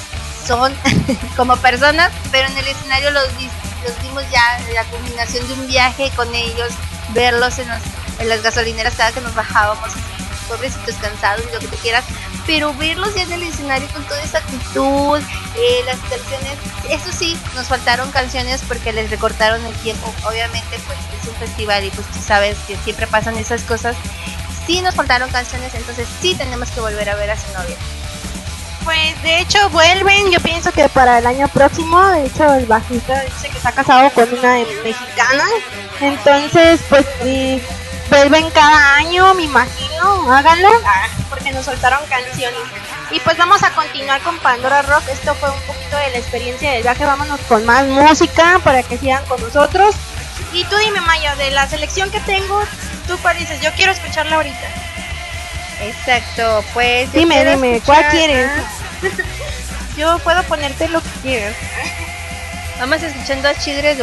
son 0.45 0.75
como 1.37 1.55
personas, 1.57 2.11
pero 2.31 2.47
en 2.47 2.57
el 2.57 2.67
escenario 2.67 3.11
los, 3.11 3.23
los 3.23 4.01
vimos 4.01 4.23
ya, 4.31 4.59
la 4.73 4.83
combinación 4.85 5.47
de 5.47 5.53
un 5.53 5.67
viaje 5.67 6.11
con 6.15 6.33
ellos, 6.33 6.69
verlos 7.09 7.59
en, 7.59 7.69
en 8.19 8.29
las 8.29 8.41
gasolineras 8.41 8.95
cada 8.95 9.11
que 9.11 9.21
nos 9.21 9.33
bajábamos 9.33 9.91
pobrecitos 10.49 10.95
cansados 10.95 11.43
y 11.49 11.53
lo 11.53 11.59
que 11.59 11.67
tú 11.67 11.77
quieras, 11.77 12.03
pero 12.47 12.73
verlos 12.73 13.13
ya 13.13 13.23
en 13.23 13.33
el 13.33 13.43
escenario 13.43 13.87
con 13.89 14.03
toda 14.05 14.21
esa 14.23 14.37
actitud, 14.39 15.19
eh, 15.19 15.81
las 15.85 15.99
canciones, 15.99 16.57
eso 16.89 17.11
sí, 17.11 17.37
nos 17.53 17.67
faltaron 17.67 18.09
canciones 18.11 18.63
porque 18.65 18.93
les 18.93 19.11
recortaron 19.11 19.63
el 19.65 19.73
tiempo, 19.75 20.11
obviamente 20.25 20.79
pues 20.87 20.97
es 21.21 21.27
un 21.27 21.35
festival 21.35 21.83
y 21.83 21.89
pues 21.91 22.07
tú 22.07 22.19
sabes 22.25 22.57
que 22.65 22.77
siempre 22.77 23.05
pasan 23.05 23.37
esas 23.37 23.63
cosas, 23.63 23.97
sí 24.65 24.81
nos 24.81 24.95
faltaron 24.95 25.29
canciones, 25.29 25.75
entonces 25.75 26.07
sí 26.21 26.35
tenemos 26.35 26.71
que 26.71 26.79
volver 26.79 27.09
a 27.09 27.15
ver 27.15 27.31
a 27.31 27.37
su 27.37 27.51
novia. 27.51 27.75
Pues 28.85 29.21
de 29.21 29.41
hecho 29.41 29.69
vuelven, 29.71 30.31
yo 30.31 30.39
pienso 30.39 30.71
que 30.71 30.87
para 30.87 31.19
el 31.19 31.27
año 31.27 31.49
próximo, 31.49 32.01
de 32.07 32.27
hecho 32.27 32.53
el 32.53 32.65
bajista 32.65 33.21
dice 33.23 33.49
que 33.49 33.57
está 33.57 33.73
casado 33.73 34.09
con 34.11 34.31
una 34.33 34.53
mexicana, 34.83 35.43
entonces 35.99 36.79
pues 36.87 37.05
sí 37.21 37.61
vuelven 38.09 38.49
cada 38.51 38.95
año, 38.95 39.33
me 39.33 39.43
imagino, 39.43 40.31
háganlo, 40.33 40.69
porque 41.29 41.51
nos 41.51 41.65
soltaron 41.65 41.99
canciones. 42.07 42.59
Y 43.11 43.19
pues 43.21 43.37
vamos 43.37 43.63
a 43.63 43.71
continuar 43.71 44.21
con 44.21 44.37
Pandora 44.39 44.81
Rock, 44.81 45.03
esto 45.09 45.33
fue 45.35 45.49
un 45.49 45.61
poquito 45.61 45.97
de 45.97 46.11
la 46.11 46.17
experiencia 46.17 46.71
del 46.71 46.83
viaje, 46.83 47.05
vámonos 47.05 47.39
con 47.41 47.65
más 47.65 47.85
música 47.87 48.59
para 48.63 48.83
que 48.83 48.97
sigan 48.97 49.23
con 49.25 49.41
nosotros. 49.41 49.95
Y 50.53 50.63
tú 50.65 50.75
dime 50.77 51.01
Maya, 51.01 51.35
de 51.35 51.51
la 51.51 51.67
selección 51.67 52.11
que 52.11 52.19
tengo, 52.21 52.61
tú 53.07 53.17
cuál 53.19 53.37
dices, 53.37 53.61
yo 53.61 53.71
quiero 53.73 53.91
escucharla 53.91 54.35
ahorita. 54.37 54.67
Exacto, 55.81 56.63
pues... 56.73 57.11
Dime, 57.13 57.45
dime, 57.45 57.81
¿cuál 57.85 58.07
quieres? 58.09 58.49
yo 59.97 60.17
puedo 60.19 60.43
ponerte 60.43 60.87
lo 60.89 61.01
que 61.01 61.09
quieras. 61.21 61.55
Vamos 62.79 63.01
escuchando 63.01 63.47
a 63.47 63.55
Chidre 63.55 63.95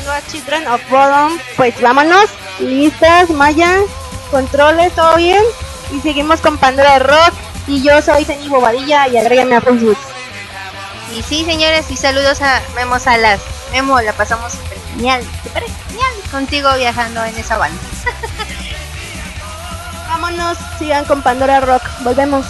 de 0.00 0.10
a 0.10 0.26
Children 0.26 0.66
of 0.68 0.80
Bodom. 0.88 1.38
Pues 1.56 1.78
vámonos, 1.80 2.30
listas, 2.60 3.28
Maya, 3.30 3.80
controles, 4.30 4.94
todo 4.94 5.16
bien. 5.16 5.42
Y 5.92 6.00
seguimos 6.00 6.40
con 6.40 6.56
Pandora 6.56 6.98
Rock. 6.98 7.34
Y 7.66 7.82
yo 7.82 8.00
soy 8.00 8.24
Ceni 8.24 8.48
Bobadilla 8.48 9.06
y 9.08 9.18
agrégame 9.18 9.56
a 9.56 9.60
Facebook. 9.60 9.98
Y 11.14 11.22
sí, 11.22 11.44
señores, 11.44 11.90
y 11.90 11.96
saludos 11.96 12.40
a 12.40 12.62
Memo 12.74 12.98
Salas. 12.98 13.40
Memo, 13.70 14.00
la 14.00 14.14
pasamos 14.14 14.54
genial. 14.94 15.22
¿Te 15.42 15.50
parece? 15.50 15.74
Genial 15.88 16.12
contigo 16.30 16.74
viajando 16.76 17.22
en 17.24 17.36
esa 17.36 17.58
banda. 17.58 17.80
Vámonos, 20.08 20.56
sigan 20.78 21.04
con 21.04 21.22
Pandora 21.22 21.60
Rock. 21.60 21.82
Volvemos. 22.00 22.46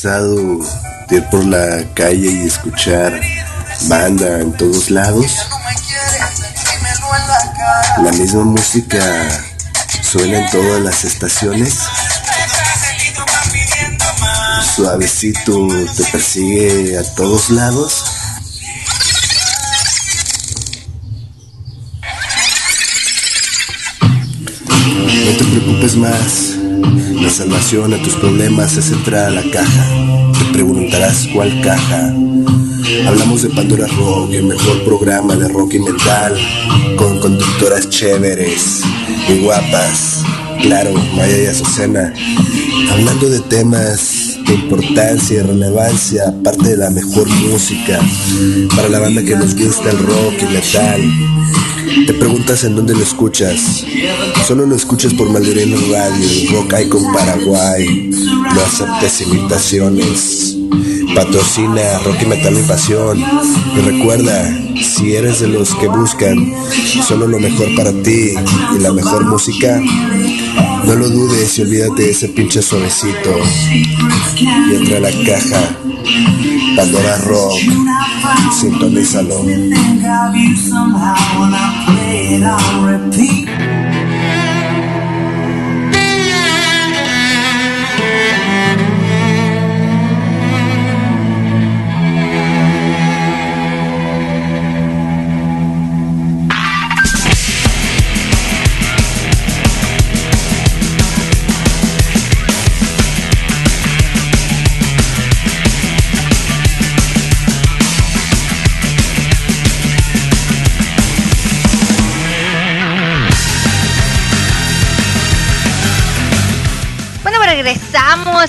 Cansado 0.00 0.36
de 1.08 1.16
ir 1.16 1.24
por 1.28 1.44
la 1.44 1.82
calle 1.94 2.30
y 2.30 2.46
escuchar 2.46 3.20
banda 3.88 4.40
en 4.40 4.52
todos 4.52 4.90
lados. 4.90 5.36
La 8.04 8.12
misma 8.12 8.44
música 8.44 9.00
suena 10.00 10.38
en 10.38 10.50
todas 10.50 10.82
las 10.82 11.04
estaciones. 11.04 11.78
Suavecito 14.76 15.66
te 15.96 16.04
persigue 16.04 16.96
a 16.96 17.14
todos 17.16 17.50
lados. 17.50 18.04
No 24.00 25.36
te 25.38 25.44
preocupes 25.44 25.96
más. 25.96 26.67
La 26.82 27.30
salvación 27.30 27.94
a 27.94 28.02
tus 28.02 28.14
problemas 28.14 28.76
es 28.76 28.90
entrar 28.90 29.26
a 29.26 29.30
la 29.30 29.42
caja. 29.50 29.86
Te 30.38 30.52
preguntarás 30.52 31.28
cuál 31.32 31.60
caja. 31.60 32.14
Hablamos 33.06 33.42
de 33.42 33.50
Pandora 33.50 33.86
Rock, 33.86 34.32
el 34.32 34.44
mejor 34.44 34.84
programa 34.84 35.34
de 35.36 35.48
rock 35.48 35.74
y 35.74 35.78
metal, 35.80 36.36
con 36.96 37.18
conductoras 37.20 37.88
chéveres 37.90 38.82
y 39.28 39.42
guapas. 39.42 40.22
Claro, 40.62 40.92
Maya 41.16 41.42
y 41.42 41.46
Azucena. 41.46 42.12
Hablando 42.90 43.28
de 43.28 43.40
temas 43.40 44.38
de 44.46 44.54
importancia 44.54 45.38
y 45.38 45.42
relevancia, 45.42 46.28
aparte 46.28 46.70
de 46.70 46.76
la 46.76 46.90
mejor 46.90 47.28
música, 47.28 48.00
para 48.74 48.88
la 48.88 49.00
banda 49.00 49.22
que 49.22 49.36
nos 49.36 49.54
gusta 49.54 49.90
el 49.90 49.98
rock 49.98 50.34
y 50.42 50.54
metal. 50.54 51.37
Te 52.06 52.12
preguntas 52.14 52.64
en 52.64 52.76
dónde 52.76 52.94
lo 52.94 53.02
escuchas. 53.02 53.84
Solo 54.46 54.66
lo 54.66 54.76
escuchas 54.76 55.14
por 55.14 55.30
Maldireno 55.30 55.76
Radio, 55.90 56.52
Rock 56.52 56.74
Icon 56.84 57.12
Paraguay. 57.12 58.10
No 58.10 58.60
aceptes 58.60 59.22
imitaciones. 59.22 60.56
Patrocina 61.14 61.98
Rock 62.04 62.22
y 62.22 62.26
Metal 62.26 62.58
y 62.58 62.62
Pasión. 62.62 63.24
Y 63.76 63.80
recuerda, 63.80 64.54
si 64.82 65.14
eres 65.14 65.40
de 65.40 65.48
los 65.48 65.74
que 65.76 65.88
buscan 65.88 66.52
solo 67.06 67.26
lo 67.26 67.38
mejor 67.38 67.74
para 67.74 67.92
ti 68.02 68.34
y 68.76 68.78
la 68.80 68.92
mejor 68.92 69.24
música, 69.24 69.80
no 70.84 70.94
lo 70.94 71.08
dudes 71.08 71.58
y 71.58 71.62
olvídate 71.62 72.02
de 72.02 72.10
ese 72.10 72.28
pinche 72.28 72.60
suavecito. 72.60 73.34
Y 74.36 74.74
entra 74.74 74.98
a 74.98 75.00
la 75.00 75.10
caja. 75.24 75.77
Pandora 76.76 77.16
Rock. 77.26 77.58
Sintonízalo. 78.52 79.44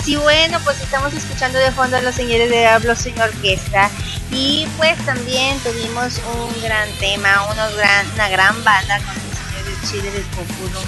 Y 0.05 0.15
bueno, 0.17 0.59
pues 0.63 0.79
estamos 0.81 1.11
escuchando 1.13 1.57
de 1.57 1.71
fondo 1.71 1.97
a 1.97 2.01
los 2.01 2.13
señores 2.13 2.49
de 2.51 2.67
Hablo 2.67 2.95
Sin 2.95 3.19
Orquesta 3.19 3.89
y 4.31 4.67
pues 4.77 4.95
también 5.03 5.57
tuvimos 5.61 6.13
un 6.37 6.61
gran 6.61 6.87
tema, 6.99 7.43
unos 7.51 7.75
gran, 7.75 8.05
una 8.13 8.29
gran 8.29 8.63
banda 8.63 8.97
con 8.99 9.07
los 9.15 9.37
señores 9.65 9.81
de 9.81 9.87
Chile 9.89 10.11
del 10.11 10.23
Populo. 10.25 10.79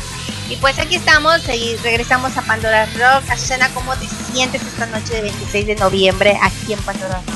Y 0.50 0.56
pues 0.58 0.78
aquí 0.78 0.96
estamos 0.98 1.42
y 1.50 1.76
regresamos 1.78 2.38
a 2.38 2.44
Pandora 2.44 2.86
Rock. 2.86 3.28
Azucena, 3.32 3.70
¿cómo 3.74 3.96
te 3.96 4.06
sientes 4.32 4.62
esta 4.62 4.86
noche 4.86 5.16
de 5.16 5.22
26 5.24 5.66
de 5.66 5.76
noviembre 5.78 6.38
aquí 6.42 6.74
en 6.74 6.80
Pandora 6.84 7.16
Rock? 7.26 7.36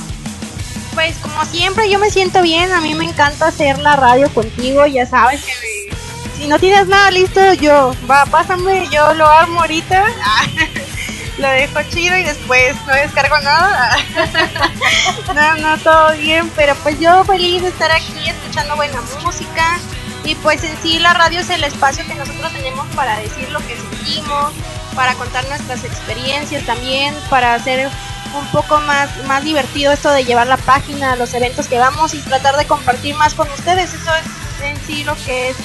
Pues 0.93 1.15
como 1.17 1.43
siempre 1.45 1.89
yo 1.89 1.97
me 1.97 2.11
siento 2.11 2.43
bien, 2.43 2.71
a 2.71 2.79
mí 2.79 2.93
me 2.93 3.05
encanta 3.05 3.47
hacer 3.47 3.79
la 3.79 3.95
radio 3.95 4.31
contigo, 4.33 4.85
ya 4.85 5.05
sabes 5.07 5.43
que 5.43 5.51
me- 5.51 5.85
si 6.37 6.47
no 6.47 6.59
tienes 6.59 6.85
nada 6.87 7.09
listo, 7.11 7.53
yo, 7.53 7.95
va, 8.09 8.25
pásame, 8.27 8.87
yo 8.91 9.13
lo 9.15 9.25
armo 9.27 9.61
ahorita, 9.61 10.03
lo 11.37 11.49
dejo 11.49 11.81
chido 11.89 12.17
y 12.17 12.23
después 12.23 12.75
no 12.87 12.93
descargo 12.93 13.37
nada. 13.39 13.97
no, 15.35 15.55
no, 15.57 15.77
todo 15.79 16.13
bien, 16.13 16.49
pero 16.55 16.75
pues 16.75 16.99
yo 16.99 17.23
feliz 17.25 17.61
de 17.61 17.69
estar 17.69 17.91
aquí 17.91 18.29
escuchando 18.29 18.75
buena 18.75 19.01
música 19.23 19.79
y 20.23 20.35
pues 20.35 20.63
en 20.63 20.75
sí 20.81 20.99
la 20.99 21.13
radio 21.13 21.39
es 21.39 21.49
el 21.49 21.63
espacio 21.63 22.05
que 22.07 22.15
nosotros 22.15 22.51
tenemos 22.53 22.87
para 22.95 23.17
decir 23.19 23.49
lo 23.51 23.59
que 23.59 23.75
sentimos, 23.75 24.53
para 24.95 25.13
contar 25.15 25.47
nuestras 25.47 25.83
experiencias 25.83 26.65
también, 26.65 27.13
para 27.29 27.53
hacer 27.53 27.89
un 28.33 28.47
poco 28.47 28.79
más, 28.81 29.09
más 29.27 29.43
divertido 29.43 29.91
esto 29.91 30.11
de 30.11 30.25
llevar 30.25 30.47
la 30.47 30.57
página 30.57 31.15
los 31.15 31.33
eventos 31.33 31.67
que 31.67 31.79
vamos 31.79 32.13
y 32.13 32.19
tratar 32.19 32.57
de 32.57 32.65
compartir 32.65 33.15
más 33.15 33.33
con 33.33 33.49
ustedes. 33.51 33.93
Eso 33.93 34.11
es 34.15 34.61
en 34.61 34.77
sí 34.85 35.03
lo 35.03 35.15
que 35.25 35.49
es 35.49 35.57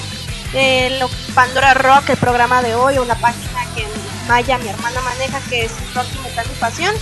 eh, 0.53 0.97
lo 0.99 1.09
Pandora 1.33 1.73
Rock, 1.73 2.09
el 2.09 2.17
programa 2.17 2.61
de 2.61 2.75
hoy, 2.75 2.95
la 3.05 3.15
página 3.15 3.65
que 3.73 3.85
Maya, 4.31 4.57
mi 4.59 4.69
hermana, 4.69 5.01
maneja, 5.01 5.41
que 5.49 5.65
es 5.65 5.73
Rock 5.93 6.05
y 6.15 6.19
Metal 6.19 6.45
y 6.49 6.57
Pasión. 6.57 6.95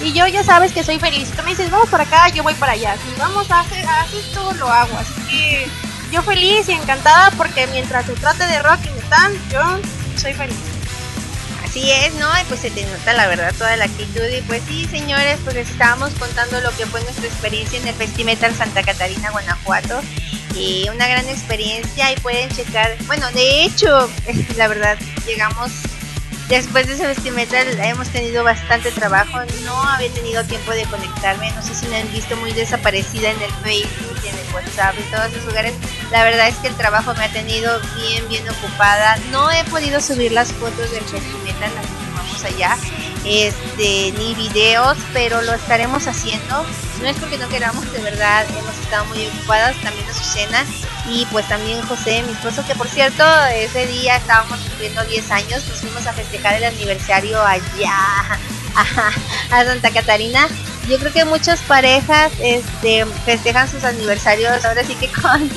Y 0.00 0.12
yo 0.12 0.24
ya 0.28 0.44
sabes 0.44 0.70
que 0.70 0.84
soy 0.84 1.00
feliz. 1.00 1.32
Tú 1.32 1.42
me 1.42 1.50
dices, 1.50 1.68
vamos 1.68 1.88
para 1.88 2.04
acá, 2.04 2.28
yo 2.28 2.44
voy 2.44 2.54
para 2.54 2.74
allá. 2.74 2.94
Si 2.94 3.20
vamos 3.20 3.50
a 3.50 3.58
hacer, 3.58 3.84
a 3.84 4.02
hacer 4.02 4.20
esto, 4.20 4.52
lo 4.52 4.70
hago. 4.70 4.96
Así 4.96 5.20
que 5.28 5.66
yo 6.12 6.22
feliz 6.22 6.68
y 6.68 6.74
encantada 6.74 7.32
porque 7.32 7.66
mientras 7.72 8.06
se 8.06 8.12
trate 8.12 8.46
de 8.46 8.62
rock 8.62 8.78
y 8.84 8.90
metal, 9.02 9.32
yo 9.50 9.80
soy 10.16 10.32
feliz. 10.34 10.56
Así 11.64 11.90
es, 11.90 12.14
¿no? 12.14 12.28
Y 12.40 12.44
pues 12.44 12.60
se 12.60 12.70
te 12.70 12.86
nota 12.86 13.14
la 13.14 13.26
verdad 13.26 13.52
toda 13.58 13.76
la 13.76 13.86
actitud. 13.86 14.22
Y 14.22 14.40
pues 14.42 14.62
sí, 14.68 14.86
señores, 14.88 15.40
pues 15.42 15.56
les 15.56 15.68
estábamos 15.68 16.12
contando 16.14 16.60
lo 16.60 16.70
que 16.76 16.86
fue 16.86 17.02
nuestra 17.02 17.26
experiencia 17.26 17.80
en 17.80 17.88
el 17.88 17.96
Festimetal 17.96 18.54
Santa 18.54 18.84
Catarina, 18.84 19.32
Guanajuato. 19.32 20.02
Y 20.54 20.88
una 20.88 21.08
gran 21.08 21.28
experiencia 21.28 22.12
y 22.12 22.16
pueden 22.20 22.48
checar. 22.50 22.96
Bueno, 23.08 23.28
de 23.32 23.64
hecho, 23.64 24.08
la 24.56 24.68
verdad, 24.68 24.96
llegamos 25.26 25.72
después 26.48 26.86
de 26.86 26.94
ese 26.94 27.06
Festimetal, 27.14 27.66
hemos 27.80 28.08
tenido 28.08 28.44
bastante 28.44 28.90
trabajo. 28.90 29.38
No 29.64 29.82
había 29.82 30.10
tenido 30.10 30.44
tiempo 30.44 30.72
de 30.72 30.84
conectarme. 30.84 31.50
No 31.52 31.62
sé 31.62 31.74
si 31.74 31.86
me 31.88 31.96
han 31.96 32.12
visto 32.12 32.36
muy 32.36 32.52
desaparecida 32.52 33.30
en 33.30 33.42
el 33.42 33.50
Facebook, 33.62 34.18
en 34.24 34.36
el 34.36 34.54
WhatsApp, 34.54 34.96
en 34.98 35.10
todos 35.10 35.26
esos 35.26 35.44
lugares. 35.44 35.74
La 36.10 36.24
verdad 36.24 36.48
es 36.48 36.56
que 36.56 36.68
el 36.68 36.74
trabajo 36.74 37.14
me 37.14 37.24
ha 37.24 37.32
tenido 37.32 37.80
bien, 37.96 38.28
bien 38.28 38.48
ocupada. 38.48 39.18
No 39.30 39.50
he 39.50 39.64
podido 39.64 40.00
subir 40.00 40.32
las 40.32 40.52
fotos 40.52 40.90
del 40.90 41.04
Festimetal, 41.04 41.74
las 41.74 41.86
que 41.86 42.06
tomamos 42.06 42.44
allá, 42.44 42.76
este, 43.24 44.12
ni 44.18 44.34
videos, 44.34 44.96
pero 45.12 45.42
lo 45.42 45.54
estaremos 45.54 46.06
haciendo. 46.06 46.64
No 47.02 47.08
es 47.08 47.16
porque 47.16 47.38
no 47.38 47.48
queramos, 47.48 47.90
de 47.92 48.00
verdad, 48.00 48.46
hemos 48.50 48.78
estado 48.78 49.04
muy 49.06 49.26
ocupadas, 49.26 49.76
también 49.82 50.08
Azucena 50.08 50.64
y 51.08 51.26
pues 51.26 51.46
también 51.48 51.80
José, 51.82 52.22
mi 52.22 52.32
esposo, 52.32 52.64
que 52.66 52.74
por 52.74 52.88
cierto, 52.88 53.24
ese 53.54 53.86
día 53.86 54.16
estábamos 54.16 54.58
cumpliendo 54.60 55.04
10 55.04 55.30
años, 55.30 55.66
nos 55.68 55.80
fuimos 55.80 56.06
a 56.06 56.12
festejar 56.12 56.54
el 56.54 56.64
aniversario 56.64 57.40
allá 57.42 57.94
a, 58.74 59.12
a 59.50 59.64
Santa 59.64 59.90
Catarina. 59.90 60.48
Yo 60.88 60.98
creo 60.98 61.12
que 61.12 61.24
muchas 61.24 61.60
parejas 61.62 62.32
este, 62.40 63.04
festejan 63.24 63.68
sus 63.68 63.84
aniversarios 63.84 64.64
ahora 64.64 64.84
sí 64.84 64.94
que 64.94 65.08
con 65.08 65.50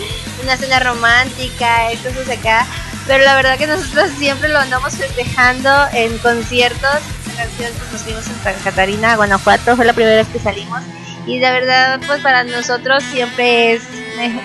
una 0.43 0.57
cena 0.57 0.79
romántica, 0.79 1.87
cosas 2.03 2.29
acá. 2.29 2.65
Pero 3.07 3.23
la 3.23 3.35
verdad 3.35 3.57
que 3.57 3.65
nosotros 3.65 4.11
siempre 4.17 4.49
lo 4.49 4.59
andamos 4.59 4.95
festejando 4.95 5.69
en 5.93 6.15
conciertos. 6.19 6.97
Esta 7.27 7.43
canción 7.43 7.71
pues, 7.77 7.91
nos 7.91 8.01
fuimos 8.03 8.27
en 8.27 8.33
Santa 8.35 8.53
Catarina, 8.63 9.15
Guanajuato, 9.15 9.75
fue 9.75 9.85
la 9.85 9.93
primera 9.93 10.17
vez 10.17 10.27
que 10.27 10.39
salimos. 10.39 10.83
Y 11.25 11.39
la 11.39 11.51
verdad, 11.51 11.99
pues 12.05 12.21
para 12.21 12.43
nosotros 12.43 13.03
siempre 13.03 13.73
es, 13.73 13.83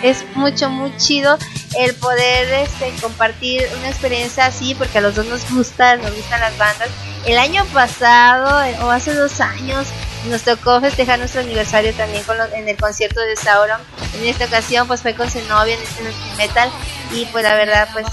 es 0.02 0.24
mucho, 0.34 0.68
muy 0.70 0.96
chido 0.96 1.38
el 1.78 1.94
poder 1.96 2.52
este, 2.54 2.92
compartir 3.00 3.66
una 3.78 3.88
experiencia 3.88 4.46
así, 4.46 4.74
porque 4.74 4.98
a 4.98 5.00
los 5.00 5.14
dos 5.16 5.26
nos 5.26 5.50
gusta, 5.50 5.96
nos 5.96 6.14
gustan 6.14 6.40
las 6.40 6.56
bandas. 6.56 6.88
El 7.26 7.38
año 7.38 7.64
pasado, 7.72 8.62
o 8.86 8.90
hace 8.90 9.12
dos 9.14 9.40
años, 9.40 9.86
nos 10.26 10.42
tocó 10.42 10.80
festejar 10.80 11.18
nuestro 11.18 11.40
aniversario 11.40 11.92
también 11.94 12.22
con 12.24 12.38
los- 12.38 12.52
en 12.52 12.68
el 12.68 12.76
concierto 12.76 13.20
de 13.20 13.36
Sauron. 13.36 13.80
En 14.14 14.26
esta 14.26 14.44
ocasión, 14.44 14.86
pues 14.86 15.02
fue 15.02 15.14
con 15.14 15.30
su 15.30 15.40
novia 15.48 15.74
en 15.74 15.82
este 15.82 16.02
metal. 16.36 16.70
Y 17.12 17.26
pues 17.26 17.42
la 17.44 17.54
verdad, 17.54 17.88
pues, 17.92 18.06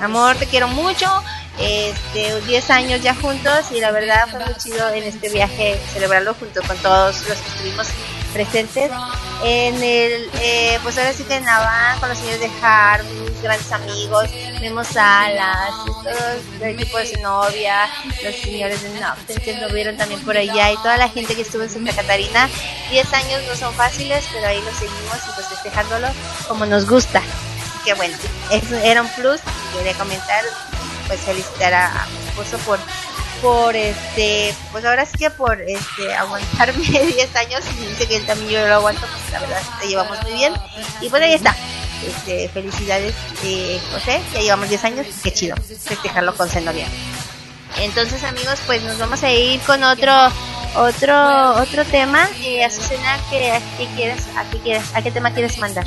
amor, 0.00 0.36
te 0.36 0.46
quiero 0.46 0.68
mucho. 0.68 1.06
Este, 1.58 2.40
10 2.46 2.70
años 2.70 3.02
ya 3.02 3.14
juntos 3.14 3.66
y 3.72 3.80
la 3.80 3.90
verdad 3.90 4.26
fue 4.30 4.40
muy 4.44 4.54
chido 4.54 4.88
en 4.90 5.02
este 5.04 5.28
viaje 5.28 5.78
celebrarlo 5.92 6.34
junto 6.34 6.62
con 6.62 6.76
todos 6.78 7.28
los 7.28 7.38
que 7.38 7.48
estuvimos 7.48 7.86
presentes 8.32 8.90
en 9.44 9.74
el, 9.82 10.30
eh, 10.40 10.78
pues 10.82 10.96
ahora 10.98 11.12
sí 11.12 11.24
que 11.24 11.36
en 11.36 11.44
Navan, 11.44 11.98
con 11.98 12.08
los 12.08 12.18
señores 12.18 12.40
de 12.40 12.50
Harvey, 12.62 13.34
grandes 13.42 13.72
amigos, 13.72 14.30
Memo 14.60 14.84
Salas, 14.84 15.70
todos 15.84 16.16
el 16.60 16.80
equipo 16.80 16.98
de 16.98 17.20
novia, 17.20 17.88
los 18.22 18.36
señores 18.36 18.82
de 18.82 19.00
Nocten 19.00 19.38
que 19.38 19.54
nos 19.54 19.72
vieron 19.72 19.96
también 19.96 20.20
por 20.20 20.36
allá 20.36 20.70
y 20.70 20.76
toda 20.76 20.96
la 20.96 21.08
gente 21.08 21.34
que 21.34 21.42
estuvo 21.42 21.62
en 21.62 21.70
Santa 21.70 21.92
Catarina. 21.92 22.48
10 22.90 23.12
años 23.14 23.42
no 23.48 23.56
son 23.56 23.74
fáciles, 23.74 24.24
pero 24.32 24.46
ahí 24.46 24.60
lo 24.60 24.72
seguimos 24.72 25.16
y 25.28 25.34
pues 25.34 25.48
festejándolo 25.48 26.08
como 26.46 26.66
nos 26.66 26.88
gusta. 26.88 27.20
Que 27.84 27.94
bueno, 27.94 28.16
eso 28.50 28.76
era 28.76 29.02
un 29.02 29.08
plus. 29.08 29.40
Quería 29.76 29.94
comentar, 29.94 30.44
pues 31.08 31.20
felicitar 31.20 31.74
a, 31.74 32.06
mi 32.06 32.28
esposo 32.28 32.58
por 32.58 32.78
por 33.42 33.74
este, 33.74 34.54
pues 34.70 34.84
ahora 34.84 35.04
sí 35.04 35.18
que 35.18 35.30
por 35.30 35.60
este 35.60 36.14
aguantarme 36.14 36.84
10 36.88 37.36
años 37.36 37.60
y 37.76 37.86
dice 37.86 38.06
que 38.06 38.16
él 38.16 38.26
también 38.26 38.50
yo 38.50 38.66
lo 38.68 38.74
aguanto, 38.76 39.02
pues 39.02 39.32
la 39.32 39.40
verdad 39.40 39.62
te 39.80 39.88
llevamos 39.88 40.22
muy 40.22 40.32
bien. 40.32 40.54
Y 41.00 41.10
pues 41.10 41.22
ahí 41.22 41.34
está. 41.34 41.54
Este, 42.06 42.48
felicidades 42.48 43.14
eh, 43.44 43.80
José, 43.92 44.20
ya 44.32 44.40
llevamos 44.40 44.68
10 44.68 44.84
años, 44.84 45.06
qué 45.22 45.32
chido, 45.32 45.56
festejarlo 45.56 46.34
con 46.34 46.48
Zenobia. 46.48 46.86
Entonces 47.78 48.22
amigos, 48.24 48.60
pues 48.66 48.82
nos 48.82 48.98
vamos 48.98 49.22
a 49.22 49.30
ir 49.30 49.60
con 49.60 49.82
otro 49.82 50.12
otro 50.76 51.54
otro 51.54 51.84
tema. 51.84 52.28
Eh, 52.42 52.64
Azucena, 52.64 53.18
¿qué, 53.30 53.60
qué 53.76 53.86
quieres, 53.96 54.24
a 54.36 54.44
qué 54.50 54.58
quieres, 54.58 54.84
a 54.94 55.02
qué 55.02 55.10
tema 55.10 55.32
quieres 55.32 55.58
mandar? 55.58 55.84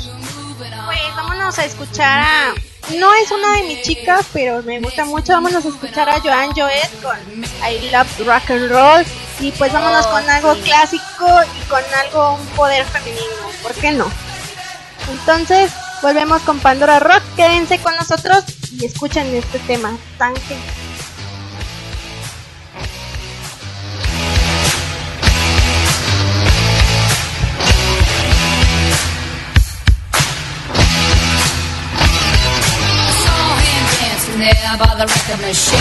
Pues 0.58 1.00
vámonos 1.16 1.58
a 1.58 1.64
escuchar 1.64 2.20
a 2.20 2.54
no 2.94 3.12
es 3.14 3.30
una 3.30 3.56
de 3.56 3.62
mis 3.64 3.82
chicas, 3.82 4.26
pero 4.32 4.62
me 4.62 4.80
gusta 4.80 5.04
mucho. 5.04 5.32
Vámonos 5.32 5.64
a 5.64 5.68
escuchar 5.68 6.08
a 6.08 6.20
Joan 6.20 6.52
Joet 6.52 7.02
con 7.02 7.18
I 7.68 7.90
Love 7.90 8.26
Rock 8.26 8.50
and 8.50 8.70
Roll. 8.70 9.04
Y 9.40 9.52
pues 9.52 9.72
vámonos 9.72 10.06
con 10.06 10.28
algo 10.28 10.54
clásico 10.62 11.26
y 11.58 11.68
con 11.68 11.82
algo, 12.04 12.34
un 12.34 12.46
poder 12.48 12.84
femenino. 12.86 13.50
¿Por 13.62 13.72
qué 13.74 13.90
no? 13.90 14.10
Entonces, 15.10 15.72
volvemos 16.00 16.42
con 16.42 16.58
Pandora 16.60 17.00
Rock. 17.00 17.22
Quédense 17.34 17.78
con 17.78 17.94
nosotros 17.96 18.44
y 18.72 18.84
escuchen 18.86 19.34
este 19.34 19.58
tema 19.60 19.96
tan 20.18 20.34
there 34.38 34.76
by 34.78 34.92
the 35.00 35.06
record 35.08 35.40
machine. 35.40 35.80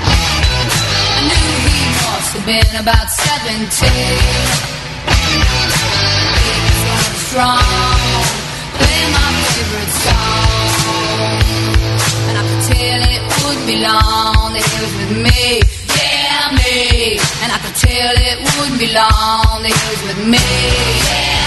I 0.00 1.20
knew 1.28 1.48
he 1.68 1.78
must 2.04 2.30
have 2.34 2.46
been 2.48 2.72
about 2.80 3.08
17. 3.10 3.68
He 5.14 5.40
was 6.88 7.04
strong, 7.28 8.22
playing 8.80 9.12
my 9.12 9.28
favorite 9.52 9.92
song. 10.04 10.64
And 12.28 12.36
I 12.38 12.42
could 12.48 12.62
tell 12.72 13.00
it 13.12 13.22
would 13.44 13.60
be 13.68 13.76
long 13.84 14.48
that 14.56 14.64
he 14.64 14.76
was 14.80 14.94
with 15.00 15.14
me. 15.20 15.60
Yeah, 16.00 16.48
me. 16.56 17.20
And 17.44 17.50
I 17.52 17.58
could 17.60 17.76
tell 17.76 18.14
it 18.16 18.36
wouldn't 18.56 18.80
be 18.80 18.88
long 18.88 19.60
that 19.60 19.72
he 19.72 19.84
was 19.92 20.02
with 20.08 20.20
me. 20.32 20.40
Yeah, 20.40 21.43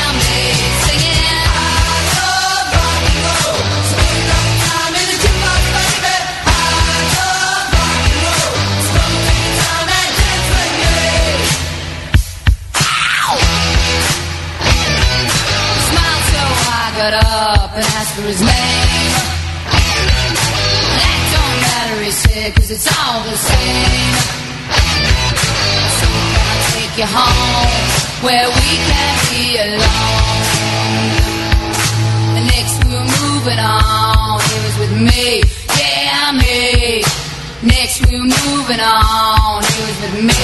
got 17.10 17.24
up 17.24 17.72
and 17.72 17.86
ask 17.96 18.16
for 18.16 18.24
his 18.24 18.42
name. 18.42 19.14
That 21.00 21.20
don't 21.32 21.60
matter, 21.64 22.04
he 22.04 22.12
said, 22.12 22.56
cause 22.56 22.72
it's 22.72 22.88
all 23.00 23.24
the 23.24 23.38
same. 23.38 24.16
So 26.00 26.04
can 26.04 26.48
I 26.52 26.60
take 26.76 26.96
you 27.00 27.08
home 27.08 27.80
where 28.28 28.48
we 28.60 28.70
can 28.92 29.16
be 29.32 29.56
alone? 29.56 30.52
And 32.36 32.46
next 32.52 32.76
we 32.84 32.92
were 32.92 33.10
moving 33.24 33.60
on, 33.60 34.44
he 34.44 34.58
was 34.68 34.76
with 34.84 34.94
me, 35.08 35.48
yeah, 35.80 36.36
me. 36.36 37.08
Next 37.64 38.04
we 38.08 38.20
were 38.20 38.28
moving 38.28 38.82
on, 38.84 39.64
he 39.64 39.80
was 39.88 39.98
with 40.04 40.16
me, 40.28 40.44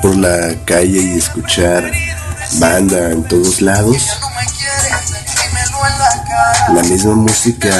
por 0.00 0.16
la 0.16 0.54
calle 0.64 1.02
y 1.02 1.18
escuchar 1.18 1.90
banda 2.58 3.10
en 3.10 3.22
todos 3.24 3.60
lados. 3.60 4.06
La 6.74 6.82
misma 6.82 7.14
música 7.14 7.70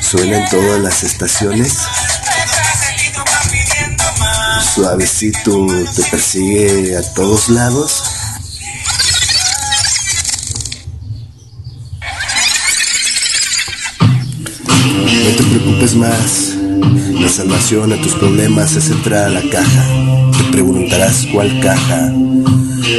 suena 0.00 0.38
en 0.38 0.48
todas 0.48 0.80
las 0.80 1.02
estaciones. 1.02 1.78
Suavecito 4.74 5.66
te 5.94 6.02
persigue 6.04 6.96
a 6.96 7.02
todos 7.14 7.48
lados. 7.48 8.02
No 13.98 15.36
te 15.36 15.42
preocupes 15.42 15.94
más. 15.94 16.50
La 17.20 17.28
salvación 17.28 17.92
a 17.92 18.00
tus 18.00 18.14
problemas 18.14 18.72
es 18.76 18.90
entrar 18.90 19.24
a 19.24 19.28
la 19.28 19.42
caja. 19.50 20.39
Preguntarás 20.60 21.26
cuál 21.32 21.58
caja. 21.60 22.12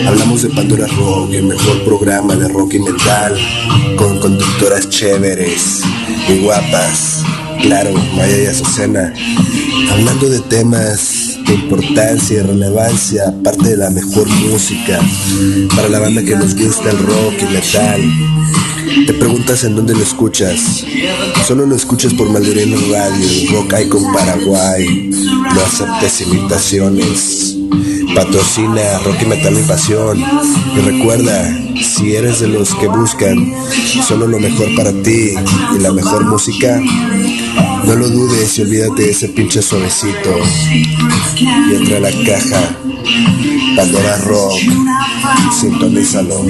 Hablamos 0.08 0.42
de 0.42 0.50
Pandora 0.50 0.88
Rock, 0.88 1.32
el 1.34 1.44
mejor 1.44 1.84
programa 1.84 2.36
de 2.36 2.48
rock 2.48 2.74
y 2.74 2.80
metal, 2.80 3.38
con 3.98 4.20
conductoras 4.20 4.90
chéveres 4.90 5.84
y 6.28 6.40
guapas. 6.40 7.22
Claro, 7.62 7.94
Maya 8.16 8.42
y 8.42 8.46
Azucena, 8.48 9.14
hablando 9.92 10.28
de 10.28 10.40
temas 10.40 11.38
de 11.46 11.54
importancia 11.54 12.40
y 12.40 12.42
relevancia, 12.42 13.28
aparte 13.28 13.70
de 13.70 13.78
la 13.78 13.92
mejor 13.92 14.28
música, 14.28 15.00
para 15.76 15.88
la 15.88 16.00
banda 16.00 16.24
que 16.24 16.36
nos 16.36 16.56
gusta 16.56 16.90
el 16.90 16.98
rock 16.98 17.36
y 17.42 17.54
metal. 17.54 18.02
Te 19.06 19.14
preguntas 19.14 19.64
en 19.64 19.76
dónde 19.76 19.94
lo 19.94 20.02
escuchas. 20.02 20.84
Solo 21.48 21.66
lo 21.66 21.76
escuchas 21.76 22.14
por 22.14 22.30
Maldereno 22.30 22.78
Radio, 22.92 23.52
Rock 23.52 23.76
Icon 23.86 24.12
Paraguay. 24.12 25.12
No 25.12 25.62
aceptes 25.62 26.22
imitaciones. 26.22 27.51
Patrocina 28.16 29.00
Rock 29.06 29.22
y 29.22 29.26
Metal 29.26 29.54
Mi 29.54 29.64
Pasión. 29.64 30.20
Y 30.76 30.80
recuerda, 30.80 31.58
si 31.82 32.16
eres 32.16 32.40
de 32.40 32.48
los 32.48 32.74
que 32.76 32.88
buscan 32.88 33.54
solo 34.08 34.28
lo 34.28 34.40
mejor 34.40 34.68
para 34.76 34.92
ti 34.92 35.34
y 35.76 35.80
la 35.80 35.92
mejor 35.92 36.26
música, 36.26 36.80
no 37.86 37.96
lo 37.96 38.10
dudes 38.10 38.58
y 38.58 38.62
olvídate 38.64 39.04
de 39.04 39.12
ese 39.12 39.30
pinche 39.30 39.62
suavecito. 39.62 40.36
Y 41.38 41.76
entra 41.76 41.98
a 41.98 42.00
la 42.02 42.12
caja. 42.26 42.78
Pandora 43.76 44.18
Rock. 44.18 44.60
Sintonízalo. 45.60 46.44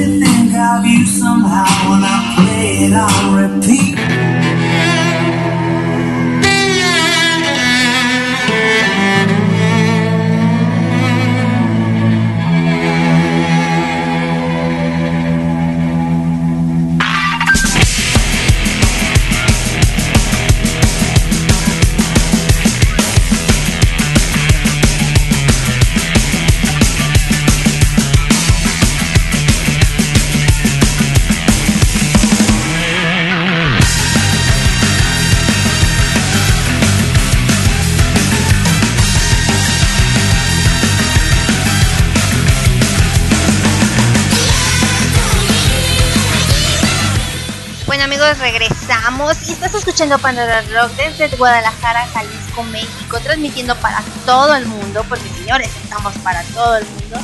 Regresamos 48.42 49.38
y 49.48 49.52
estás 49.52 49.74
escuchando 49.76 50.18
Pandora 50.18 50.62
Rock 50.62 50.92
desde 50.96 51.38
Guadalajara, 51.38 52.08
Jalisco, 52.08 52.64
México, 52.64 53.20
transmitiendo 53.20 53.76
para 53.76 54.02
todo 54.26 54.56
el 54.56 54.66
mundo, 54.66 55.06
porque 55.08 55.30
señores, 55.30 55.70
estamos 55.84 56.14
para 56.24 56.42
todo 56.46 56.78
el 56.78 56.86
mundo. 56.86 57.20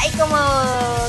Ay, 0.00 0.10
como 0.12 0.36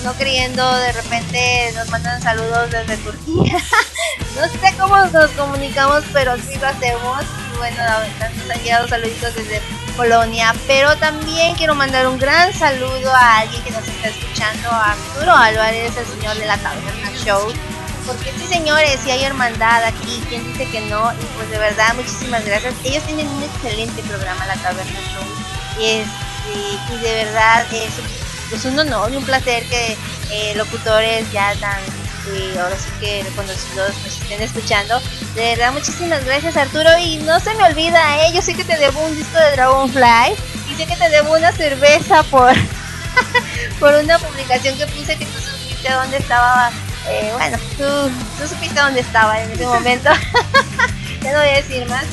no 0.03 0.13
creyendo, 0.17 0.69
de 0.79 0.91
repente 0.91 1.71
nos 1.75 1.89
mandan 1.89 2.21
saludos 2.21 2.69
desde 2.71 2.97
Turquía. 2.97 3.57
no 4.35 4.47
sé 4.49 4.75
cómo 4.77 4.97
nos 4.97 5.31
comunicamos, 5.31 6.03
pero 6.11 6.35
sí 6.37 6.57
lo 6.59 6.67
hacemos. 6.67 7.23
Y 7.53 7.57
bueno, 7.57 7.77
nos 7.77 8.51
han 8.51 8.63
llegado 8.63 8.87
saluditos 8.87 9.33
desde 9.33 9.61
Polonia, 9.95 10.53
pero 10.67 10.95
también 10.97 11.55
quiero 11.55 11.73
mandar 11.73 12.05
un 12.07 12.19
gran 12.19 12.53
saludo 12.53 13.13
a 13.13 13.39
alguien 13.39 13.63
que 13.63 13.71
nos 13.71 13.87
está 13.87 14.09
escuchando, 14.09 14.69
a 14.69 14.91
Arturo 14.91 15.33
Álvarez, 15.33 15.95
el 15.95 16.05
señor 16.05 16.37
de 16.37 16.45
la 16.45 16.57
Taberna 16.57 17.11
Show 17.23 17.53
porque 18.07 18.31
sí, 18.39 18.47
señores, 18.47 18.97
si 19.03 19.11
hay 19.11 19.25
hermandad 19.25 19.83
aquí, 19.83 20.23
quien 20.29 20.43
dice 20.45 20.65
que 20.71 20.79
no, 20.81 21.11
y 21.11 21.25
pues 21.35 21.49
de 21.51 21.57
verdad, 21.57 21.93
muchísimas 21.93 22.43
gracias. 22.45 22.73
Ellos 22.85 23.03
tienen 23.03 23.27
un 23.27 23.43
excelente 23.43 24.01
programa, 24.03 24.45
La 24.47 24.55
Taberna 24.55 24.99
Show, 25.11 25.23
y, 25.79 26.93
y 26.93 26.97
de 26.99 27.25
verdad 27.25 27.65
es, 27.73 27.91
es, 28.53 28.65
un 28.65 28.79
honor 28.79 29.11
y 29.11 29.17
un 29.17 29.25
placer 29.25 29.63
que 29.65 29.97
eh, 30.31 30.55
locutores 30.55 31.29
ya 31.33 31.53
tan, 31.55 31.77
eh, 32.33 32.57
ahora 32.59 32.77
sí 32.77 32.89
que 33.01 33.23
reconocidos 33.23 33.93
nos 34.03 34.21
estén 34.21 34.41
escuchando. 34.41 35.01
De 35.35 35.55
verdad, 35.55 35.73
muchísimas 35.73 36.23
gracias, 36.23 36.55
Arturo, 36.55 36.97
y 36.97 37.17
no 37.17 37.39
se 37.41 37.53
me 37.55 37.65
olvida, 37.65 38.25
eh, 38.25 38.31
yo 38.33 38.41
sé 38.41 38.53
que 38.53 38.63
te 38.63 38.77
debo 38.77 39.01
un 39.01 39.17
disco 39.17 39.37
de 39.37 39.51
Dragonfly, 39.51 40.33
y 40.71 40.75
sé 40.75 40.85
que 40.85 40.95
te 40.95 41.09
debo 41.09 41.35
una 41.35 41.51
cerveza 41.51 42.23
por, 42.23 42.53
por 43.79 43.93
una 43.95 44.17
publicación 44.17 44.77
que 44.77 44.87
puse 44.87 45.17
que 45.17 45.25
tú 45.25 45.39
supiste 45.39 45.91
dónde 45.91 46.17
estaba 46.17 46.71
eh, 47.09 47.31
bueno, 47.33 47.57
tú, 47.77 48.11
tú, 48.37 48.47
supiste 48.47 48.79
dónde 48.79 49.01
estaba 49.01 49.41
en 49.41 49.51
ese 49.51 49.65
momento. 49.65 50.09
ya 51.21 51.31
no 51.31 51.39
voy 51.39 51.49
a 51.49 51.61
decir 51.61 51.87
más. 51.87 52.05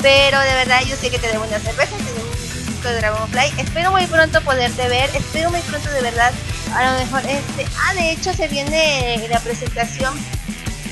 Pero 0.00 0.38
de 0.40 0.54
verdad 0.54 0.80
yo 0.86 0.96
sé 0.96 1.10
que 1.10 1.18
te 1.18 1.28
debo 1.28 1.44
una 1.44 1.58
cerveza, 1.60 1.96
te 1.96 2.20
un 2.20 2.66
disco 2.66 2.88
de 2.88 2.96
Dragonfly. 2.96 3.52
Espero 3.58 3.90
muy 3.90 4.06
pronto 4.06 4.40
poderte 4.42 4.88
ver. 4.88 5.08
Espero 5.14 5.50
muy 5.50 5.60
pronto 5.60 5.90
de 5.90 6.02
verdad. 6.02 6.32
A 6.74 6.92
lo 6.92 6.98
mejor 6.98 7.20
este. 7.26 7.66
Ah, 7.86 7.94
de 7.94 8.10
hecho 8.12 8.32
se 8.32 8.48
viene 8.48 9.26
la 9.30 9.38
presentación 9.40 10.14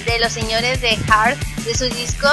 de 0.05 0.19
los 0.21 0.33
señores 0.33 0.81
de 0.81 0.99
Hard 1.09 1.37
de 1.65 1.75
su 1.75 1.85
disco 1.91 2.29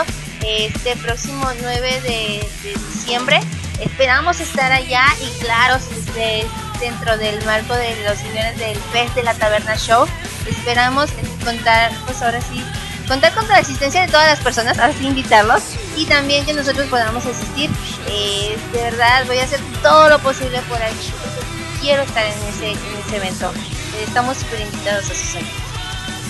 este 0.45 0.95
próximo 0.97 1.45
9 1.61 2.01
de, 2.01 2.47
diciembre. 2.93 3.39
Esperamos 3.79 4.39
estar 4.39 4.71
allá 4.71 5.03
y 5.21 5.39
claro, 5.39 5.75
este, 5.75 6.45
dentro 6.79 7.17
del 7.17 7.43
marco 7.45 7.73
de 7.73 7.95
los 8.03 8.17
señores 8.17 8.57
del 8.57 8.77
Fest 8.91 9.15
de 9.15 9.23
la 9.23 9.33
Taberna 9.33 9.75
Show. 9.77 10.07
Esperamos 10.47 11.09
contar, 11.43 11.91
pues 12.05 12.21
ahora 12.21 12.41
sí, 12.41 12.63
contar 13.07 13.33
con 13.33 13.47
la 13.47 13.57
asistencia 13.57 14.01
de 14.01 14.07
todas 14.07 14.27
las 14.27 14.39
personas, 14.39 14.77
así 14.79 15.07
invitarlos 15.07 15.63
y 15.95 16.05
también 16.05 16.45
que 16.45 16.53
nosotros 16.53 16.87
podamos 16.87 17.25
asistir. 17.25 17.69
Eh, 18.07 18.57
de 18.73 18.81
verdad, 18.83 19.25
voy 19.25 19.39
a 19.39 19.43
hacer 19.43 19.59
todo 19.81 20.09
lo 20.09 20.19
posible 20.19 20.61
por 20.69 20.79
porque 20.79 21.47
quiero 21.81 22.03
estar 22.03 22.25
en 22.25 22.43
ese, 22.49 22.71
en 22.71 23.05
ese 23.05 23.17
evento. 23.17 23.51
Eh, 23.55 24.03
estamos 24.05 24.37
súper 24.37 24.61
invitados 24.61 25.05
a 25.05 25.15
sus 25.15 25.37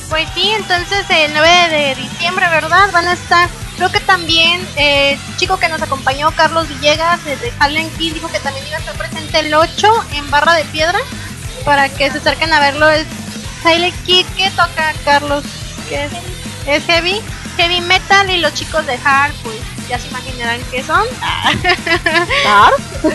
Pues 0.10 0.28
sí, 0.34 0.52
entonces 0.52 1.06
el 1.10 1.34
9 1.34 1.70
de 1.70 1.96
diciembre, 1.96 2.48
¿verdad? 2.50 2.90
Van 2.92 3.08
a 3.08 3.14
estar 3.14 3.50
Creo 3.78 3.92
que 3.92 4.00
también 4.00 4.68
eh, 4.76 5.14
el 5.14 5.38
chico 5.38 5.58
que 5.60 5.70
nos 5.70 5.80
acompañó, 5.82 6.32
Carlos 6.32 6.68
Villegas, 6.68 7.24
desde 7.24 7.54
Harlem 7.60 7.88
Kid, 7.92 8.16
dijo 8.16 8.28
que 8.28 8.40
también 8.40 8.66
iba 8.68 8.78
a 8.78 8.80
estar 8.80 8.96
presente 8.96 9.40
el 9.40 9.54
8 9.54 10.06
en 10.14 10.32
Barra 10.32 10.56
de 10.56 10.66
Piedra 10.66 10.98
para 11.64 11.88
que 11.88 12.10
se 12.10 12.18
acerquen 12.18 12.52
a 12.52 12.60
verlo. 12.60 12.90
Es 12.90 13.06
Silent 13.62 13.96
Kid 14.04 14.26
que 14.36 14.50
toca 14.52 14.94
Carlos, 15.06 15.44
que 15.88 16.06
es, 16.06 16.12
es, 16.66 16.86
heavy, 16.86 17.22
heavy 17.56 17.82
metal 17.82 18.32
y 18.32 18.40
los 18.40 18.52
chicos 18.56 18.84
de 18.88 18.98
hard, 19.04 19.34
pues 19.44 19.58
ya 19.88 20.00
se 20.00 20.08
imaginarán 20.08 20.60
qué 20.72 20.82
son. 20.82 21.06
¿Hard? 22.48 22.74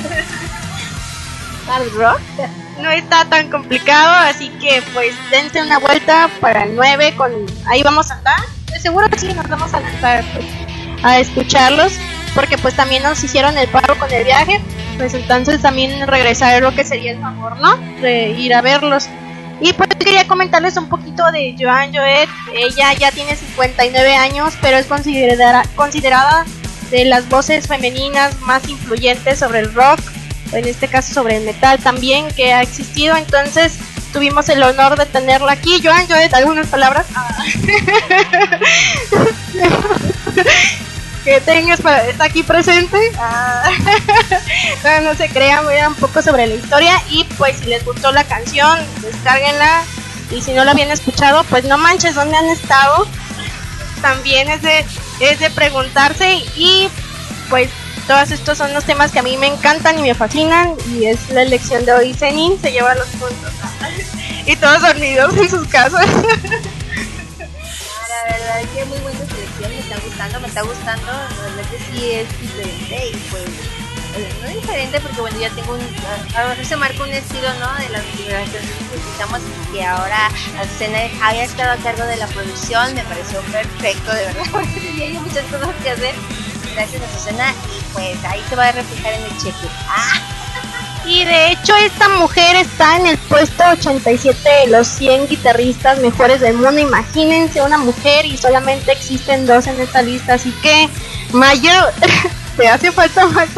¿Hard 1.68 1.92
rock? 1.94 2.20
No 2.78 2.88
está 2.88 3.24
tan 3.24 3.50
complicado, 3.50 4.12
así 4.28 4.48
que 4.60 4.80
pues 4.94 5.12
dense 5.32 5.60
una 5.60 5.78
vuelta 5.78 6.30
para 6.40 6.62
el 6.64 6.76
9 6.76 7.16
con 7.16 7.32
ahí 7.66 7.82
vamos 7.82 8.12
a 8.12 8.14
andar 8.14 8.61
seguro 8.80 9.08
que 9.08 9.18
sí 9.18 9.32
nos 9.32 9.48
vamos 9.48 9.72
a 9.74 9.80
lanzar 9.80 10.24
pues, 10.32 10.46
a 11.02 11.18
escucharlos 11.18 11.92
porque 12.34 12.56
pues 12.58 12.74
también 12.74 13.02
nos 13.02 13.22
hicieron 13.22 13.56
el 13.58 13.68
paro 13.68 13.98
con 13.98 14.10
el 14.12 14.24
viaje 14.24 14.60
pues 14.96 15.14
entonces 15.14 15.60
también 15.60 16.06
regresar 16.06 16.62
lo 16.62 16.74
que 16.74 16.84
sería 16.84 17.12
el 17.12 17.20
favor 17.20 17.58
no 17.60 17.76
de 18.00 18.30
ir 18.30 18.54
a 18.54 18.62
verlos. 18.62 19.08
Y 19.60 19.72
pues 19.74 19.90
quería 19.90 20.26
comentarles 20.26 20.76
un 20.76 20.88
poquito 20.88 21.30
de 21.30 21.54
Joan 21.56 21.94
Joet. 21.94 22.28
Ella 22.52 22.92
ya 22.94 23.12
tiene 23.12 23.36
59 23.36 24.16
años 24.16 24.54
pero 24.60 24.76
es 24.76 24.86
considerada 24.86 25.62
considerada 25.76 26.44
de 26.90 27.04
las 27.04 27.28
voces 27.28 27.68
femeninas 27.68 28.38
más 28.40 28.68
influyentes 28.68 29.38
sobre 29.38 29.60
el 29.60 29.72
rock 29.72 30.00
en 30.52 30.66
este 30.66 30.88
caso 30.88 31.14
sobre 31.14 31.36
el 31.36 31.44
metal 31.44 31.78
también 31.78 32.28
que 32.34 32.52
ha 32.52 32.62
existido. 32.62 33.16
Entonces 33.16 33.78
tuvimos 34.12 34.48
el 34.48 34.62
honor 34.62 34.96
de 34.98 35.06
tenerla 35.06 35.52
aquí. 35.52 35.80
Joan, 35.82 36.06
Joet, 36.06 36.32
algunas 36.34 36.68
palabras. 36.68 37.06
que 41.24 41.40
tengas 41.40 41.80
para 41.80 42.06
estar 42.06 42.28
aquí 42.28 42.42
presente. 42.42 42.98
Ah. 43.18 43.70
no, 45.02 45.14
se 45.14 45.28
crean, 45.28 45.66
vean 45.66 45.92
un 45.92 45.96
poco 45.96 46.20
sobre 46.22 46.46
la 46.46 46.54
historia 46.54 47.00
y 47.10 47.24
pues 47.38 47.58
si 47.58 47.66
les 47.66 47.84
gustó 47.84 48.12
la 48.12 48.24
canción, 48.24 48.78
descárguenla 49.00 49.82
y 50.30 50.42
si 50.42 50.52
no 50.52 50.64
la 50.64 50.72
habían 50.72 50.90
escuchado, 50.90 51.44
pues 51.44 51.64
no 51.64 51.78
manches 51.78 52.14
dónde 52.14 52.36
han 52.36 52.46
estado. 52.46 53.06
También 54.00 54.48
es 54.48 54.62
de, 54.62 54.84
es 55.20 55.38
de 55.38 55.50
preguntarse 55.50 56.42
y 56.56 56.88
pues 57.48 57.70
todos 58.06 58.32
estos 58.32 58.58
son 58.58 58.74
los 58.74 58.84
temas 58.84 59.12
que 59.12 59.20
a 59.20 59.22
mí 59.22 59.36
me 59.36 59.46
encantan 59.46 59.98
y 59.98 60.02
me 60.02 60.14
fascinan 60.14 60.74
y 60.88 61.06
es 61.06 61.30
la 61.30 61.42
elección 61.42 61.84
de 61.84 61.92
hoy. 61.92 62.14
Zenin 62.14 62.60
se 62.60 62.72
lleva 62.72 62.94
los 62.96 63.06
puntos 63.08 63.61
y 64.46 64.56
todos 64.56 64.82
dormidos 64.82 65.36
en 65.36 65.48
sus 65.48 65.66
casas. 65.68 66.06
La 67.38 68.32
verdad 68.32 68.60
es 68.60 68.68
que 68.68 68.84
muy 68.84 68.98
buena 68.98 69.18
selección, 69.18 69.70
me 69.70 69.78
está 69.80 69.98
gustando, 69.98 70.40
me 70.40 70.48
está 70.48 70.62
gustando, 70.62 71.06
la 71.06 71.42
verdad 71.42 71.70
que 71.70 71.78
sí 71.78 72.10
es 72.12 72.40
diferente 72.40 73.08
y 73.08 73.16
pues 73.30 73.44
eh, 74.14 74.32
no 74.42 74.48
es 74.48 74.54
diferente 74.56 75.00
porque 75.00 75.20
bueno 75.20 75.40
ya 75.40 75.48
tengo 75.50 75.72
un 75.72 75.80
a 76.36 76.44
veces 76.50 76.68
se 76.68 76.76
marca 76.76 77.02
un 77.02 77.10
estilo 77.10 77.48
no 77.54 77.72
de 77.74 77.88
las 77.88 78.02
canciones 78.02 78.50
que 78.50 78.96
escuchamos 78.98 79.40
que 79.72 79.84
ahora 79.84 80.26
Azucena 80.60 80.98
había 81.22 81.44
estado 81.44 81.72
a 81.72 81.76
cargo 81.82 82.04
de 82.04 82.16
la 82.16 82.26
producción 82.26 82.94
me 82.94 83.02
pareció 83.04 83.40
perfecto 83.40 84.12
de 84.12 84.26
verdad 84.26 84.44
porque 84.52 84.80
tenía 84.80 85.08
yo 85.08 85.20
muchas 85.22 85.44
cosas 85.46 85.74
que 85.82 85.90
hacer 85.90 86.14
gracias 86.74 87.00
a 87.00 87.04
Azucena 87.06 87.50
y 87.50 87.92
pues 87.94 88.24
ahí 88.26 88.42
se 88.50 88.56
va 88.56 88.68
a 88.68 88.72
reflejar 88.72 89.14
en 89.14 89.22
el 89.22 89.38
cheque 89.38 89.66
ah. 89.88 90.41
Y 91.04 91.24
de 91.24 91.50
hecho 91.50 91.74
esta 91.76 92.08
mujer 92.08 92.56
está 92.56 92.96
en 92.96 93.06
el 93.06 93.18
puesto 93.18 93.64
87 93.70 94.48
de 94.48 94.66
los 94.68 94.86
100 94.86 95.28
guitarristas 95.28 95.98
mejores 95.98 96.40
del 96.40 96.54
mundo. 96.54 96.78
Imagínense 96.78 97.60
una 97.60 97.78
mujer 97.78 98.24
y 98.24 98.36
solamente 98.36 98.92
existen 98.92 99.46
dos 99.46 99.66
en 99.66 99.80
esta 99.80 100.02
lista. 100.02 100.34
Así 100.34 100.52
que, 100.62 100.88
Mayo, 101.32 101.72
te 102.56 102.68
hace 102.68 102.92
falta 102.92 103.26
más 103.26 103.48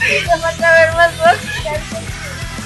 Te 0.00 0.38
falta 0.40 0.72
ver 0.72 0.94
más 0.94 1.10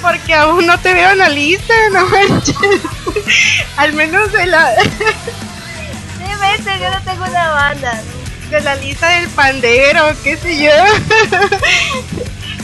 Porque 0.03 0.35
aún 0.35 0.67
no 0.67 0.79
te 0.81 0.93
veo 0.93 1.13
en 1.13 1.19
la 1.19 1.29
lista, 1.31 1.75
no 1.93 2.07
manches. 2.07 2.57
Al 3.77 3.95
menos 3.95 4.31
de 4.31 4.47
la... 4.47 4.75
Sí, 4.77 6.27
vete, 6.41 6.79
yo 6.81 6.91
no 6.91 7.03
tengo 7.03 7.25
una 7.25 7.51
banda. 7.51 8.03
De 8.51 8.61
la 8.61 8.75
lista 8.77 9.09
del 9.09 9.29
pandero, 9.31 10.15
qué 10.23 10.37
sé 10.37 10.63
yo. 10.63 10.71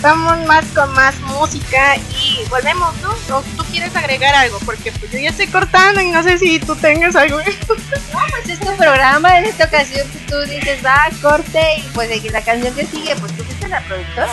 Vamos 0.03 0.47
más 0.47 0.65
con 0.75 0.91
más 0.95 1.19
música 1.21 1.97
y 1.97 2.49
volvemos, 2.49 2.95
¿no? 3.03 3.11
¿O 3.37 3.43
tú 3.43 3.65
quieres 3.71 3.95
agregar 3.95 4.35
algo? 4.35 4.59
Porque 4.65 4.93
pues 4.93 5.13
yo 5.13 5.19
ya 5.19 5.29
estoy 5.29 5.47
cortando 5.49 6.01
y 6.01 6.11
no 6.11 6.23
sé 6.23 6.39
si 6.39 6.59
tú 6.59 6.75
tengas 6.77 7.17
algo. 7.17 7.39
No, 8.13 8.19
pues 8.31 8.49
es 8.49 8.61
tu 8.61 8.77
programa, 8.77 9.39
en 9.39 9.45
esta 9.45 9.65
ocasión 9.65 10.07
pues, 10.11 10.27
tú 10.27 10.51
dices, 10.51 10.85
va, 10.85 11.09
corte 11.23 11.61
y 11.79 11.83
pues 11.95 12.33
la 12.33 12.43
canción 12.43 12.75
que 12.75 12.85
sigue, 12.85 13.15
pues 13.17 13.33
tú 13.37 13.45
fuiste 13.45 13.69
la 13.69 13.81
productora. 13.83 14.29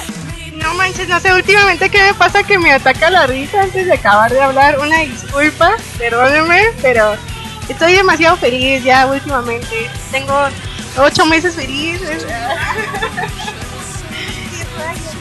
No 0.54 0.74
manches, 0.74 1.08
no 1.08 1.20
sé, 1.20 1.34
últimamente 1.34 1.90
qué 1.90 2.02
me 2.02 2.14
pasa 2.16 2.44
que 2.44 2.58
me 2.58 2.72
ataca 2.72 3.10
la 3.10 3.28
risa 3.28 3.62
antes 3.62 3.86
de 3.86 3.94
acabar 3.94 4.32
de 4.32 4.42
hablar. 4.42 4.80
Una 4.80 5.00
disculpa, 5.00 5.78
perdóneme, 5.98 6.72
pero 6.82 7.16
estoy 7.70 7.94
demasiado 7.94 8.38
feliz 8.38 8.84
ya 8.84 9.06
últimamente. 9.06 9.90
Tengo 10.12 10.34
ocho 10.98 11.26
meses 11.26 11.56
felices. 11.56 12.26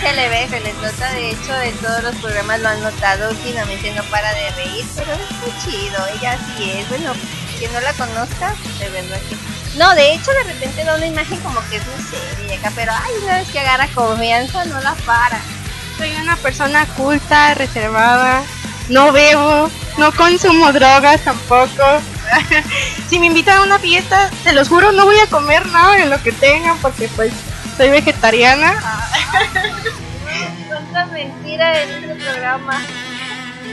Se 0.00 0.12
le 0.14 0.28
ve, 0.28 0.48
se 0.48 0.60
les 0.60 0.74
nota, 0.76 1.12
de 1.12 1.30
hecho, 1.30 1.52
de 1.52 1.72
todos 1.82 2.02
los 2.02 2.16
programas 2.16 2.60
lo 2.60 2.68
han 2.68 2.82
notado, 2.82 3.30
últimamente 3.30 3.92
no 3.92 4.02
para 4.04 4.32
de 4.32 4.50
reír, 4.52 4.84
pero 4.96 5.12
es 5.12 5.30
muy 5.40 5.52
chido, 5.62 6.06
ella 6.14 6.38
sí 6.38 6.70
es, 6.70 6.88
bueno, 6.88 7.12
quien 7.58 7.72
no 7.72 7.80
la 7.80 7.92
conozca, 7.92 8.54
de 8.78 8.88
verdad. 8.88 9.20
No, 9.76 9.94
de 9.94 10.14
hecho, 10.14 10.32
de 10.32 10.52
repente 10.52 10.84
da 10.84 10.96
una 10.96 11.06
imagen 11.06 11.38
como 11.40 11.60
que 11.68 11.76
es 11.76 11.82
muy 11.86 12.02
seria, 12.04 12.72
pero 12.74 12.92
ay, 12.92 13.12
una 13.22 13.38
vez 13.38 13.48
que 13.48 13.60
agarra 13.60 13.88
confianza, 13.94 14.64
no 14.64 14.80
la 14.80 14.94
para. 15.06 15.40
Soy 15.98 16.12
una 16.22 16.36
persona 16.36 16.86
culta, 16.96 17.54
reservada, 17.54 18.42
no 18.88 19.12
bebo, 19.12 19.70
no 19.98 20.12
consumo 20.12 20.72
drogas 20.72 21.20
tampoco. 21.22 21.84
si 23.08 23.18
me 23.18 23.26
invitan 23.26 23.58
a 23.58 23.62
una 23.62 23.78
fiesta, 23.78 24.30
te 24.44 24.52
los 24.52 24.68
juro, 24.68 24.92
no 24.92 25.04
voy 25.04 25.18
a 25.18 25.26
comer 25.26 25.66
nada 25.66 25.94
de 25.96 26.06
lo 26.06 26.22
que 26.22 26.32
tengan 26.32 26.78
porque 26.78 27.08
pues 27.08 27.32
soy 27.80 27.88
vegetariana. 27.88 28.74
Cuánta 30.68 31.06
mentira 31.06 31.82
en 31.82 32.10
este 32.10 32.14
programa. 32.16 32.78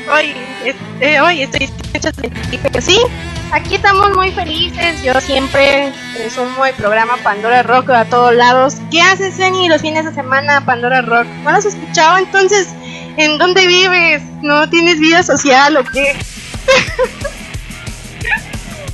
Hoy, 0.10 0.34
eh, 1.01 1.20
hoy 1.20 1.41
estoy 1.41 1.70
hecha 1.93 2.12
pero 2.64 2.80
sí, 2.80 2.97
aquí 3.51 3.76
estamos 3.76 4.16
muy 4.16 4.32
felices. 4.32 5.03
Yo 5.03 5.20
siempre 5.20 5.91
resumo 6.18 6.66
el 6.66 6.74
programa 6.76 7.18
Pandora 7.18 7.64
Rock 7.64 7.89
a 7.89 8.05
todos 8.05 8.34
lados. 8.34 8.76
¿Qué 8.91 9.01
haces, 9.01 9.36
Zeni, 9.36 9.68
los 9.68 9.82
fines 9.82 10.05
de 10.05 10.14
semana 10.14 10.66
Pandora 10.66 11.01
Rock? 11.01 11.28
¿No 11.43 11.51
lo 11.51 11.58
has 11.58 11.66
escuchado? 11.66 12.18
Entonces, 12.18 12.70
¿en 13.18 13.38
dónde 13.38 13.68
vives? 13.68 14.22
¿No 14.41 14.70
tienes 14.70 15.01
vida 15.01 15.22
social 15.22 15.76
o 15.76 15.84
qué? 15.84 16.16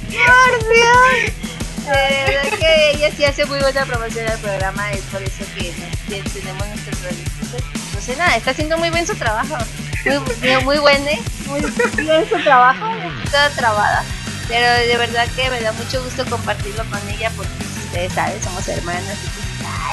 ¡Por 0.10 0.74
Dios! 0.74 1.43
Eh, 1.92 2.40
es 2.44 2.60
que 2.60 2.92
ella 2.92 3.12
sí 3.16 3.26
hace 3.26 3.46
muy 3.46 3.60
buena 3.60 3.86
promoción 3.86 4.28
al 4.28 4.40
programa, 4.40 4.92
es 4.92 5.02
por 5.02 5.22
eso 5.22 5.44
que, 5.56 5.74
tenemos 6.08 6.68
nuestros 6.68 7.02
revistas. 7.02 7.62
No 7.94 8.02
sé 8.02 8.16
nada, 8.16 8.36
está 8.36 8.52
haciendo 8.52 8.78
muy 8.78 8.90
bien 8.90 9.06
su 9.06 9.16
trabajo. 9.16 9.58
Muy, 10.06 10.64
muy, 10.64 10.78
buen, 10.80 11.08
¿eh? 11.08 11.22
Muy 11.48 11.62
bien 11.98 12.28
su 12.30 12.42
trabajo, 12.44 12.86
toda 13.32 13.50
trabada. 13.52 14.04
Pero 14.48 14.68
de 14.88 14.98
verdad 14.98 15.28
que 15.36 15.50
me 15.50 15.62
da 15.62 15.72
mucho 15.74 16.04
gusto 16.04 16.26
compartirlo 16.26 16.84
con 16.90 17.00
ella 17.10 17.32
porque 17.38 17.52
ustedes 17.86 18.12
saben, 18.14 18.42
somos 18.44 18.68
hermanas 18.68 19.18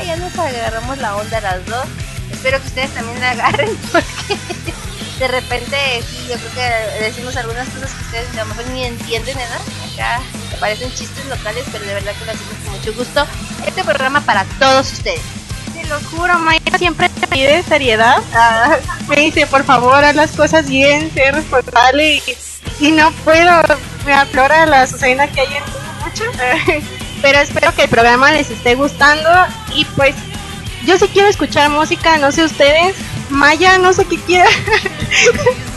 ay, 0.00 0.06
ya 0.06 0.16
nos 0.16 0.36
agarramos 0.38 0.98
la 0.98 1.16
onda 1.16 1.40
las 1.40 1.64
dos. 1.66 1.86
Espero 2.30 2.60
que 2.60 2.66
ustedes 2.66 2.90
también 2.90 3.20
la 3.20 3.30
agarren 3.30 3.76
porque 3.92 4.38
de 5.20 5.28
repente 5.28 5.76
sí, 6.08 6.16
yo 6.30 6.36
creo 6.36 6.52
que 6.54 7.04
decimos 7.04 7.36
algunas 7.36 7.68
cosas 7.68 7.92
que 7.92 8.04
ustedes 8.04 8.38
a 8.38 8.44
lo 8.44 8.46
mejor 8.46 8.66
ni 8.68 8.84
entienden, 8.84 9.36
¿no? 9.36 9.92
Acá 9.92 10.22
parecen 10.58 10.90
chistes 10.94 11.26
locales, 11.26 11.62
pero 11.70 11.84
de 11.84 11.92
verdad 11.92 12.12
que 12.18 12.24
lo 12.24 12.32
hacemos 12.32 12.54
con 12.64 12.72
mucho 12.72 12.94
gusto. 12.94 13.26
Este 13.66 13.84
programa 13.84 14.22
para 14.22 14.44
todos 14.58 14.90
ustedes. 14.90 15.20
Te 15.74 15.86
lo 15.88 16.00
juro, 16.00 16.38
Maya 16.38 16.78
siempre 16.78 17.10
te 17.10 17.26
pide 17.26 17.62
seriedad. 17.62 18.22
Ah, 18.34 18.78
me 19.08 19.16
dice, 19.16 19.46
por 19.46 19.62
favor, 19.64 20.02
haz 20.02 20.16
las 20.16 20.30
cosas 20.32 20.70
bien, 20.70 21.12
sé 21.12 21.30
responsable 21.32 22.22
y, 22.80 22.90
no 22.90 23.12
puedo, 23.24 23.62
me 24.06 24.14
aflora 24.14 24.64
la 24.64 24.86
Susana 24.86 25.26
que 25.26 25.42
hay 25.42 25.48
en 25.48 25.62
mucho. 26.02 26.24
pero 27.22 27.40
espero 27.40 27.74
que 27.74 27.82
el 27.82 27.90
programa 27.90 28.32
les 28.32 28.50
esté 28.50 28.74
gustando 28.74 29.28
y 29.74 29.84
pues 29.84 30.14
yo 30.86 30.98
sí 30.98 31.08
quiero 31.12 31.28
escuchar 31.28 31.68
música, 31.68 32.16
no 32.16 32.32
sé 32.32 32.42
ustedes. 32.42 32.96
Maya, 33.30 33.78
no 33.78 33.92
sé 33.92 34.04
qué 34.04 34.18
quiera. 34.18 34.48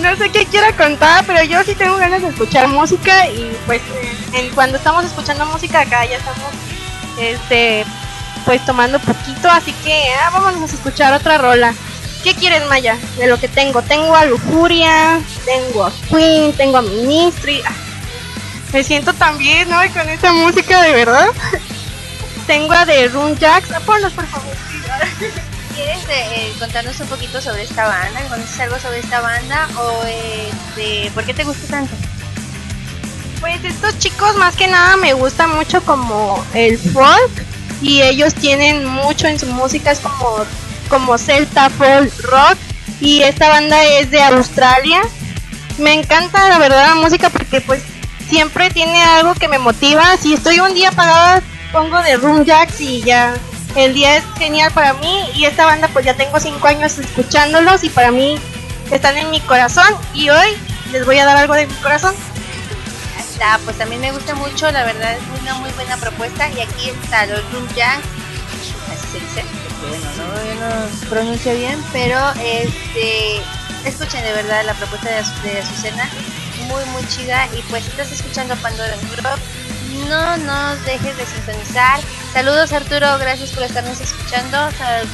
no 0.00 0.16
sé 0.16 0.30
qué 0.30 0.46
quiera 0.46 0.76
contar, 0.76 1.24
pero 1.26 1.42
yo 1.44 1.62
sí 1.64 1.74
tengo 1.74 1.96
ganas 1.96 2.22
de 2.22 2.28
escuchar 2.28 2.68
música 2.68 3.28
y 3.28 3.56
pues 3.66 3.80
cuando 4.54 4.76
estamos 4.76 5.04
escuchando 5.04 5.46
música 5.46 5.80
acá 5.80 6.04
ya 6.04 6.18
estamos 6.18 6.52
este 7.18 7.84
pues 8.44 8.64
tomando 8.64 9.00
poquito, 9.00 9.50
así 9.50 9.72
que 9.84 10.04
ah, 10.20 10.30
vamos 10.30 10.70
a 10.70 10.74
escuchar 10.74 11.12
otra 11.12 11.38
rola. 11.38 11.74
¿Qué 12.22 12.34
quieres, 12.34 12.64
Maya? 12.68 12.96
De 13.18 13.26
lo 13.26 13.38
que 13.38 13.48
tengo. 13.48 13.82
Tengo 13.82 14.14
a 14.14 14.24
Lujuria, 14.24 15.20
tengo 15.44 15.84
a 15.84 15.92
Queen, 16.08 16.52
tengo 16.52 16.78
a 16.78 16.82
Ministry. 16.82 17.60
Ah, 17.64 17.72
me 18.72 18.84
siento 18.84 19.12
tan 19.14 19.36
bien, 19.38 19.68
¿no? 19.68 19.78
con 19.92 20.08
esa 20.08 20.32
música 20.32 20.82
de 20.82 20.92
verdad. 20.92 21.28
tengo 22.46 22.72
a 22.72 22.86
The 22.86 23.08
Room 23.08 23.36
Jacks. 23.36 23.72
Ah, 23.72 23.80
ponlos, 23.80 24.12
por 24.12 24.26
favor. 24.26 24.54
¿Quieres 25.76 25.98
eh, 26.08 26.54
contarnos 26.58 26.98
un 27.00 27.06
poquito 27.06 27.38
sobre 27.42 27.64
esta 27.64 27.86
banda? 27.86 28.18
¿Conoces 28.30 28.58
algo 28.60 28.78
sobre 28.78 29.00
esta 29.00 29.20
banda? 29.20 29.68
¿O 29.76 30.04
este, 30.06 31.10
por 31.10 31.22
qué 31.24 31.34
te 31.34 31.44
gusta 31.44 31.66
tanto? 31.68 31.94
Pues 33.42 33.62
estos 33.62 33.98
chicos 33.98 34.36
más 34.36 34.56
que 34.56 34.68
nada 34.68 34.96
me 34.96 35.12
gusta 35.12 35.46
mucho 35.46 35.82
como 35.82 36.42
el 36.54 36.78
folk 36.78 37.30
y 37.82 38.00
ellos 38.00 38.34
tienen 38.34 38.86
mucho 38.86 39.26
en 39.26 39.38
su 39.38 39.46
música, 39.48 39.90
es 39.90 40.00
como, 40.00 40.46
como 40.88 41.18
celta, 41.18 41.68
folk, 41.68 42.10
rock 42.22 42.56
y 43.02 43.20
esta 43.22 43.50
banda 43.50 43.84
es 43.84 44.10
de 44.10 44.22
Australia. 44.22 45.02
Me 45.76 45.92
encanta 45.92 46.48
la 46.48 46.58
verdad 46.58 46.86
la 46.86 46.94
música 46.94 47.28
porque 47.28 47.60
pues 47.60 47.82
siempre 48.30 48.70
tiene 48.70 49.02
algo 49.02 49.34
que 49.34 49.48
me 49.48 49.58
motiva. 49.58 50.16
Si 50.16 50.32
estoy 50.32 50.58
un 50.58 50.72
día 50.72 50.88
apagada 50.88 51.42
pongo 51.70 52.00
de 52.00 52.16
Room 52.16 52.46
Jacks 52.46 52.80
y 52.80 53.02
ya 53.02 53.34
el 53.76 53.94
día 53.94 54.16
es 54.16 54.24
genial 54.38 54.72
para 54.72 54.94
mí 54.94 55.30
y 55.34 55.44
esta 55.44 55.66
banda 55.66 55.88
pues 55.88 56.04
ya 56.04 56.14
tengo 56.14 56.40
cinco 56.40 56.66
años 56.66 56.98
escuchándolos 56.98 57.84
y 57.84 57.90
para 57.90 58.10
mí 58.10 58.38
están 58.90 59.16
en 59.16 59.30
mi 59.30 59.40
corazón 59.40 59.86
y 60.14 60.30
hoy 60.30 60.48
les 60.92 61.04
voy 61.04 61.18
a 61.18 61.26
dar 61.26 61.36
algo 61.36 61.54
de 61.54 61.66
mi 61.66 61.74
corazón. 61.74 62.14
Está, 63.18 63.58
pues 63.64 63.76
también 63.76 64.00
me 64.00 64.12
gusta 64.12 64.34
mucho, 64.34 64.70
la 64.70 64.84
verdad 64.84 65.12
es 65.12 65.40
una 65.42 65.54
muy 65.54 65.70
buena 65.72 65.96
propuesta 65.98 66.48
y 66.48 66.60
aquí 66.60 66.90
está 67.02 67.26
los 67.26 67.40
Room 67.52 67.66
así 67.68 69.06
se 69.12 69.18
dice, 69.18 69.44
bueno, 69.88 70.10
no, 70.16 70.44
yo 70.44 70.54
no. 70.54 71.08
Pronuncio 71.10 71.54
bien, 71.54 71.82
pero 71.92 72.18
este 72.42 73.42
escuchen 73.84 74.22
de 74.22 74.32
verdad 74.32 74.64
la 74.64 74.74
propuesta 74.74 75.08
de, 75.10 75.50
de 75.50 75.60
Azucena, 75.60 76.08
muy 76.66 76.84
muy 76.86 77.06
chida 77.08 77.46
y 77.56 77.62
pues 77.68 77.86
estás 77.86 78.10
escuchando 78.10 78.56
Pandora 78.56 78.94
Rock 79.22 79.38
no 80.08 80.36
nos 80.38 80.84
dejes 80.84 81.16
de 81.16 81.26
sintonizar. 81.26 82.00
Saludos 82.32 82.72
Arturo, 82.72 83.18
gracias 83.18 83.50
por 83.50 83.62
estarnos 83.62 84.00
escuchando. 84.00 84.68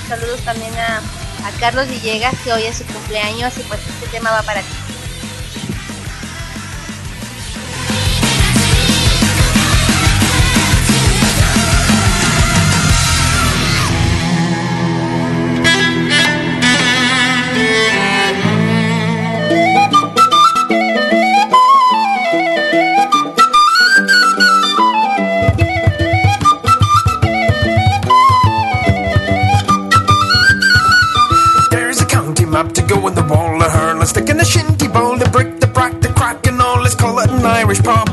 Saludos 0.08 0.40
también 0.44 0.72
a, 0.78 0.98
a 0.98 1.50
Carlos 1.60 1.88
Villegas, 1.88 2.34
que 2.44 2.52
hoy 2.52 2.64
es 2.64 2.78
su 2.78 2.84
cumpleaños 2.84 3.56
y 3.58 3.62
pues 3.62 3.80
este 3.80 4.06
tema 4.08 4.30
va 4.30 4.42
para 4.42 4.60
ti. 4.60 4.91
Irish 37.72 37.88
pub. 37.88 38.04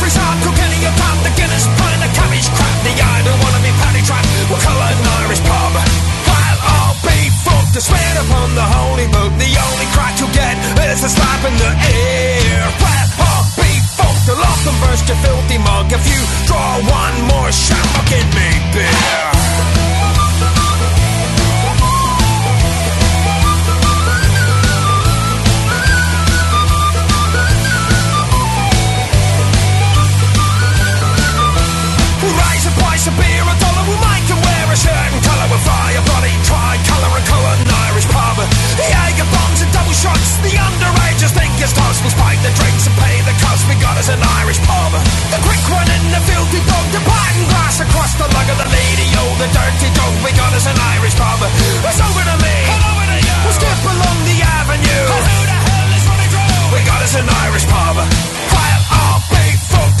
Fresh 0.00 0.16
hard 0.16 0.40
cooking 0.40 0.72
your 0.80 0.96
pub, 0.96 1.16
the 1.20 1.28
Guinness 1.36 1.68
pint, 1.76 2.00
the 2.00 2.08
cabbage 2.16 2.48
crap. 2.48 2.76
The 2.80 2.96
I 2.96 3.20
don't 3.28 3.36
wanna 3.44 3.60
be 3.60 3.68
paddy 3.76 4.00
trapped, 4.08 4.24
we'll 4.48 4.56
call 4.56 4.80
it 4.88 4.96
an 4.96 5.08
Irish 5.20 5.44
pub. 5.44 5.76
While 6.24 6.60
I'll 6.64 6.96
be 7.04 7.28
fucked, 7.44 7.76
I 7.76 7.80
swear 7.84 8.12
upon 8.24 8.56
the 8.56 8.64
holy 8.64 9.04
book, 9.12 9.36
the 9.36 9.52
only 9.52 9.84
crack 9.92 10.16
you'll 10.16 10.32
get 10.32 10.56
is 10.88 11.04
a 11.04 11.12
slap 11.12 11.44
in 11.44 11.52
the 11.60 11.72
ear. 11.92 12.64
While 12.80 13.10
I'll 13.20 13.52
be 13.60 13.68
fucked, 14.00 14.32
I'll 14.32 14.48
often 14.48 14.72
burst 14.80 15.04
your 15.12 15.20
filthy 15.28 15.60
mug 15.60 15.92
if 15.92 16.00
you 16.08 16.20
draw 16.48 16.80
one 16.80 17.16
more 17.28 17.52
shot, 17.52 17.84
fucking 18.00 18.32
me 18.32 18.48
beer. 18.72 19.39
Price 33.00 33.16
of 33.16 33.16
beer 33.16 33.48
a 33.48 33.56
dollar. 33.56 33.84
We 33.88 33.96
make 33.96 34.28
them 34.28 34.36
wear 34.44 34.66
a 34.68 34.76
shirt 34.76 34.92
and 34.92 35.24
colour 35.24 35.48
with 35.48 35.64
fire, 35.64 36.04
bloody 36.04 36.36
tri-colour 36.44 37.16
and 37.16 37.24
colour 37.24 37.54
and 37.56 37.72
Irish 37.88 38.04
pub. 38.12 38.36
The 38.76 38.84
Jaeger 38.92 39.24
bombs 39.24 39.64
and 39.64 39.72
double 39.72 39.96
shots. 39.96 40.36
The 40.44 40.52
underagers 40.52 41.32
think 41.32 41.48
it's 41.64 41.72
toast. 41.72 42.04
We'll 42.04 42.12
spike 42.12 42.36
the 42.44 42.52
drinks 42.52 42.84
and 42.84 42.96
pay 43.00 43.24
the 43.24 43.32
cost. 43.40 43.64
We 43.72 43.80
got 43.80 43.96
us 43.96 44.12
an 44.12 44.20
Irish 44.44 44.60
pub. 44.68 44.92
The 45.32 45.40
quick 45.40 45.64
one 45.72 45.88
and 45.88 46.12
the 46.12 46.20
filthy 46.28 46.60
dog. 46.60 46.86
The 46.92 47.00
parting 47.08 47.48
glass 47.48 47.80
across 47.80 48.12
the 48.20 48.28
lug 48.36 48.48
of 48.52 48.58
the 48.60 48.68
lady. 48.68 49.08
Oh, 49.16 49.32
the 49.40 49.48
dirty 49.48 49.88
dog. 49.96 50.12
We 50.20 50.36
got 50.36 50.52
us 50.52 50.68
an 50.68 50.76
Irish 51.00 51.16
pub. 51.16 51.40
It's 51.40 52.04
over 52.04 52.20
to 52.20 52.36
me. 52.44 52.56
hello 52.68 53.00
to 53.00 53.16
you. 53.16 53.36
We'll 53.48 53.56
skip 53.56 53.80
along 53.80 54.18
the 54.28 54.44
avenue. 54.44 55.04
who 55.08 55.48
the 55.48 55.56
hell 55.56 55.88
is 55.96 56.04
running 56.04 56.28
through? 56.36 56.76
We 56.76 56.84
got 56.84 57.00
us 57.00 57.16
an 57.16 57.24
Irish 57.48 57.64
pub. 57.64 57.96
While 57.96 58.99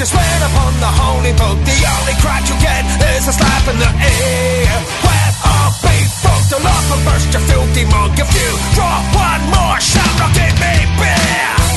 To 0.00 0.06
swear 0.06 0.40
upon 0.48 0.72
the 0.80 0.88
holy 0.88 1.32
book. 1.32 1.60
The 1.60 1.76
only 2.00 2.16
crack 2.24 2.48
you 2.48 2.56
get 2.56 2.88
is 3.12 3.28
a 3.28 3.34
slap 3.36 3.68
in 3.68 3.76
the 3.76 3.84
ear. 3.84 4.72
Well, 5.04 5.32
I'll 5.44 5.76
be 5.84 5.92
fucked. 6.24 6.56
I'll 6.56 6.94
and 6.96 7.04
burst 7.04 7.28
your 7.34 7.42
filthy 7.44 7.84
mug. 7.84 8.16
If 8.16 8.32
you 8.32 8.48
draw 8.72 8.96
one 9.12 9.44
more 9.52 9.78
shot, 9.78 10.16
I'll 10.24 10.32
give 10.32 10.56
me 10.56 10.88
beer. 10.96 11.69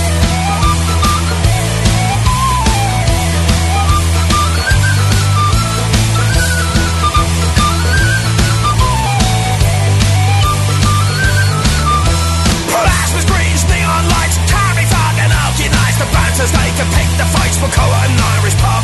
Colour 17.72 18.00
and 18.04 18.20
Irish 18.40 18.58
pub. 18.60 18.84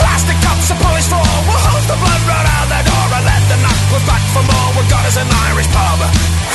Plastic 0.00 0.38
cups 0.40 0.70
are 0.72 0.80
poised 0.80 1.10
for. 1.12 1.24
We'll 1.44 1.64
hold 1.68 1.84
the 1.84 1.98
blood 1.98 2.22
right 2.24 2.48
out 2.56 2.66
the 2.72 2.80
door 2.88 3.08
and 3.18 3.24
let 3.28 3.42
the 3.50 3.58
knuckles 3.60 4.04
back 4.08 4.24
for 4.32 4.44
more. 4.44 4.70
We 4.78 4.82
got 4.88 5.04
us 5.04 5.16
an 5.20 5.28
Irish 5.52 5.68
pub. 5.68 6.00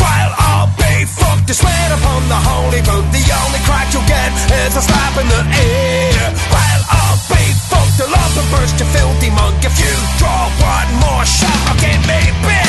While 0.02 0.34
I'll 0.40 0.72
be 0.80 1.06
fucked 1.06 1.46
to 1.50 1.54
swear 1.54 1.88
upon 1.94 2.22
the 2.30 2.40
holy 2.40 2.82
book. 2.82 3.06
The 3.14 3.24
only 3.30 3.62
crack 3.68 3.94
you'll 3.94 4.10
get 4.10 4.32
is 4.66 4.74
a 4.78 4.84
slap 4.84 5.14
in 5.22 5.28
the 5.30 5.42
ear. 5.44 6.24
While 6.50 6.84
I'll 6.90 7.22
be 7.30 7.44
fucked, 7.70 8.02
I'll 8.02 8.48
burst 8.54 8.80
your 8.80 8.90
filthy 8.90 9.30
mug. 9.30 9.54
If 9.62 9.76
you 9.78 9.94
draw 10.18 10.50
one 10.62 10.92
more 11.04 11.26
shot, 11.26 11.60
I'll 11.70 11.80
give 11.82 12.02
me 12.08 12.20
beer. 12.46 12.69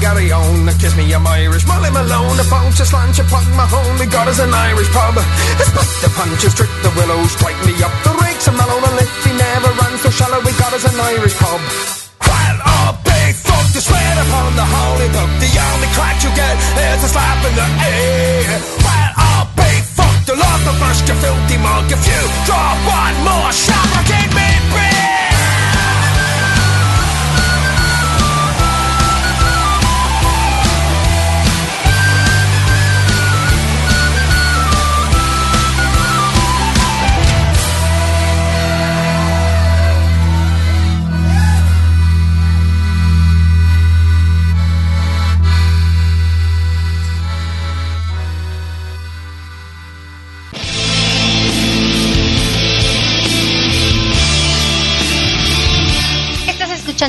Gary 0.00 0.30
on, 0.30 0.66
kiss 0.78 0.94
me, 0.94 1.10
I'm 1.10 1.26
Irish. 1.26 1.66
Molly 1.66 1.90
Malone, 1.90 2.36
the 2.38 2.46
bounce, 2.46 2.78
lunch 2.92 3.18
upon 3.18 3.42
my 3.58 3.66
home. 3.66 3.98
We 3.98 4.06
got 4.06 4.28
us 4.28 4.38
an 4.38 4.54
Irish 4.54 4.90
pub. 4.94 5.14
Put 5.74 5.88
the 6.02 6.10
punches, 6.14 6.54
trick 6.54 6.70
the 6.86 6.92
willows, 6.94 7.32
strike 7.34 7.58
me 7.66 7.74
up. 7.82 7.90
The 8.06 8.14
rakes 8.22 8.46
are 8.46 8.54
mellow, 8.54 8.78
the 8.78 8.92
liffy 8.94 9.34
never 9.34 9.70
runs 9.74 10.00
so 10.02 10.10
shallow. 10.10 10.38
We 10.46 10.54
got 10.54 10.70
us 10.70 10.86
an 10.86 10.94
Irish 10.94 11.34
pub. 11.42 11.60
While 12.22 12.58
all 12.62 12.94
big 13.02 13.34
fuck 13.42 13.66
to 13.74 13.80
swear 13.82 14.12
upon 14.22 14.54
the 14.54 14.66
holy 14.70 15.08
book. 15.10 15.30
The 15.42 15.50
only 15.50 15.90
crack 15.98 16.22
you 16.22 16.30
get 16.30 16.56
is 16.78 17.02
a 17.02 17.10
slap 17.10 17.42
in 17.42 17.54
the 17.58 17.68
ear. 17.90 18.54
While 18.86 19.12
all 19.18 19.46
big 19.58 19.82
fuck 19.82 20.16
to 20.30 20.34
love 20.38 20.62
the 20.62 20.74
burst 20.78 21.10
your 21.10 21.18
filthy 21.18 21.58
mug. 21.58 21.90
If 21.90 22.02
you 22.06 22.22
draw 22.46 22.70
one 22.86 23.16
more 23.26 23.50
shot, 23.50 23.88
I'll 23.98 24.06
give 24.06 24.30
me 24.30 24.48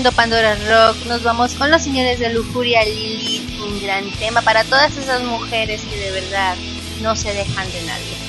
Pandora 0.07 0.55
Rock. 0.55 1.05
Nos 1.07 1.23
vamos 1.23 1.53
con 1.55 1.69
los 1.69 1.81
señores 1.81 2.19
de 2.19 2.29
Lujuria 2.29 2.85
Lilith. 2.85 3.59
Un 3.59 3.81
gran 3.81 4.09
tema 4.11 4.41
para 4.41 4.63
todas 4.63 4.95
esas 4.95 5.21
mujeres 5.23 5.81
que 5.81 5.97
de 5.97 6.11
verdad 6.11 6.55
no 7.01 7.15
se 7.17 7.33
dejan 7.33 7.69
de 7.69 7.81
nadie. 7.83 8.28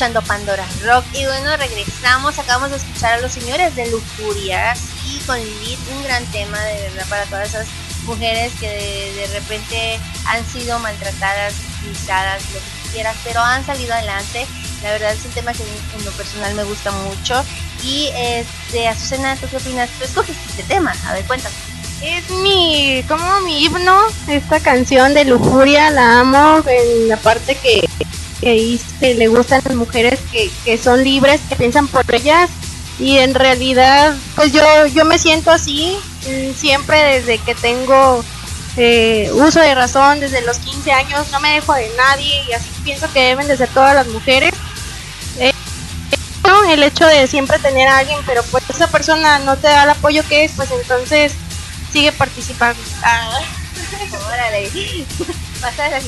Escuchando 0.00 0.22
Pandora 0.22 0.64
Rock 0.82 1.04
y 1.12 1.26
bueno, 1.26 1.54
regresamos, 1.58 2.38
acabamos 2.38 2.70
de 2.70 2.78
escuchar 2.78 3.18
a 3.18 3.20
los 3.20 3.32
señores 3.32 3.76
de 3.76 3.86
Lujuria 3.90 4.74
y 5.04 5.18
con 5.26 5.38
Lilith, 5.38 5.78
un 5.94 6.02
gran 6.04 6.24
tema 6.32 6.58
de 6.58 6.84
verdad 6.84 7.06
para 7.10 7.24
todas 7.26 7.48
esas 7.50 7.66
mujeres 8.06 8.50
que 8.58 8.66
de, 8.66 9.26
repente 9.38 10.00
han 10.24 10.42
sido 10.46 10.78
maltratadas, 10.78 11.52
utilizadas, 11.82 12.42
lo 12.54 12.60
que 12.60 12.92
quieras, 12.94 13.14
pero 13.24 13.40
han 13.40 13.66
salido 13.66 13.92
adelante. 13.92 14.46
La 14.82 14.92
verdad 14.92 15.12
es 15.12 15.22
un 15.26 15.32
tema 15.32 15.52
que 15.52 15.64
en 15.64 16.04
lo 16.06 16.12
personal 16.12 16.54
me 16.54 16.64
gusta 16.64 16.90
mucho. 16.92 17.44
Y 17.84 18.08
este, 18.16 18.88
Azucena, 18.88 19.36
¿tú 19.36 19.48
qué 19.50 19.58
opinas? 19.58 19.90
Tú 19.98 20.04
escogiste 20.04 20.42
este 20.48 20.62
tema, 20.62 20.94
a 21.08 21.12
ver, 21.12 21.26
cuéntame. 21.26 21.54
Es 22.00 22.30
mi, 22.30 23.04
como 23.06 23.40
mi 23.42 23.66
himno, 23.66 24.00
esta 24.28 24.60
canción 24.60 25.12
de 25.12 25.26
lujuria, 25.26 25.90
la 25.90 26.20
amo 26.20 26.64
en 26.66 27.08
la 27.08 27.18
parte 27.18 27.54
que, 27.56 27.86
que 28.40 28.52
dice, 28.52 29.14
le 29.14 29.28
gustan 29.28 29.62
las 29.64 29.74
mujeres 29.74 30.18
que, 30.32 30.50
que 30.64 30.78
son 30.78 31.02
libres, 31.04 31.40
que 31.48 31.56
piensan 31.56 31.88
por 31.88 32.04
ellas 32.14 32.50
y 32.98 33.18
en 33.18 33.34
realidad 33.34 34.14
pues 34.36 34.52
yo, 34.52 34.86
yo 34.86 35.04
me 35.04 35.18
siento 35.18 35.50
así 35.50 35.96
mm, 36.28 36.54
siempre 36.54 36.98
desde 37.20 37.38
que 37.38 37.54
tengo 37.54 38.22
eh, 38.76 39.30
uso 39.34 39.60
de 39.60 39.74
razón, 39.74 40.20
desde 40.20 40.42
los 40.42 40.58
15 40.58 40.92
años, 40.92 41.30
no 41.32 41.40
me 41.40 41.54
dejo 41.54 41.74
de 41.74 41.90
nadie 41.96 42.44
y 42.48 42.52
así 42.52 42.68
pienso 42.84 43.12
que 43.12 43.20
deben 43.20 43.48
de 43.48 43.56
ser 43.56 43.68
todas 43.68 43.94
las 43.94 44.06
mujeres. 44.06 44.52
Eh, 45.38 45.52
el 46.70 46.82
hecho 46.82 47.04
de 47.06 47.26
siempre 47.26 47.58
tener 47.58 47.88
a 47.88 47.98
alguien, 47.98 48.20
pero 48.26 48.42
pues 48.44 48.62
esa 48.70 48.86
persona 48.86 49.40
no 49.40 49.56
te 49.56 49.66
da 49.66 49.84
el 49.84 49.90
apoyo 49.90 50.22
que 50.28 50.44
es, 50.44 50.52
pues 50.52 50.70
entonces 50.70 51.32
sigue 51.92 52.12
participando. 52.12 52.80
Ah. 53.02 53.40
Órale, 54.26 54.70
pasa 55.60 55.84
de 55.84 55.90
la 55.90 56.00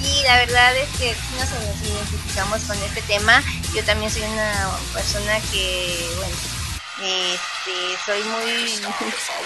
sí, 0.00 0.22
la 0.24 0.36
verdad 0.36 0.76
es 0.76 0.88
que 0.98 1.16
nos, 1.38 1.48
identificamos 1.82 2.62
con 2.64 2.76
este 2.82 3.02
tema. 3.02 3.42
Yo 3.74 3.82
también 3.84 4.10
soy 4.10 4.22
una 4.22 4.70
persona 4.92 5.40
que, 5.50 6.08
bueno, 6.16 6.36
este, 7.02 7.96
soy 8.04 8.22
muy 8.24 8.80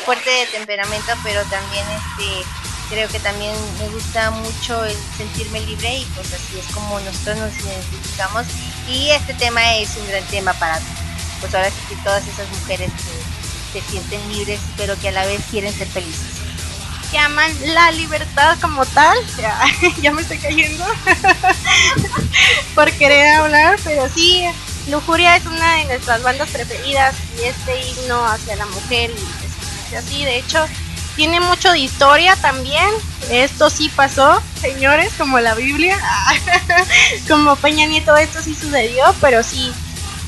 fuerte 0.05 0.31
de 0.31 0.47
temperamento, 0.47 1.13
pero 1.23 1.43
también 1.45 1.87
este, 1.91 2.45
creo 2.91 3.09
que 3.09 3.21
también 3.21 3.55
me 3.79 3.89
gusta 3.89 4.31
mucho 4.31 4.85
el 4.85 4.97
sentirme 5.17 5.61
libre 5.61 5.99
y 5.99 6.05
pues 6.15 6.33
así 6.33 6.59
es 6.59 6.75
como 6.75 6.99
nosotros 7.01 7.39
nos 7.39 7.57
identificamos. 7.59 8.47
Y 8.89 9.11
este 9.11 9.35
tema 9.35 9.77
es 9.77 9.97
un 9.97 10.09
gran 10.09 10.25
tema 10.25 10.53
para, 10.55 10.81
pues 11.41 11.55
ahora 11.55 11.71
que 11.71 11.97
todas 12.05 12.27
esas 12.27 12.49
mujeres 12.51 12.91
que 12.93 13.28
se 13.73 13.81
sienten 13.83 14.21
libres, 14.33 14.61
pero 14.77 14.99
que 14.99 15.09
a 15.09 15.13
la 15.13 15.27
vez 15.27 15.41
quieren 15.51 15.73
ser 15.73 15.89
felices. 15.89 16.27
que 17.11 17.19
aman 17.19 17.51
la 17.75 17.91
libertad 17.93 18.59
como 18.61 18.85
tal. 18.87 19.17
Ya, 19.39 19.59
ya 20.03 20.13
me 20.13 20.23
estoy 20.23 20.39
cayendo 20.39 20.85
por 22.75 22.91
querer 22.93 23.35
hablar, 23.37 23.79
pero 23.85 24.09
sí, 24.09 24.45
Lujuria 24.89 25.37
es 25.37 25.47
una 25.47 25.77
de 25.77 25.85
nuestras 25.85 26.23
bandas 26.23 26.49
preferidas 26.51 27.15
y 27.41 27.45
este 27.45 27.81
himno 27.89 28.25
hacia 28.27 28.57
la 28.57 28.67
mujer 28.67 29.13
y 29.91 29.95
así, 29.95 30.25
de 30.25 30.39
hecho, 30.39 30.67
tiene 31.17 31.41
mucho 31.41 31.73
de 31.73 31.79
historia 31.81 32.37
también. 32.37 32.89
Esto 33.31 33.71
sí 33.71 33.91
pasó, 33.95 34.41
señores, 34.61 35.13
como 35.19 35.41
la 35.41 35.55
Biblia, 35.55 35.99
como 37.29 37.57
Peña 37.57 37.87
Nieto, 37.87 38.17
esto 38.17 38.43
sí 38.43 38.55
sucedió, 38.55 39.05
pero 39.21 39.43
sí, 39.43 39.73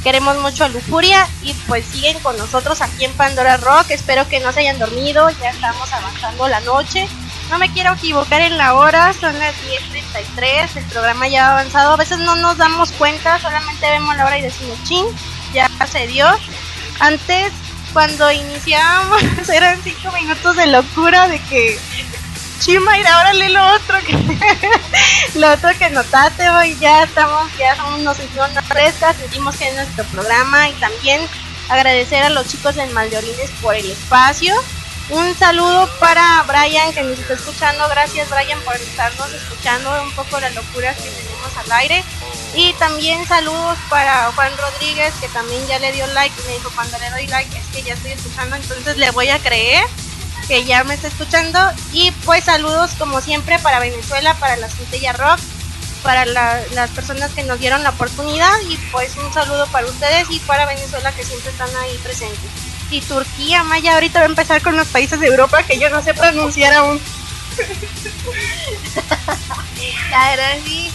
queremos 0.03 0.39
mucho 0.39 0.65
a 0.65 0.69
Lujuria 0.69 1.29
y 1.43 1.53
pues 1.67 1.85
siguen 1.85 2.19
con 2.21 2.37
nosotros 2.37 2.81
aquí 2.81 3.05
en 3.05 3.13
Pandora 3.13 3.57
Rock. 3.57 3.91
Espero 3.91 4.29
que 4.29 4.41
no 4.41 4.53
se 4.53 4.61
hayan 4.61 4.79
dormido, 4.79 5.29
ya 5.31 5.51
estamos 5.51 5.93
avanzando 5.93 6.49
la 6.49 6.61
noche. 6.61 7.09
No 7.51 7.59
me 7.59 7.73
quiero 7.73 7.95
equivocar 7.95 8.41
en 8.43 8.57
la 8.57 8.75
hora, 8.75 9.13
son 9.13 9.37
las 9.39 9.55
10.33, 9.57 10.77
el 10.77 10.85
programa 10.85 11.29
ya 11.29 11.49
ha 11.49 11.53
avanzado. 11.53 11.95
A 11.95 11.97
veces 11.97 12.19
no 12.19 12.37
nos 12.37 12.57
damos 12.57 12.93
cuenta, 12.93 13.39
solamente 13.41 13.91
vemos 13.91 14.17
la 14.17 14.27
hora 14.27 14.39
y 14.39 14.43
decimos, 14.43 14.79
ching, 14.85 15.07
ya 15.53 15.69
se 15.87 16.07
dio. 16.07 16.27
Antes 17.01 17.53
cuando 17.93 18.31
iniciábamos 18.31 19.23
eran 19.53 19.83
cinco 19.83 20.13
minutos 20.13 20.57
de 20.57 20.67
locura 20.69 21.29
de 21.29 21.41
que 21.41 21.79
Chima 22.61 22.99
y 22.99 23.07
ahora 23.07 23.33
lee 23.33 23.49
lo 23.49 23.75
otro 23.75 23.99
que 24.07 24.13
lo 25.39 25.51
otro 25.51 25.71
que 25.79 25.89
notaste 25.89 26.49
hoy 26.51 26.77
ya 26.79 27.05
estamos 27.05 27.51
ya 27.59 27.75
somos 27.75 28.01
nos 28.01 28.19
hicieron 28.21 28.53
frescas 28.65 29.17
sentimos 29.17 29.57
que 29.57 29.69
es 29.69 29.75
nuestro 29.75 30.05
programa 30.05 30.69
y 30.69 30.73
también 30.75 31.27
agradecer 31.71 32.23
a 32.23 32.29
los 32.29 32.47
chicos 32.49 32.77
en 32.77 32.93
Maldeorines 32.93 33.51
por 33.63 33.75
el 33.75 33.91
espacio. 33.91 34.55
Un 35.09 35.35
saludo 35.39 35.89
para 35.99 36.43
Brian 36.43 36.93
que 36.93 37.03
nos 37.03 37.19
está 37.19 37.35
escuchando. 37.35 37.89
Gracias 37.89 38.29
Brian 38.29 38.61
por 38.61 38.77
estarnos 38.77 39.33
escuchando 39.33 40.03
un 40.03 40.13
poco 40.13 40.39
las 40.39 40.55
locuras 40.55 40.97
que 40.97 41.09
tenemos 41.09 41.57
al 41.57 41.73
aire. 41.73 42.05
Y 42.55 42.73
también 42.75 43.27
saludos 43.27 43.79
para 43.89 44.33
Juan 44.33 44.53
Rodríguez, 44.59 45.15
que 45.21 45.29
también 45.29 45.67
ya 45.67 45.79
le 45.79 45.93
dio 45.93 46.07
like 46.09 46.35
me 46.47 46.55
dijo, 46.55 46.71
cuando 46.75 46.99
le 46.99 47.11
doy 47.11 47.27
like 47.29 47.57
es 47.57 47.67
que 47.69 47.83
ya 47.83 47.95
estoy 47.95 48.13
escuchando, 48.13 48.57
entonces 48.57 48.97
le 48.99 49.11
voy 49.13 49.29
a 49.31 49.39
creer 49.39 49.85
que 50.51 50.65
ya 50.65 50.83
me 50.83 50.95
está 50.95 51.07
escuchando. 51.07 51.61
Y 51.93 52.11
pues 52.27 52.45
saludos 52.45 52.91
como 52.99 53.21
siempre 53.21 53.61
para 53.61 53.79
Venezuela, 53.79 54.35
para 54.41 54.57
la 54.57 54.69
Centella 54.69 55.13
Rock, 55.13 55.39
para 56.03 56.27
las 56.27 56.91
personas 56.91 57.31
que 57.31 57.45
nos 57.45 57.61
dieron 57.61 57.85
la 57.85 57.91
oportunidad 57.91 58.53
y 58.69 58.77
pues 58.91 59.17
un 59.17 59.33
saludo 59.33 59.69
para 59.69 59.87
ustedes 59.87 60.29
y 60.29 60.41
para 60.41 60.67
Venezuela 60.67 61.13
que 61.13 61.25
siempre 61.25 61.53
están 61.53 61.69
ahí 61.77 61.97
presentes. 62.03 62.51
Y 62.91 63.01
Turquía, 63.03 63.63
Maya, 63.63 63.95
ahorita 63.95 64.19
va 64.19 64.27
a 64.27 64.29
empezar 64.29 64.61
con 64.61 64.77
los 64.77 64.89
países 64.89 65.21
de 65.21 65.29
Europa 65.29 65.63
que 65.63 65.79
yo 65.79 65.89
no 65.89 66.03
sé 66.03 66.15
pronunciar 66.15 66.75
aún. 66.75 67.01
Claro, 70.09 70.43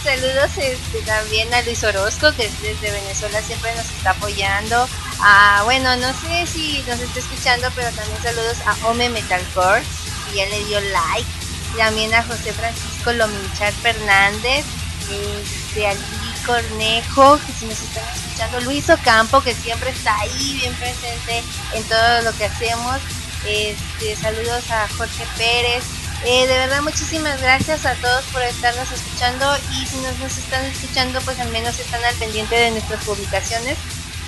saludos 0.04 0.50
este, 0.58 1.00
también 1.02 1.52
a 1.52 1.62
Luis 1.62 1.82
Orozco, 1.82 2.32
que 2.36 2.48
desde 2.62 2.92
Venezuela 2.92 3.42
siempre 3.42 3.74
nos 3.74 3.90
está 3.90 4.10
apoyando. 4.10 4.88
Ah, 5.20 5.62
bueno, 5.64 5.96
no 5.96 6.12
sé 6.12 6.46
si 6.46 6.84
nos 6.86 7.00
está 7.00 7.18
escuchando, 7.18 7.68
pero 7.74 7.90
también 7.90 8.22
saludos 8.22 8.58
a 8.66 8.86
Ome 8.86 9.08
Metalcore, 9.08 9.82
que 10.26 10.36
ya 10.36 10.46
le 10.46 10.64
dio 10.66 10.80
like. 10.80 11.28
También 11.76 12.14
a 12.14 12.22
José 12.22 12.52
Francisco 12.52 13.12
Lominchar 13.12 13.72
Fernández, 13.72 14.64
este, 15.10 15.88
a 15.88 15.94
Lili 15.94 16.32
Cornejo, 16.46 17.38
que 17.38 17.52
si 17.52 17.66
nos 17.66 17.80
están 17.80 18.04
escuchando, 18.14 18.60
Luis 18.60 18.88
Ocampo, 18.88 19.42
que 19.42 19.54
siempre 19.54 19.90
está 19.90 20.16
ahí 20.20 20.58
bien 20.60 20.74
presente 20.74 21.42
en 21.74 21.82
todo 21.84 22.22
lo 22.22 22.32
que 22.36 22.44
hacemos. 22.44 23.00
Este, 23.44 24.14
saludos 24.14 24.70
a 24.70 24.86
Jorge 24.96 25.26
Pérez, 25.36 25.82
eh, 26.24 26.46
de 26.46 26.54
verdad, 26.54 26.82
muchísimas 26.82 27.40
gracias 27.40 27.86
a 27.86 27.94
todos 27.94 28.24
por 28.26 28.42
estarnos 28.42 28.90
escuchando 28.90 29.46
y 29.72 29.86
si 29.86 29.96
nos, 29.98 30.38
están 30.38 30.64
escuchando, 30.64 31.20
pues 31.20 31.38
al 31.40 31.50
menos 31.50 31.78
están 31.78 32.02
al 32.04 32.14
pendiente 32.16 32.54
de 32.54 32.70
nuestras 32.72 33.04
publicaciones. 33.04 33.76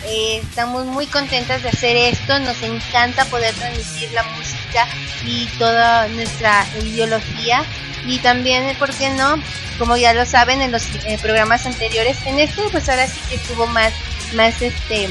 Eh, 0.05 0.41
estamos 0.49 0.87
muy 0.87 1.07
contentas 1.07 1.63
de 1.63 1.71
hacer 1.71 1.97
esto, 1.97 2.39
nos 2.39 2.63
encanta 2.63 3.25
poder 3.25 3.53
transmitir 3.55 4.13
la 4.13 4.23
música 4.23 4.87
y 5.25 5.47
toda 5.59 6.07
nuestra 6.09 6.65
ideología 6.81 7.65
y 8.07 8.19
también, 8.19 8.77
¿por 8.79 8.95
qué 8.95 9.11
no? 9.11 9.35
Como 9.79 9.97
ya 9.97 10.15
lo 10.15 10.25
saben 10.25 10.63
en 10.63 10.71
los 10.71 10.87
eh, 11.05 11.19
programas 11.21 11.67
anteriores, 11.67 12.17
en 12.27 12.39
este 12.39 12.63
pues 12.71 12.89
ahora 12.89 13.09
sí 13.09 13.19
que 13.29 13.37
estuvo 13.37 13.67
más, 13.67 13.93
más 14.35 14.63
este 14.63 15.09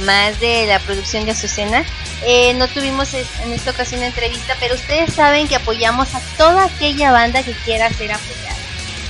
más 0.00 0.40
de 0.40 0.66
la 0.66 0.78
producción 0.80 1.24
de 1.24 1.32
Azucena. 1.32 1.84
Eh, 2.24 2.54
no 2.54 2.68
tuvimos 2.68 3.14
en 3.14 3.52
esta 3.52 3.72
ocasión 3.72 4.02
entrevista, 4.02 4.56
pero 4.60 4.74
ustedes 4.74 5.12
saben 5.14 5.48
que 5.48 5.56
apoyamos 5.56 6.14
a 6.14 6.20
toda 6.36 6.64
aquella 6.64 7.12
banda 7.12 7.42
que 7.42 7.52
quiera 7.52 7.92
ser 7.92 8.12
apoyada. 8.12 8.56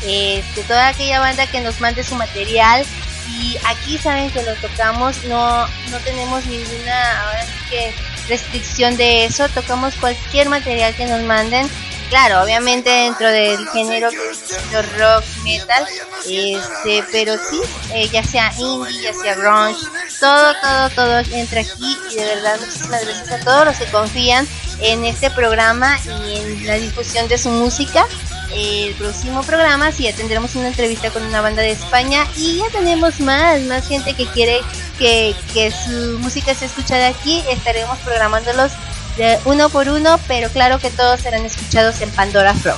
Este, 0.05 0.63
toda 0.65 0.89
aquella 0.89 1.21
banda 1.21 1.47
que 1.47 1.61
nos 1.61 1.81
mande 1.81 2.03
su 2.03 2.17
material 2.17 2.85
y 3.29 3.57
aquí 3.67 3.99
saben 3.99 4.31
que 4.31 4.43
lo 4.43 4.55
tocamos, 4.57 5.25
no, 5.25 5.67
no 5.91 5.99
tenemos 6.05 6.45
ninguna 6.47 7.23
ahora 7.23 7.47
que 7.71 7.95
restricción 8.29 8.97
de 8.97 9.25
eso, 9.25 9.49
tocamos 9.49 9.95
cualquier 9.97 10.49
material 10.49 10.95
que 10.95 11.07
nos 11.07 11.23
manden. 11.23 11.69
Claro, 12.09 12.43
obviamente 12.43 12.91
dentro 12.91 13.27
del 13.27 13.67
género 13.71 14.11
rock, 14.99 15.25
metal, 15.45 15.87
este, 16.29 17.03
pero 17.11 17.39
sí, 17.39 17.59
eh, 17.95 18.07
ya 18.13 18.23
sea 18.23 18.53
indie, 18.59 19.01
ya 19.01 19.15
sea 19.15 19.35
grunge, 19.35 19.81
todo, 20.21 20.55
todo, 20.61 20.91
todo 20.91 21.19
entra 21.33 21.63
aquí 21.63 21.97
y 22.11 22.17
de 22.17 22.25
verdad 22.27 22.61
muchísimas 22.61 23.07
gracias 23.07 23.31
a 23.33 23.39
todos 23.41 23.65
los 23.65 23.77
que 23.79 23.87
confían 23.87 24.47
en 24.83 25.05
este 25.05 25.31
programa 25.31 25.99
y 26.05 26.37
en 26.37 26.67
la 26.67 26.75
difusión 26.75 27.29
de 27.29 27.39
su 27.39 27.51
música. 27.51 28.07
El 28.55 28.93
próximo 28.95 29.43
programa 29.43 29.93
sí 29.93 30.03
ya 30.03 30.13
tendremos 30.13 30.55
una 30.57 30.69
entrevista 30.69 31.11
con 31.11 31.23
una 31.23 31.41
banda 31.41 31.63
de 31.63 31.71
España 31.71 32.27
y 32.37 32.59
ya 32.59 32.69
tenemos 32.71 33.19
más, 33.21 33.61
más 33.63 33.89
gente 33.89 34.13
que 34.15 34.27
quiere 34.27 34.61
que, 34.99 35.35
que 35.55 35.71
su 35.71 36.19
música 36.19 36.55
sea 36.55 36.69
escuchada 36.69 37.09
aquí. 37.09 37.43
Estaremos 37.49 37.99
programándolos 38.01 38.73
uno 39.45 39.69
por 39.69 39.89
uno, 39.89 40.19
pero 40.27 40.49
claro 40.51 40.79
que 40.79 40.91
todos 40.91 41.21
serán 41.21 41.45
escuchados 41.45 42.01
en 42.01 42.11
Pandora 42.11 42.55
Pro. 42.63 42.77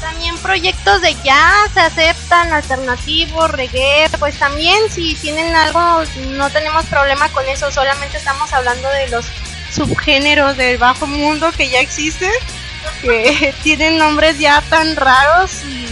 También 0.00 0.36
proyectos 0.38 1.00
de 1.00 1.14
jazz 1.22 1.70
se 1.72 1.80
aceptan, 1.80 2.52
alternativos, 2.52 3.50
reggae, 3.50 4.08
pues 4.18 4.36
también 4.36 4.90
si 4.90 5.14
tienen 5.14 5.54
algo, 5.54 6.02
no 6.30 6.50
tenemos 6.50 6.84
problema 6.86 7.28
con 7.28 7.48
eso, 7.48 7.70
solamente 7.70 8.16
estamos 8.16 8.52
hablando 8.52 8.88
de 8.88 9.08
los 9.08 9.26
subgéneros 9.74 10.56
del 10.56 10.78
bajo 10.78 11.06
mundo 11.06 11.50
que 11.52 11.68
ya 11.68 11.80
existen, 11.80 12.32
que 13.00 13.54
tienen 13.62 13.98
nombres 13.98 14.38
ya 14.38 14.62
tan 14.68 14.96
raros 14.96 15.64
y 15.64 15.86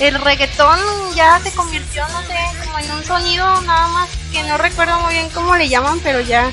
el 0.00 0.20
reggaetón 0.20 0.80
ya 1.14 1.38
se 1.40 1.52
convirtió, 1.52 2.06
no 2.08 2.22
sé, 2.22 2.36
como 2.64 2.78
en 2.78 2.90
un 2.90 3.04
sonido 3.04 3.60
nada 3.62 3.88
más 3.88 4.08
que 4.32 4.42
no 4.44 4.58
recuerdo 4.58 4.98
muy 5.00 5.14
bien 5.14 5.28
cómo 5.30 5.54
le 5.56 5.68
llaman, 5.68 6.00
pero 6.00 6.20
ya 6.20 6.50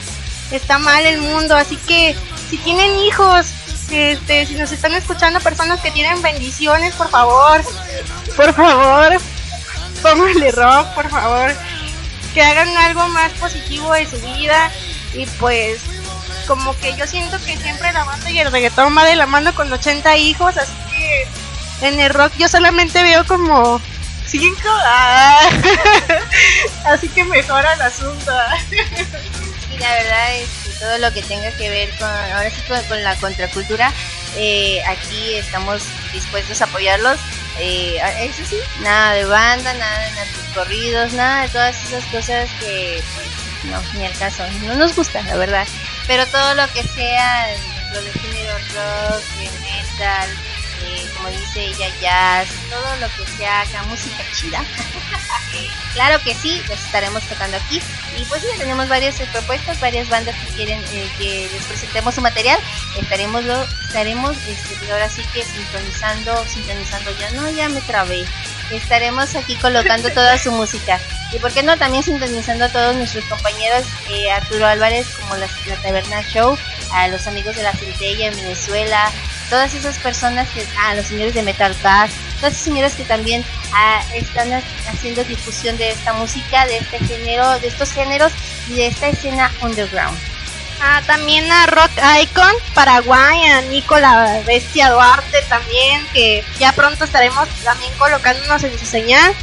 está 0.52 0.78
mal 0.78 1.06
el 1.06 1.22
mundo, 1.22 1.56
así 1.56 1.78
que 1.78 2.16
si 2.50 2.58
tienen 2.58 2.96
hijos, 3.00 3.48
este, 3.91 4.46
si 4.46 4.56
nos 4.56 4.72
están 4.72 4.94
escuchando 4.94 5.40
personas 5.40 5.80
que 5.80 5.91
tienen 5.91 6.22
bendiciones, 6.22 6.94
por 6.96 7.10
favor, 7.10 7.64
por 8.36 8.54
favor, 8.54 9.18
pónganle 10.02 10.52
rock, 10.52 10.88
por 10.94 11.10
favor, 11.10 11.56
que 12.34 12.41
hagan 12.41 12.70
algo 12.78 13.08
más 13.10 13.32
positivo 13.34 13.91
de 13.94 14.06
su 14.06 14.20
vida 14.20 14.72
y 15.14 15.26
pues 15.26 15.82
como 16.50 16.76
que 16.80 16.96
yo 16.96 17.06
siento 17.06 17.38
que 17.46 17.56
siempre 17.58 17.94
la 17.94 18.04
banda 18.06 18.32
y 18.32 18.40
el 18.40 18.52
reggaetón 18.52 18.98
va 18.98 19.06
de 19.06 19.16
la 19.16 19.28
mano 19.28 19.54
con 19.54 19.72
80 19.72 20.18
hijos, 20.18 20.58
así 20.58 20.74
que 20.90 21.28
en 21.88 22.00
el 22.00 22.12
rock 22.12 22.34
yo 22.40 22.50
solamente 22.50 23.04
veo 23.04 23.24
como 23.28 23.80
5, 24.26 24.58
ah, 24.66 25.48
así 26.86 27.08
que 27.08 27.24
mejora 27.24 27.72
el 27.74 27.82
asunto. 27.84 28.32
Sí, 28.72 29.78
la 29.78 29.94
verdad 29.94 30.36
es 30.38 30.80
todo 30.80 30.98
lo 30.98 31.14
que 31.14 31.22
tenga 31.22 31.52
que 31.52 31.70
ver 31.70 31.92
con, 32.00 32.10
ahora 32.10 32.50
sí 32.50 32.62
con, 32.88 33.04
la 33.04 33.16
contracultura, 33.18 33.94
eh, 34.36 34.82
aquí 34.88 35.36
estamos 35.36 35.84
dispuestos 36.12 36.64
a 36.64 36.66
apoyarlos. 36.66 37.20
Eh, 37.60 38.02
eso 38.22 38.44
sí, 38.50 38.58
nada 38.82 39.14
de 39.14 39.26
banda, 39.26 39.72
nada 39.76 40.00
de 40.00 40.54
corridos, 40.56 41.14
nada 41.14 41.44
de 41.44 41.50
todas 41.50 41.76
esas 41.86 42.06
cosas 42.06 42.50
que, 42.60 43.04
pues, 43.14 43.28
no, 43.66 44.00
ni 44.00 44.08
al 44.08 44.18
caso, 44.18 44.44
no 44.64 44.74
nos 44.74 44.96
gusta, 44.96 45.22
la 45.22 45.36
verdad. 45.38 45.68
Pero 46.10 46.26
todo 46.26 46.56
lo 46.56 46.68
que 46.73 46.81
sea 46.81 47.56
lo 47.94 48.02
de 48.02 48.11
género 48.11 48.57
rock, 48.57 49.23
metal, 49.61 50.30
eh, 50.84 51.07
como 51.15 51.30
dice 51.30 51.65
ella, 51.65 51.88
jazz, 52.02 52.48
todo 52.68 52.95
lo 52.95 53.07
que 53.10 53.31
sea 53.38 53.61
acá, 53.61 53.84
música 53.84 54.23
chida. 54.34 54.65
claro 55.94 56.19
que 56.23 56.34
sí, 56.34 56.64
los 56.68 56.84
estaremos 56.84 57.22
tocando 57.26 57.57
aquí. 57.57 57.80
Y 58.18 58.26
pues 58.26 58.41
ya 58.41 58.57
tenemos 58.57 58.90
varias 58.90 59.22
propuestas, 59.31 59.80
varias 59.80 60.10
bandas 60.10 60.36
que 60.36 60.56
quieren 60.56 60.84
eh, 60.94 61.11
que 61.19 61.48
les 61.53 61.64
presentemos 61.65 62.15
su 62.15 62.22
material. 62.22 62.60
Estaremos, 62.99 63.44
lo, 63.44 63.61
estaremos 63.86 64.36
este, 64.48 64.91
ahora 64.91 65.10
sí 65.10 65.22
que 65.31 65.44
sintonizando, 65.44 66.44
sintonizando 66.48 67.11
ya, 67.19 67.30
no, 67.34 67.52
ya 67.52 67.69
me 67.69 67.81
trabé. 67.81 68.26
Estaremos 68.72 69.36
aquí 69.36 69.56
colocando 69.56 70.10
toda 70.12 70.38
su 70.38 70.52
música. 70.52 71.00
Y 71.32 71.40
por 71.40 71.52
qué 71.52 71.64
no, 71.64 71.78
también 71.78 72.04
sintonizando 72.04 72.66
a 72.66 72.70
todos 72.70 72.96
nuestros 72.96 73.24
compañeros, 73.26 73.86
Arturo 74.34 74.66
Álvarez, 74.66 75.08
como 75.20 75.36
la, 75.36 75.48
Taberna 75.82 76.22
Show, 76.24 76.58
a 76.91 77.08
los 77.08 77.28
amigos 77.28 77.56
de 77.56 77.64
la 77.64 77.74
Centella 77.74 78.28
en 78.28 78.36
Venezuela, 78.36 79.12
todas 79.50 79.74
esas 79.74 79.98
personas 80.00 80.50
que, 80.50 80.66
ah, 80.80 80.96
los 80.96 81.06
señores 81.08 81.34
de 81.34 81.44
Metal 81.44 81.76
Cast, 81.82 82.14
todas 82.38 82.54
esas 82.54 82.64
señoras 82.64 82.94
que 82.96 83.04
también 83.04 83.44
ah, 83.74 84.04
están 84.16 84.52
haciendo 84.88 85.24
difusión 85.24 85.78
de 85.78 85.91
esta 85.91 86.14
música, 86.14 86.66
de 86.66 86.78
este 86.78 87.00
género, 87.00 87.60
de 87.60 87.68
estos 87.68 87.91
géneros 87.91 88.32
y 88.68 88.76
de 88.76 88.88
esta 88.88 89.08
escena 89.08 89.52
underground. 89.62 90.18
Ah, 90.81 91.01
también 91.06 91.51
a 91.51 91.65
Rock 91.68 91.91
Icon 92.22 92.53
Paraguay, 92.73 93.43
a 93.45 93.61
Nicola 93.64 94.41
Bestia 94.45 94.89
Duarte 94.89 95.41
también, 95.49 96.06
que 96.14 96.43
ya 96.57 96.72
pronto 96.72 97.03
estaremos 97.03 97.47
también 97.64 97.91
colocándonos 97.97 98.64
en 98.64 98.77
su 98.80 98.85
señal. 98.85 99.34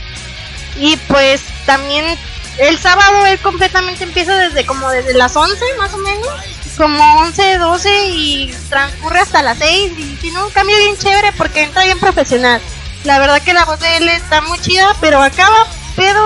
Y 0.76 0.96
pues 1.08 1.42
también 1.66 2.04
el 2.58 2.78
sábado 2.78 3.26
él 3.26 3.38
completamente 3.40 4.04
empieza 4.04 4.34
desde 4.36 4.64
como 4.64 4.88
desde 4.90 5.14
las 5.14 5.36
11 5.36 5.62
más 5.78 5.92
o 5.92 5.98
menos, 5.98 6.28
como 6.76 7.20
11, 7.20 7.58
12 7.58 8.06
y 8.06 8.54
transcurre 8.68 9.20
hasta 9.20 9.42
las 9.42 9.58
6 9.58 9.92
y 9.96 10.16
tiene 10.16 10.42
un 10.42 10.50
cambio 10.50 10.76
bien 10.78 10.96
chévere 10.96 11.32
porque 11.32 11.62
entra 11.62 11.84
bien 11.84 11.98
profesional. 11.98 12.60
La 13.04 13.18
verdad 13.18 13.42
que 13.42 13.52
la 13.52 13.64
voz 13.64 13.78
de 13.78 13.98
él 13.98 14.08
está 14.08 14.40
muy 14.40 14.58
chida, 14.58 14.96
pero 15.00 15.22
acaba 15.22 15.66
pero 15.96 16.20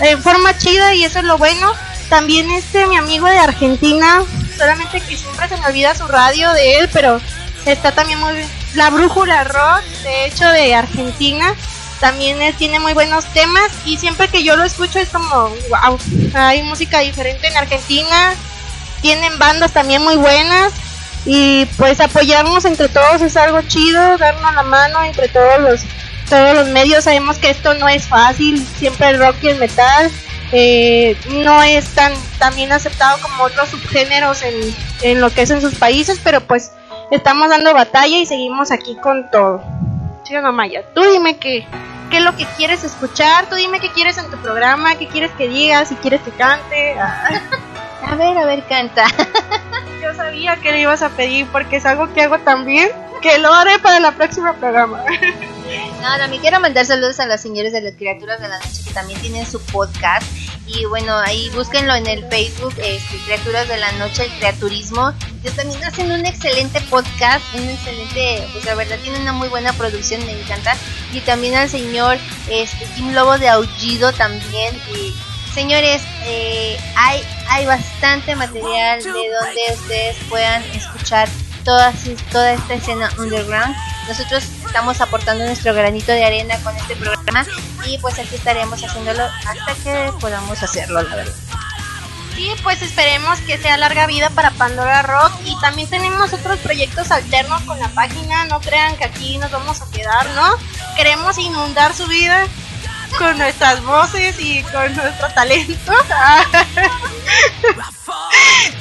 en 0.00 0.22
forma 0.22 0.56
chida 0.56 0.94
y 0.94 1.04
eso 1.04 1.18
es 1.18 1.24
lo 1.24 1.38
bueno. 1.38 1.72
También 2.08 2.50
este 2.50 2.86
mi 2.86 2.96
amigo 2.96 3.26
de 3.26 3.38
Argentina, 3.38 4.22
solamente 4.56 5.00
que 5.00 5.16
siempre 5.16 5.48
se 5.48 5.56
me 5.56 5.66
olvida 5.66 5.94
su 5.94 6.06
radio 6.06 6.52
de 6.52 6.78
él, 6.78 6.90
pero 6.92 7.20
está 7.64 7.92
también 7.92 8.20
muy 8.20 8.34
bien. 8.34 8.48
La 8.74 8.90
Brújula 8.90 9.44
Rock, 9.44 9.82
de 10.02 10.26
hecho 10.26 10.46
de 10.46 10.74
Argentina, 10.74 11.54
también 12.00 12.40
él 12.42 12.54
tiene 12.56 12.78
muy 12.78 12.92
buenos 12.92 13.24
temas 13.32 13.70
y 13.84 13.96
siempre 13.96 14.28
que 14.28 14.42
yo 14.42 14.56
lo 14.56 14.64
escucho 14.64 14.98
es 14.98 15.08
como, 15.08 15.48
wow, 15.68 15.98
hay 16.34 16.62
música 16.62 17.00
diferente 17.00 17.46
en 17.46 17.56
Argentina, 17.56 18.34
tienen 19.00 19.38
bandas 19.38 19.72
también 19.72 20.02
muy 20.02 20.16
buenas 20.16 20.72
y 21.24 21.64
pues 21.76 22.00
apoyarnos 22.00 22.64
entre 22.64 22.88
todos 22.88 23.22
es 23.22 23.36
algo 23.36 23.62
chido, 23.62 24.18
darnos 24.18 24.54
la 24.54 24.62
mano 24.62 25.02
entre 25.04 25.28
todos 25.28 25.60
los 25.60 25.80
todos 26.28 26.54
los 26.54 26.68
medios, 26.68 27.04
sabemos 27.04 27.38
que 27.38 27.50
esto 27.50 27.74
no 27.74 27.88
es 27.88 28.06
fácil, 28.06 28.66
siempre 28.78 29.10
el 29.10 29.18
rock 29.20 29.36
y 29.42 29.48
el 29.48 29.58
metal 29.58 30.10
eh, 30.52 31.16
no 31.44 31.62
es 31.62 31.88
tan, 31.94 32.12
también 32.38 32.72
aceptado 32.72 33.18
como 33.20 33.44
otros 33.44 33.68
subgéneros 33.70 34.42
en, 34.42 34.54
en 35.02 35.20
lo 35.20 35.30
que 35.30 35.42
es 35.42 35.50
en 35.50 35.60
sus 35.60 35.74
países, 35.74 36.20
pero 36.22 36.40
pues 36.40 36.72
estamos 37.10 37.48
dando 37.48 37.74
batalla 37.74 38.16
y 38.16 38.26
seguimos 38.26 38.70
aquí 38.70 38.96
con 38.96 39.30
todo. 39.30 39.62
¿Sí 40.24 40.34
o 40.36 40.42
no, 40.42 40.52
Maya? 40.52 40.82
Tú 40.94 41.02
dime 41.02 41.36
qué, 41.36 41.66
qué 42.10 42.18
es 42.18 42.22
lo 42.22 42.36
que 42.36 42.46
quieres 42.56 42.84
escuchar, 42.84 43.48
tú 43.48 43.56
dime 43.56 43.80
qué 43.80 43.90
quieres 43.90 44.18
en 44.18 44.30
tu 44.30 44.36
programa, 44.38 44.96
qué 44.96 45.06
quieres 45.08 45.30
que 45.32 45.48
digas, 45.48 45.88
si 45.88 45.94
quieres 45.96 46.20
que 46.22 46.30
cante. 46.32 46.96
A 48.06 48.14
ver, 48.14 48.38
a 48.38 48.46
ver, 48.46 48.62
canta. 48.68 49.04
Yo 50.02 50.14
sabía 50.14 50.56
que 50.56 50.70
le 50.70 50.80
ibas 50.82 51.02
a 51.02 51.08
pedir 51.08 51.46
porque 51.46 51.76
es 51.76 51.86
algo 51.86 52.12
que 52.12 52.22
hago 52.22 52.38
también, 52.38 52.88
que 53.20 53.38
lo 53.38 53.52
haré 53.52 53.80
para 53.80 53.96
el 53.96 54.14
próximo 54.14 54.52
programa. 54.54 55.02
No, 56.00 56.16
también 56.18 56.40
quiero 56.42 56.60
mandar 56.60 56.86
saludos 56.86 57.18
a 57.20 57.26
las 57.26 57.40
señores 57.40 57.72
de 57.72 57.80
las 57.80 57.94
criaturas 57.94 58.40
de 58.40 58.48
la 58.48 58.58
noche 58.58 58.82
que 58.84 58.92
también 58.92 59.20
tienen 59.20 59.46
su 59.46 59.60
podcast. 59.60 60.26
Y 60.66 60.84
bueno, 60.86 61.16
ahí 61.16 61.48
búsquenlo 61.50 61.94
en 61.94 62.06
el 62.06 62.26
Facebook, 62.28 62.74
este, 62.78 63.18
Criaturas 63.24 63.68
de 63.68 63.76
la 63.76 63.92
Noche, 63.92 64.24
el 64.24 64.32
Creaturismo. 64.38 65.12
Ellos 65.42 65.54
también 65.54 65.84
hacen 65.84 66.10
un 66.10 66.26
excelente 66.26 66.80
podcast, 66.82 67.42
un 67.54 67.68
excelente, 67.68 68.48
pues 68.52 68.64
la 68.64 68.74
verdad 68.74 68.98
tiene 69.02 69.20
una 69.20 69.32
muy 69.32 69.48
buena 69.48 69.72
producción, 69.72 70.24
me 70.26 70.32
encanta. 70.32 70.76
Y 71.12 71.20
también 71.20 71.54
al 71.54 71.68
señor 71.68 72.18
este, 72.48 72.84
Tim 72.96 73.12
Lobo 73.12 73.38
de 73.38 73.48
Aullido 73.48 74.12
también. 74.12 74.74
Y, 74.92 75.14
señores, 75.54 76.02
eh, 76.24 76.76
hay, 76.96 77.22
hay 77.48 77.66
bastante 77.66 78.34
material 78.34 79.02
de 79.02 79.10
donde 79.10 79.80
ustedes 79.80 80.16
puedan 80.28 80.62
escuchar 80.74 81.28
toda, 81.64 81.92
toda 82.32 82.52
esta 82.52 82.74
escena 82.74 83.08
underground. 83.18 83.74
Nosotros 84.08 84.44
estamos 84.64 85.00
aportando 85.00 85.44
nuestro 85.44 85.74
granito 85.74 86.12
de 86.12 86.24
arena 86.24 86.56
con 86.62 86.76
este 86.76 86.96
programa 86.96 87.44
y 87.84 87.98
pues 87.98 88.18
aquí 88.18 88.36
estaremos 88.36 88.82
haciéndolo 88.82 89.24
hasta 89.24 89.74
que 89.82 90.12
podamos 90.20 90.62
hacerlo, 90.62 91.02
la 91.02 91.16
verdad. 91.16 91.34
Sí, 92.36 92.50
pues 92.62 92.82
esperemos 92.82 93.40
que 93.40 93.56
sea 93.56 93.78
larga 93.78 94.06
vida 94.06 94.28
para 94.28 94.50
Pandora 94.50 95.00
Rock 95.00 95.32
y 95.46 95.58
también 95.60 95.88
tenemos 95.88 96.34
otros 96.34 96.58
proyectos 96.58 97.10
alternos 97.10 97.62
con 97.62 97.78
la 97.80 97.88
página, 97.88 98.44
no 98.44 98.60
crean 98.60 98.94
que 98.98 99.04
aquí 99.04 99.38
nos 99.38 99.50
vamos 99.50 99.80
a 99.80 99.90
quedar, 99.90 100.28
¿no? 100.34 100.50
Queremos 100.96 101.38
inundar 101.38 101.94
su 101.94 102.06
vida 102.06 102.46
con 103.18 103.38
nuestras 103.38 103.82
voces 103.82 104.38
y 104.38 104.62
con 104.64 104.94
nuestro 104.94 105.28
talento. 105.30 105.92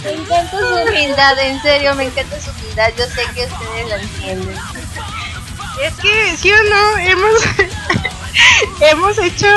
me 0.03 0.11
encanta 0.11 0.60
su 0.60 0.89
humildad, 0.89 1.39
en 1.39 1.61
serio, 1.61 1.95
me 1.95 2.03
encanta 2.07 2.41
su 2.41 2.52
humildad, 2.52 2.89
yo 2.97 3.06
sé 3.06 3.22
que 3.34 3.45
ustedes 3.45 3.88
la 3.88 3.95
entienden. 3.95 4.57
Es 5.81 5.93
que, 5.95 6.38
sí 6.38 6.52
o 6.52 6.64
no, 6.64 6.97
hemos, 6.97 7.41
hemos 8.81 9.18
hecho 9.18 9.47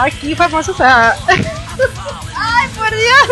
aquí 0.00 0.34
famosos 0.34 0.80
a... 0.80 1.12
Ay, 2.40 2.68
por 2.76 2.90
Dios, 2.90 3.28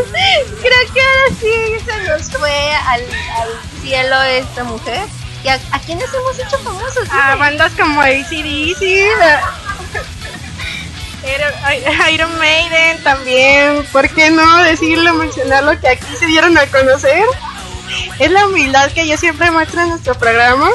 creo 0.61 0.93
que 0.93 1.01
ahora 1.01 1.37
sí 1.41 1.85
se 1.85 2.09
nos 2.09 2.31
fue 2.31 2.73
al, 2.87 3.01
al 3.03 3.83
cielo 3.83 4.23
esta 4.23 4.65
mujer. 4.65 5.07
¿Y 5.45 5.49
a, 5.49 5.61
a 5.73 5.79
quiénes 5.81 6.13
hemos 6.13 6.39
hecho 6.39 6.59
famosos? 6.59 7.09
A 7.11 7.37
bandas 7.37 7.73
como 7.73 8.01
ACDC, 8.01 8.83
Iron 12.13 12.39
Maiden 12.39 13.03
también, 13.03 13.85
¿por 13.93 14.09
qué 14.11 14.31
no 14.31 14.63
decirlo, 14.63 15.15
mencionarlo 15.15 15.79
que 15.81 15.89
aquí 15.89 16.17
se 16.19 16.27
dieron 16.27 16.57
a 16.57 16.67
conocer? 16.67 17.25
Es 18.19 18.31
la 18.31 18.47
humildad 18.47 18.91
que 18.93 19.07
yo 19.07 19.17
siempre 19.17 19.51
muestro 19.51 19.83
en 19.83 19.91
nuestro 19.91 20.15
programa. 20.15 20.69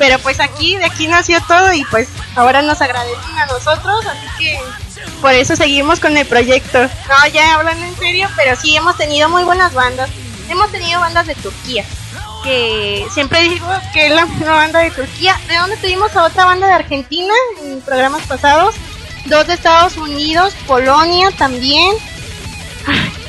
Pero 0.00 0.18
pues 0.20 0.40
aquí, 0.40 0.78
de 0.78 0.86
aquí 0.86 1.08
nació 1.08 1.42
todo 1.46 1.74
y 1.74 1.84
pues 1.84 2.08
ahora 2.34 2.62
nos 2.62 2.80
agradecen 2.80 3.36
a 3.36 3.44
nosotros, 3.44 4.06
así 4.06 4.26
que 4.38 4.58
por 5.20 5.34
eso 5.34 5.54
seguimos 5.54 6.00
con 6.00 6.16
el 6.16 6.26
proyecto. 6.26 6.80
No, 6.80 7.26
ya 7.30 7.56
hablando 7.56 7.84
en 7.84 7.94
serio, 7.96 8.26
pero 8.34 8.56
sí 8.56 8.74
hemos 8.74 8.96
tenido 8.96 9.28
muy 9.28 9.44
buenas 9.44 9.74
bandas. 9.74 10.08
Hemos 10.48 10.72
tenido 10.72 11.00
bandas 11.00 11.26
de 11.26 11.34
Turquía, 11.34 11.84
que 12.42 13.06
siempre 13.12 13.42
digo 13.42 13.68
que 13.92 14.06
es 14.06 14.12
la 14.12 14.24
misma 14.24 14.54
banda 14.54 14.78
de 14.78 14.90
Turquía. 14.90 15.38
¿De 15.46 15.56
dónde 15.56 15.76
tuvimos 15.76 16.16
a 16.16 16.24
otra 16.24 16.46
banda 16.46 16.66
de 16.66 16.72
Argentina 16.72 17.34
en 17.62 17.82
programas 17.82 18.22
pasados? 18.22 18.76
Dos 19.26 19.48
de 19.48 19.52
Estados 19.52 19.98
Unidos, 19.98 20.54
Polonia 20.66 21.30
también, 21.32 21.94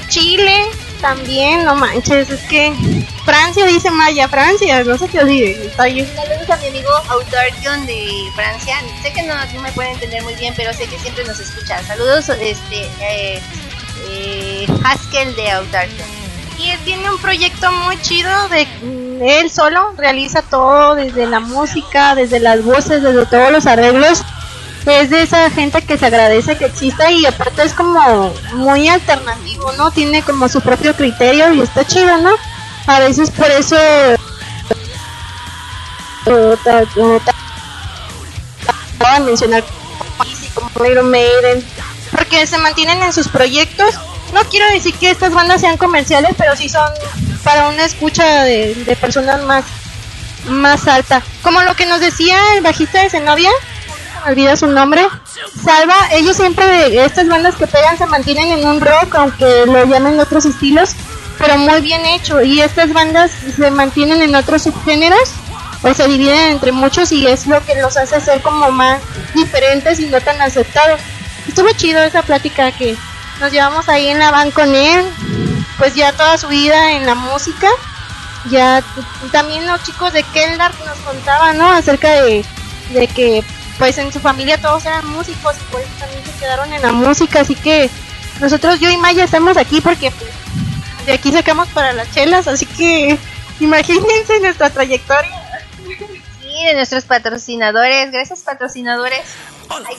Chile 0.07 0.69
también, 1.02 1.65
no 1.65 1.76
manches, 1.76 2.30
es 2.30 2.41
que 2.44 2.73
Francia 3.26 3.65
dice 3.65 3.91
Maya, 3.91 4.28
Francia, 4.28 4.84
no 4.84 4.98
se 4.98 5.07
te 5.07 5.19
olvide. 5.19 5.52
Está. 5.65 5.84
Saludos 5.84 6.49
a 6.49 6.57
mi 6.57 6.68
amigo 6.68 6.90
Autarkion 7.10 7.86
de 7.86 8.07
Francia. 8.36 8.76
Sé 9.02 9.11
que 9.11 9.23
no, 9.23 9.36
me 9.61 9.72
puede 9.72 9.91
entender 9.91 10.23
muy 10.23 10.36
bien, 10.36 10.53
pero 10.56 10.72
sé 10.73 10.88
que 10.88 10.98
siempre 10.99 11.23
nos 11.26 11.40
escucha. 11.40 11.82
Saludos, 11.84 12.30
este, 12.30 12.86
eh, 13.02 13.41
eh, 14.07 14.68
Haskell 14.84 15.36
de 15.36 15.52
Autarkion. 15.52 16.07
Y 16.60 16.69
él 16.69 16.80
tiene 16.86 17.10
un 17.10 17.18
proyecto 17.18 17.72
muy 17.72 17.99
chido 18.02 18.48
de 18.49 18.68
él 19.22 19.49
solo 19.52 19.94
realiza 19.98 20.41
todo 20.41 20.95
desde 20.95 21.28
la 21.28 21.40
música, 21.40 22.15
desde 22.15 22.40
las 22.40 22.64
voces, 22.64 23.03
desde 23.03 23.26
todos 23.26 23.52
los 23.52 23.65
arreglos 23.65 24.23
es 24.86 25.10
de 25.10 25.22
esa 25.22 25.49
gente 25.52 25.82
que 25.84 25.98
se 25.98 26.06
agradece 26.08 26.58
que 26.58 26.66
exista 26.66 27.12
y 27.12 27.26
aparte 27.26 27.64
es 27.64 27.74
como 27.74 28.34
muy 28.53 28.88
alternativo, 28.88 29.72
¿no? 29.74 29.91
Tiene 29.91 30.24
como 30.24 30.49
su 30.49 30.62
propio 30.62 30.95
criterio 30.95 31.53
y 31.53 31.62
está 31.62 31.86
chido, 31.86 32.18
¿no? 32.18 32.32
A 32.88 32.99
veces 32.99 33.30
por 33.30 33.49
eso 33.49 33.76
a 39.03 39.20
mencionar 39.20 39.64
como 40.53 40.86
Iron 40.86 41.10
Maiden 41.10 41.66
porque 42.12 42.45
se 42.45 42.58
mantienen 42.58 43.02
en 43.02 43.14
sus 43.14 43.28
proyectos 43.28 43.95
no 44.34 44.41
quiero 44.45 44.68
decir 44.72 44.94
que 44.95 45.10
estas 45.10 45.34
bandas 45.34 45.62
sean 45.62 45.78
comerciales 45.78 46.34
pero 46.38 46.56
sí 46.56 46.70
son 46.70 46.90
para 47.44 47.70
una 47.70 47.84
escucha 47.84 48.44
de, 48.44 48.76
de 48.76 48.95
personas 48.95 49.44
más 49.44 49.66
más 50.45 50.88
alta 50.88 51.22
como 51.41 51.62
lo 51.64 51.76
que 51.76 51.86
nos 51.86 51.99
decía 51.99 52.38
el 52.56 52.62
bajista 52.62 53.02
de 53.03 53.10
Zenobia 53.10 53.52
me 54.23 54.31
olvida 54.31 54.56
su 54.56 54.68
nombre. 54.68 55.07
Salva, 55.64 55.95
ellos 56.14 56.35
siempre, 56.35 57.03
estas 57.03 57.27
bandas 57.27 57.56
que 57.56 57.68
pegan 57.68 57.98
se 57.98 58.06
mantienen 58.06 58.49
en 58.49 58.68
un 58.68 58.81
rock, 58.81 59.15
aunque 59.15 59.65
lo 59.65 59.85
llamen 59.85 60.19
otros 60.19 60.45
estilos, 60.45 60.91
pero 61.38 61.57
muy 61.57 61.81
bien 61.81 62.06
hecho. 62.06 62.41
Y 62.41 62.61
estas 62.61 62.93
bandas 62.93 63.31
se 63.56 63.72
mantienen 63.72 64.22
en 64.22 64.35
otros 64.35 64.64
subgéneros, 64.64 65.34
o 65.84 65.93
se 65.93 66.07
dividen 66.07 66.52
entre 66.52 66.72
muchos 66.72 67.11
y 67.11 67.26
es 67.27 67.48
lo 67.48 67.64
que 67.65 67.76
los 67.81 67.98
hace 67.98 68.22
ser 68.22 68.41
como 68.41 68.72
más 68.72 69.02
diferentes 69.34 69.99
y 69.99 70.06
no 70.07 70.22
tan 70.22 70.39
aceptados. 70.41 71.02
Estuvo 71.48 71.69
chido 71.72 72.02
esa 72.03 72.22
plática 72.22 72.72
que 72.72 72.95
nos 73.39 73.52
llevamos 73.52 73.89
ahí 73.89 74.07
en 74.07 74.19
la 74.19 74.30
van 74.31 74.52
con 74.52 74.76
él, 74.76 75.03
pues 75.77 75.95
ya 75.95 76.14
toda 76.14 76.38
su 76.38 76.48
vida 76.48 76.91
en 76.91 77.06
la 77.06 77.15
música. 77.15 77.68
Ya 78.49 78.84
también 79.31 79.68
los 79.68 79.84
chicos 79.84 80.14
de 80.14 80.23
Keldar 80.23 80.72
nos 80.85 80.98
contaban, 80.99 81.57
¿no? 81.57 81.69
Acerca 81.69 82.22
de, 82.22 82.43
de 82.91 83.07
que 83.07 83.43
pues 83.82 83.98
en 83.98 84.14
su 84.14 84.20
familia 84.20 84.62
todos 84.62 84.86
eran 84.86 85.08
músicos 85.08 85.56
y 85.60 85.72
pues 85.72 85.88
también 85.98 86.24
se 86.24 86.40
quedaron 86.40 86.72
en 86.72 86.84
la 86.84 86.91
música, 86.91 87.40
así 87.41 87.56
que 87.56 87.90
nosotros, 88.40 88.80
yo 88.80 88.91
y 88.91 88.98
Maya, 88.98 89.24
estamos 89.24 89.58
aquí 89.58 89.82
porque 89.82 90.12
pues, 90.12 90.30
de 91.08 91.14
aquí 91.14 91.32
sacamos 91.32 91.68
para 91.70 91.91
las 91.91 92.12
chelas, 92.12 92.48
así 92.48 92.68
que 92.68 93.18
imagínense 93.60 94.40
nuestra 94.40 94.70
trayectoria. 94.70 95.32
Sí, 95.84 95.98
Y 96.48 96.66
de 96.66 96.76
nuestros 96.76 97.06
patrocinadores, 97.06 98.12
gracias 98.12 98.41
patrocinadores. 98.41 99.22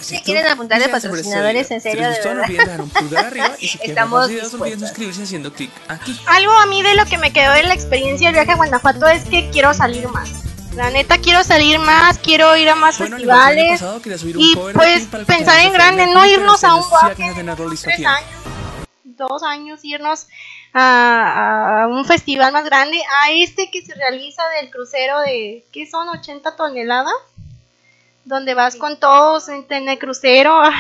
Si 0.01 0.21
quieren 0.21 0.47
apuntar 0.47 0.81
de 0.81 0.89
patrocinadores, 0.89 1.69
en 1.73 1.81
serio, 1.81 2.09
de 2.09 2.21
verdad. 2.23 3.57
Estamos 3.83 4.31
suscribirse 4.79 5.25
haciendo 5.25 5.53
clic 5.53 5.73
aquí. 5.89 6.17
Algo 6.27 6.53
a 6.53 6.67
mí 6.67 6.85
de 6.85 6.95
lo 6.95 7.05
que 7.07 7.19
me 7.19 7.33
quedó 7.33 7.53
en 7.57 7.67
la 7.67 7.75
experiencia 7.75 8.29
del 8.29 8.35
viaje 8.35 8.53
a 8.53 8.55
Guanajuato 8.55 9.09
es 9.09 9.25
que 9.25 9.51
quiero 9.51 9.75
salir 9.75 10.07
más. 10.07 10.52
La 10.75 10.91
neta 10.91 11.19
quiero 11.19 11.45
salir 11.45 11.79
más, 11.79 12.19
quiero 12.19 12.57
ir 12.57 12.71
a 12.71 12.75
más 12.75 12.97
festivales 12.97 13.83
y 14.37 14.57
pues 14.75 15.07
pensar 15.27 15.61
en 15.61 15.73
grande, 15.73 16.07
no 16.07 16.25
irnos 16.25 16.65
a 16.65 16.77
un 16.77 16.85
viaje 16.89 17.35
tres 17.83 18.07
años, 18.07 18.31
dos 19.05 19.43
años, 19.43 19.81
irnos 19.83 20.29
a, 20.73 21.87
un 21.91 22.07
festival 22.07 22.53
más 22.53 22.65
grande, 22.65 22.99
a 23.23 23.33
este 23.33 23.71
que 23.71 23.83
se 23.83 23.95
realiza 23.95 24.43
del 24.61 24.71
crucero 24.71 25.21
de, 25.21 25.65
¿qué 25.73 25.87
son? 25.87 26.09
80 26.09 26.57
toneladas, 26.57 27.13
donde 28.25 28.55
vas 28.55 28.77
con 28.77 28.99
todos 28.99 29.49
en, 29.49 29.67
el 29.71 29.99
crucero. 29.99 30.63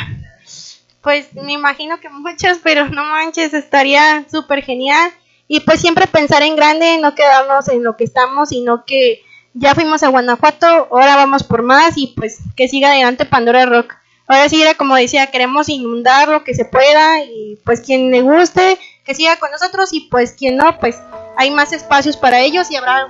Pues 1.02 1.34
me 1.34 1.54
imagino 1.54 1.98
que 1.98 2.08
muchas, 2.08 2.60
pero 2.62 2.88
no 2.88 3.02
manches, 3.02 3.52
estaría 3.54 4.24
súper 4.30 4.62
genial. 4.62 5.10
Y 5.48 5.58
pues 5.58 5.80
siempre 5.80 6.06
pensar 6.06 6.44
en 6.44 6.54
grande, 6.54 6.96
no 6.98 7.16
quedarnos 7.16 7.68
en 7.70 7.82
lo 7.82 7.96
que 7.96 8.04
estamos, 8.04 8.50
sino 8.50 8.84
que 8.84 9.20
ya 9.54 9.74
fuimos 9.74 10.02
a 10.02 10.08
Guanajuato, 10.08 10.88
ahora 10.90 11.16
vamos 11.16 11.42
por 11.42 11.62
más 11.62 11.94
y 11.96 12.14
pues 12.16 12.38
que 12.56 12.68
siga 12.68 12.90
adelante 12.90 13.24
Pandora 13.24 13.66
Rock. 13.66 13.94
Ahora 14.26 14.48
sí, 14.48 14.62
era 14.62 14.74
como 14.74 14.96
decía, 14.96 15.26
queremos 15.26 15.68
inundar 15.68 16.28
lo 16.28 16.44
que 16.44 16.54
se 16.54 16.64
pueda 16.64 17.22
y 17.24 17.58
pues 17.64 17.80
quien 17.80 18.10
le 18.10 18.22
guste, 18.22 18.78
que 19.04 19.14
siga 19.14 19.36
con 19.36 19.50
nosotros 19.50 19.92
y 19.92 20.08
pues 20.10 20.32
quien 20.32 20.56
no, 20.56 20.78
pues 20.78 20.96
hay 21.36 21.50
más 21.50 21.72
espacios 21.72 22.16
para 22.16 22.40
ellos 22.40 22.70
y 22.70 22.76
habrá 22.76 23.08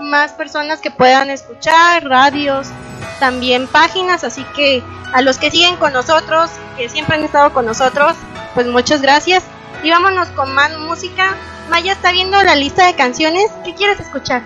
más 0.00 0.32
personas 0.32 0.80
que 0.80 0.90
puedan 0.90 1.30
escuchar, 1.30 2.04
radios, 2.04 2.68
también 3.18 3.66
páginas, 3.66 4.22
así 4.22 4.44
que 4.54 4.82
a 5.12 5.22
los 5.22 5.38
que 5.38 5.50
siguen 5.50 5.76
con 5.76 5.92
nosotros, 5.92 6.50
que 6.76 6.88
siempre 6.88 7.16
han 7.16 7.24
estado 7.24 7.52
con 7.52 7.66
nosotros, 7.66 8.14
pues 8.54 8.66
muchas 8.66 9.02
gracias. 9.02 9.42
Y 9.82 9.90
vámonos 9.90 10.28
con 10.28 10.54
más 10.54 10.76
música. 10.78 11.36
Maya 11.70 11.92
está 11.92 12.12
viendo 12.12 12.42
la 12.42 12.54
lista 12.54 12.86
de 12.86 12.94
canciones. 12.94 13.50
¿Qué 13.64 13.74
quieres 13.74 13.98
escuchar? 13.98 14.42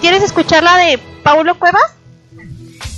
¿Quieres 0.00 0.22
escuchar 0.22 0.62
la 0.62 0.76
de 0.78 0.98
Paulo 1.22 1.58
Cuevas? 1.58 1.92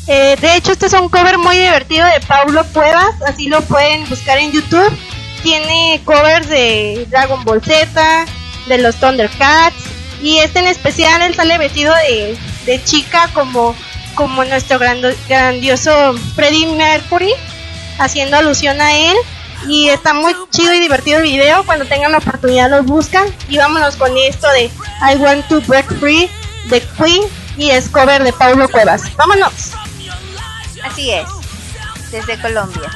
Eh, 0.06 0.36
de 0.40 0.56
hecho, 0.56 0.72
este 0.72 0.86
es 0.86 0.92
un 0.92 1.08
cover 1.08 1.36
muy 1.36 1.56
divertido 1.56 2.06
de 2.06 2.20
Paulo 2.20 2.64
Cuevas, 2.72 3.20
así 3.26 3.48
lo 3.48 3.60
pueden 3.62 4.08
buscar 4.08 4.38
en 4.38 4.52
YouTube. 4.52 4.96
Tiene 5.42 6.00
covers 6.04 6.48
de 6.48 7.06
Dragon 7.10 7.44
Ball 7.44 7.60
Z, 7.62 8.24
de 8.68 8.78
los 8.78 8.96
Thundercats, 8.96 9.74
y 10.22 10.38
este 10.38 10.60
en 10.60 10.68
especial 10.68 11.22
él 11.22 11.34
sale 11.34 11.58
vestido 11.58 11.92
de, 11.94 12.84
chica 12.84 13.28
como, 13.34 13.74
como 14.14 14.44
nuestro 14.44 14.78
grandioso 14.78 16.14
Freddie 16.36 16.66
Mercury, 16.76 17.32
haciendo 17.98 18.36
alusión 18.36 18.80
a 18.80 18.96
él. 18.96 19.16
Y 19.68 19.88
está 19.88 20.12
muy 20.12 20.34
chido 20.50 20.74
y 20.74 20.80
divertido 20.80 21.18
el 21.18 21.24
video. 21.24 21.64
Cuando 21.64 21.84
tengan 21.84 22.10
la 22.10 22.18
oportunidad 22.18 22.68
los 22.68 22.84
buscan. 22.84 23.24
Y 23.48 23.58
vámonos 23.58 23.94
con 23.94 24.10
esto 24.18 24.48
de 24.50 24.64
I 24.64 25.16
Want 25.18 25.46
to 25.46 25.60
Break 25.60 26.00
Free 26.00 26.28
de 26.64 26.80
Queen 26.96 27.22
y 27.56 27.70
es 27.70 27.88
cover 27.88 28.22
de 28.22 28.32
Paulo 28.32 28.68
Cuevas. 28.68 29.14
Vámonos. 29.16 29.72
Así 30.84 31.10
es, 31.10 31.28
desde 32.10 32.40
Colombia. 32.40 32.90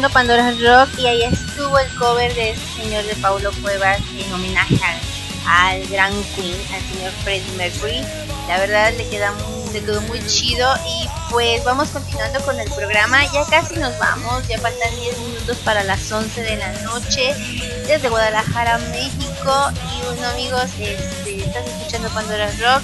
Escuchando 0.00 0.14
Pandora 0.14 0.50
Rock 0.52 0.98
y 0.98 1.06
ahí 1.06 1.22
estuvo 1.24 1.78
el 1.78 1.94
cover 1.96 2.34
de 2.34 2.50
este 2.52 2.82
señor 2.82 3.04
de 3.04 3.14
Paulo 3.16 3.50
Cuevas 3.60 3.98
en 4.16 4.32
homenaje 4.32 4.78
al, 5.46 5.86
gran 5.88 6.12
Queen, 6.34 6.56
al 6.72 6.80
señor 6.94 7.12
Freddie 7.22 7.52
Mercury. 7.58 8.00
La 8.48 8.58
verdad 8.58 8.94
le 8.96 9.06
queda 9.08 9.32
muy, 9.32 9.72
quedó 9.72 10.00
muy 10.02 10.24
chido 10.26 10.66
y 10.86 11.06
pues 11.30 11.62
vamos 11.64 11.90
continuando 11.90 12.40
con 12.40 12.58
el 12.58 12.70
programa. 12.70 13.30
Ya 13.32 13.44
casi 13.44 13.76
nos 13.76 13.98
vamos, 13.98 14.48
ya 14.48 14.58
faltan 14.58 14.88
10 14.96 15.18
minutos 15.18 15.58
para 15.58 15.84
las 15.84 16.10
11 16.10 16.42
de 16.44 16.56
la 16.56 16.72
noche 16.80 17.34
desde 17.86 18.08
Guadalajara, 18.08 18.78
México. 18.78 19.70
Y 19.98 20.06
bueno 20.06 20.28
amigos, 20.28 20.64
este, 20.78 21.44
escuchando 21.44 22.08
Pandora 22.08 22.50
Rock. 22.58 22.82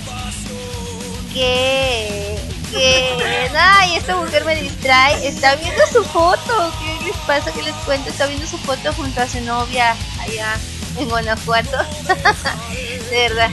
Que 2.77 3.51
ay, 3.57 3.97
esta 3.97 4.17
mujer 4.17 4.45
me 4.45 4.57
distrae, 4.57 5.27
está 5.27 5.57
viendo 5.57 5.87
su 5.87 6.05
foto, 6.05 6.73
¿qué 6.81 7.07
les 7.07 7.17
pasa? 7.27 7.53
¿Qué 7.53 7.63
les 7.63 7.75
cuento? 7.77 8.11
Está 8.11 8.27
viendo 8.27 8.47
su 8.47 8.59
foto 8.59 8.93
junto 8.93 9.21
a 9.21 9.29
su 9.29 9.41
novia 9.41 9.97
allá 10.21 10.57
en 10.99 11.09
Guanajuato. 11.09 11.79
de 13.11 13.29
verdad, 13.29 13.51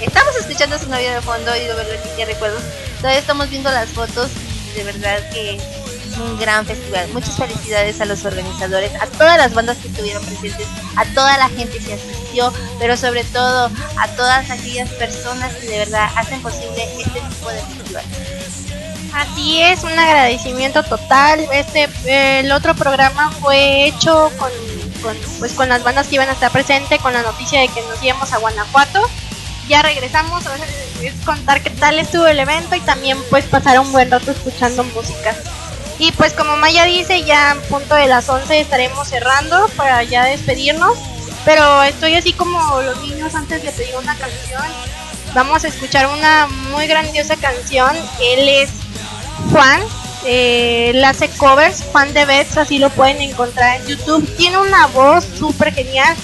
Estamos 0.00 0.36
escuchando 0.36 0.76
a 0.76 0.78
su 0.78 0.88
novia 0.88 1.14
de 1.14 1.22
fondo 1.22 1.56
y 1.56 1.60
de 1.60 1.74
verdad 1.74 2.16
que 2.16 2.24
recuerdo. 2.24 2.58
Todavía 2.98 3.20
estamos 3.20 3.50
viendo 3.50 3.70
las 3.70 3.88
fotos 3.90 4.30
de 4.74 4.84
verdad 4.84 5.18
que 5.30 5.58
un 6.20 6.38
gran 6.38 6.66
festival. 6.66 7.08
Muchas 7.12 7.36
felicidades 7.36 8.00
a 8.00 8.04
los 8.04 8.24
organizadores, 8.24 8.92
a 9.00 9.06
todas 9.06 9.38
las 9.38 9.54
bandas 9.54 9.78
que 9.78 9.88
estuvieron 9.88 10.24
presentes, 10.24 10.66
a 10.96 11.04
toda 11.14 11.36
la 11.38 11.48
gente 11.48 11.78
que 11.78 11.94
asistió, 11.94 12.52
pero 12.78 12.96
sobre 12.96 13.24
todo 13.24 13.70
a 13.96 14.08
todas 14.16 14.50
aquellas 14.50 14.88
personas 14.90 15.54
que 15.54 15.66
de 15.66 15.78
verdad 15.78 16.08
hacen 16.16 16.40
posible 16.42 16.88
este 16.98 17.20
tipo 17.20 17.50
de 17.50 17.60
festival. 17.62 18.04
Así 19.14 19.62
es, 19.62 19.82
un 19.84 19.98
agradecimiento 19.98 20.82
total. 20.82 21.40
Este 21.52 21.88
el 22.40 22.52
otro 22.52 22.74
programa 22.74 23.30
fue 23.32 23.86
hecho 23.86 24.30
con, 24.38 24.50
pues 25.38 25.52
con 25.54 25.68
las 25.68 25.82
bandas 25.82 26.08
que 26.08 26.16
iban 26.16 26.28
a 26.28 26.32
estar 26.32 26.52
presentes, 26.52 27.00
con 27.00 27.12
la 27.12 27.22
noticia 27.22 27.60
de 27.60 27.68
que 27.68 27.80
nos 27.82 28.02
íbamos 28.02 28.32
a 28.32 28.38
Guanajuato. 28.38 29.08
Ya 29.68 29.82
regresamos, 29.82 30.46
a 30.46 30.50
contar 31.24 31.62
qué 31.62 31.70
tal 31.70 31.98
estuvo 31.98 32.26
el 32.26 32.38
evento 32.38 32.74
y 32.74 32.80
también 32.80 33.18
pues 33.30 33.44
pasar 33.46 33.78
un 33.80 33.90
buen 33.92 34.10
rato 34.10 34.30
escuchando 34.30 34.84
música. 34.84 35.36
Y 35.98 36.12
pues 36.12 36.32
como 36.32 36.56
Maya 36.56 36.84
dice, 36.84 37.24
ya 37.24 37.52
a 37.52 37.54
punto 37.56 37.94
de 37.94 38.06
las 38.06 38.28
11 38.28 38.60
estaremos 38.60 39.08
cerrando 39.08 39.68
para 39.76 40.02
ya 40.04 40.24
despedirnos. 40.24 40.96
Pero 41.44 41.82
estoy 41.82 42.14
así 42.14 42.32
como 42.32 42.58
los 42.82 43.00
niños 43.02 43.34
antes 43.34 43.62
de 43.62 43.72
pedir 43.72 43.94
una 43.96 44.14
canción. 44.16 44.62
Vamos 45.34 45.64
a 45.64 45.68
escuchar 45.68 46.06
una 46.06 46.46
muy 46.70 46.86
grandiosa 46.86 47.36
canción. 47.36 47.90
Él 48.20 48.48
es 48.48 48.70
Juan. 49.50 49.80
Eh, 50.24 50.90
él 50.90 51.04
hace 51.04 51.28
covers, 51.30 51.84
Juan 51.92 52.12
de 52.12 52.24
Betts, 52.24 52.56
así 52.56 52.78
lo 52.78 52.90
pueden 52.90 53.20
encontrar 53.20 53.80
en 53.80 53.86
YouTube. 53.86 54.28
Tiene 54.36 54.58
una 54.58 54.86
voz 54.88 55.24
súper 55.38 55.72
genial. 55.72 56.16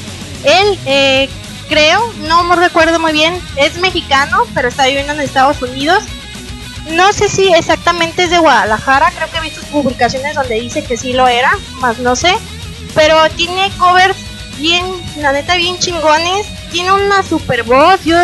Él, 0.45 0.79
eh, 0.85 1.29
creo, 1.69 2.13
no 2.29 2.45
me 2.45 2.57
recuerdo 2.57 2.99
muy 2.99 3.13
bien, 3.13 3.41
es 3.57 3.79
mexicano, 3.79 4.43
pero 4.53 4.69
está 4.69 4.87
viviendo 4.87 5.13
en 5.13 5.21
Estados 5.21 5.63
Unidos 5.63 6.05
no 6.91 7.13
sé 7.13 7.29
si 7.29 7.53
exactamente 7.53 8.25
es 8.25 8.31
de 8.31 8.39
Guadalajara, 8.39 9.13
creo 9.17 9.31
que 9.31 9.39
he 9.39 9.41
visto 9.41 9.63
publicaciones 9.73 10.35
donde 10.35 10.61
dice 10.61 10.85
que 10.85 10.97
sí 10.97 11.13
lo 11.13 11.27
era, 11.29 11.51
más 11.81 11.99
no 11.99 12.15
sé. 12.15 12.35
Pero 12.95 13.29
tiene 13.31 13.71
covers 13.79 14.17
bien, 14.59 14.85
la 15.19 15.33
neta, 15.33 15.57
bien 15.57 15.79
chingones. 15.79 16.47
Tiene 16.71 16.93
una 16.93 17.23
super 17.23 17.63
voz. 17.63 18.05
Yo 18.05 18.17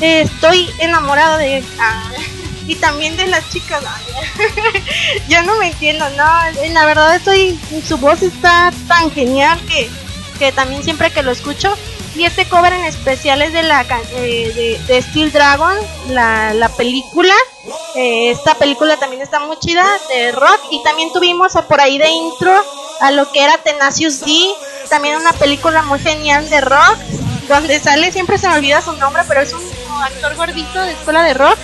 estoy 0.00 0.68
enamorada 0.78 1.38
de. 1.38 1.62
Ah, 1.78 2.10
y 2.66 2.74
también 2.76 3.16
de 3.16 3.26
las 3.26 3.48
chicas. 3.50 3.82
Yo 5.28 5.42
no 5.42 5.56
me 5.58 5.68
entiendo, 5.68 6.08
no. 6.10 6.70
La 6.72 6.86
verdad, 6.86 7.14
estoy. 7.14 7.58
Su 7.86 7.98
voz 7.98 8.22
está 8.22 8.72
tan 8.88 9.10
genial 9.10 9.58
que, 9.68 9.88
que 10.38 10.52
también 10.52 10.82
siempre 10.82 11.10
que 11.10 11.22
lo 11.22 11.30
escucho. 11.30 11.76
Y 12.14 12.24
este 12.24 12.48
cover 12.48 12.72
en 12.72 12.84
especial 12.84 13.42
es 13.42 13.52
de 13.52 13.62
la 13.64 13.84
eh, 14.16 14.78
de, 14.86 15.02
Steel 15.02 15.32
Dragon, 15.32 15.74
la, 16.10 16.54
la 16.54 16.68
película. 16.68 17.34
Eh, 17.96 18.30
esta 18.30 18.54
película 18.54 18.96
también 18.96 19.20
está 19.22 19.40
muy 19.40 19.58
chida 19.58 19.84
de 20.08 20.32
rock 20.32 20.60
y 20.70 20.82
también 20.84 21.12
tuvimos 21.12 21.52
por 21.68 21.80
ahí 21.80 21.98
de 21.98 22.08
intro 22.08 22.52
a 23.00 23.10
lo 23.10 23.30
que 23.32 23.42
era 23.42 23.58
Tenacious 23.58 24.20
D, 24.20 24.32
también 24.88 25.16
una 25.16 25.32
película 25.32 25.82
muy 25.82 25.98
genial 25.98 26.48
de 26.48 26.60
rock 26.60 26.98
donde 27.48 27.78
sale 27.80 28.12
siempre 28.12 28.38
se 28.38 28.48
me 28.48 28.56
olvida 28.56 28.80
su 28.80 28.92
nombre, 28.92 29.22
pero 29.28 29.40
es 29.40 29.52
un 29.52 30.02
actor 30.02 30.34
gordito 30.36 30.80
de 30.80 30.92
escuela 30.92 31.22
de 31.22 31.34
rock. 31.34 31.58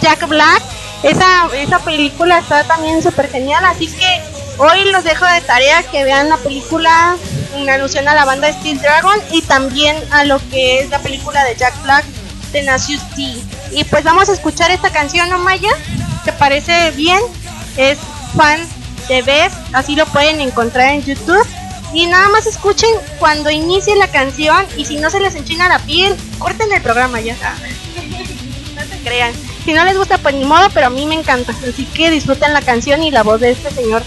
Jack 0.00 0.28
Black. 0.28 0.62
Esa, 1.02 1.48
esa 1.54 1.78
película 1.80 2.38
está 2.38 2.64
también 2.64 3.02
súper 3.02 3.30
genial, 3.30 3.64
así 3.64 3.86
que 3.86 4.22
hoy 4.58 4.90
los 4.90 5.04
dejo 5.04 5.24
de 5.26 5.40
tarea 5.42 5.82
que 5.84 6.04
vean 6.04 6.28
la 6.28 6.36
película 6.38 7.16
en 7.56 7.70
alusión 7.70 8.08
a 8.08 8.14
la 8.14 8.24
banda 8.24 8.52
Steel 8.52 8.80
Dragon 8.80 9.18
y 9.32 9.42
también 9.42 9.96
a 10.10 10.24
lo 10.24 10.38
que 10.50 10.80
es 10.80 10.90
la 10.90 10.98
película 11.00 11.44
de 11.44 11.56
Jack 11.56 11.82
Black, 11.82 12.04
Tenacious 12.52 13.02
D. 13.16 13.42
Y 13.72 13.84
pues 13.84 14.04
vamos 14.04 14.28
a 14.28 14.32
escuchar 14.32 14.70
esta 14.70 14.90
canción, 14.90 15.28
¿no, 15.28 15.38
Maya? 15.38 15.70
¿Te 16.24 16.32
parece 16.32 16.90
bien? 16.92 17.20
Es 17.76 17.98
fan 18.36 18.60
de 19.08 19.22
Beth, 19.22 19.52
así 19.72 19.94
lo 19.96 20.06
pueden 20.06 20.40
encontrar 20.40 20.90
en 20.90 21.02
YouTube. 21.02 21.46
Y 21.92 22.06
nada 22.06 22.28
más 22.28 22.46
escuchen 22.46 22.90
cuando 23.18 23.50
inicie 23.50 23.96
la 23.96 24.08
canción 24.08 24.66
y 24.76 24.84
si 24.84 24.96
no 24.96 25.08
se 25.08 25.20
les 25.20 25.34
enchina 25.34 25.68
la 25.68 25.78
piel, 25.80 26.16
corten 26.38 26.72
el 26.72 26.82
programa 26.82 27.20
ya. 27.20 27.36
no 28.74 28.82
se 28.82 28.98
crean. 29.02 29.32
Si 29.64 29.72
no 29.72 29.84
les 29.84 29.96
gusta, 29.96 30.18
pues 30.18 30.34
ni 30.34 30.44
modo, 30.44 30.68
pero 30.74 30.88
a 30.88 30.90
mí 30.90 31.06
me 31.06 31.14
encanta. 31.14 31.52
Así 31.52 31.86
que 31.86 32.10
disfruten 32.10 32.52
la 32.52 32.62
canción 32.62 33.02
y 33.02 33.10
la 33.10 33.22
voz 33.22 33.40
de 33.40 33.50
este 33.50 33.70
señor 33.70 34.02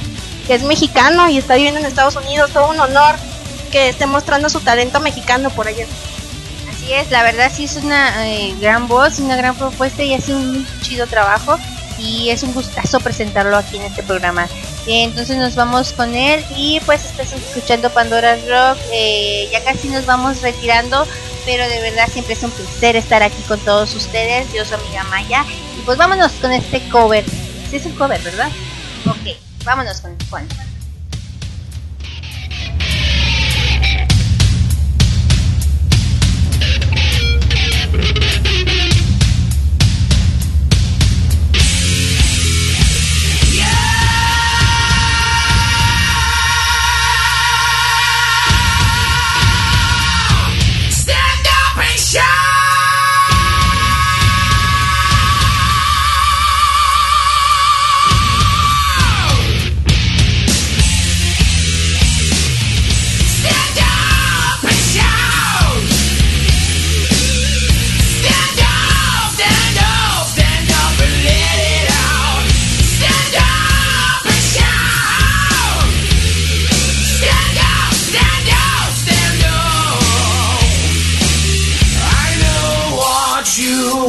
que 0.50 0.56
es 0.56 0.64
mexicano 0.64 1.30
y 1.30 1.38
está 1.38 1.56
viviendo 1.56 1.80
en 1.80 1.86
Estados 1.86 2.16
Unidos. 2.16 2.52
Todo 2.52 2.70
un 2.72 2.80
honor 2.80 3.16
que 3.70 3.90
esté 3.90 4.06
mostrando 4.06 4.50
su 4.50 4.60
talento 4.60 5.00
mexicano 5.00 5.50
por 5.52 5.68
allá 5.68 5.86
es, 6.94 7.12
la 7.12 7.24
verdad 7.24 7.52
sí 7.54 7.66
es 7.66 7.76
una 7.76 8.28
eh, 8.28 8.56
gran 8.60 8.88
voz, 8.88 9.20
una 9.20 9.36
gran 9.36 9.56
propuesta 9.56 10.04
y 10.04 10.14
hace 10.14 10.34
un 10.34 10.66
chido 10.82 11.08
trabajo 11.08 11.58
y 11.98 12.30
es 12.30 12.44
un 12.44 12.54
gustazo 12.54 13.00
presentarlo 13.00 13.58
aquí 13.58 13.78
en 13.78 13.84
este 13.84 14.04
programa. 14.04 14.48
Entonces 14.88 15.38
nos 15.38 15.56
vamos 15.56 15.94
con 15.94 16.16
él 16.16 16.44
y 16.56 16.80
pues 16.82 17.06
estás 17.06 17.34
escuchando 17.34 17.92
Pandora 17.92 18.36
Rock, 18.36 18.80
eh, 18.92 19.50
ya 19.52 19.64
casi 19.64 19.90
nos 19.90 20.06
vamos 20.06 20.42
retirando, 20.42 21.06
pero 21.46 21.68
de 21.68 21.82
verdad 21.82 22.08
siempre 22.12 22.34
es 22.34 22.44
un 22.44 22.52
placer 22.52 22.96
estar 22.96 23.22
aquí 23.22 23.42
con 23.48 23.60
todos 23.60 23.94
ustedes, 23.94 24.52
yo 24.54 24.66
soy 24.66 24.80
amiga 24.80 25.04
Maya 25.06 25.46
y 25.78 25.82
pues 25.82 25.98
vámonos 25.98 26.32
con 26.34 26.52
este 26.52 26.82
cover. 26.90 27.26
Sí 27.70 27.76
es 27.76 27.86
un 27.86 27.94
cover, 27.94 28.22
¿verdad? 28.22 28.50
Ok, 29.06 29.38
vámonos 29.64 30.02
con 30.02 30.18
Juan. 30.30 30.48
you. 38.02 38.29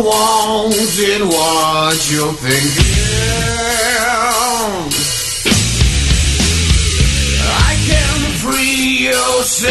In 0.02 1.28
what 1.28 2.10
you're 2.10 2.32
thinking. 2.32 2.84
I 7.42 7.76
can 7.86 8.32
free 8.38 9.08
your 9.08 9.42
sexuality. 9.42 9.68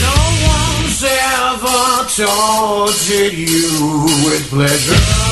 No 0.00 0.16
one's 0.46 1.02
ever 1.04 2.06
tortured 2.16 3.34
you 3.34 4.06
with 4.24 4.48
pleasure. 4.48 5.25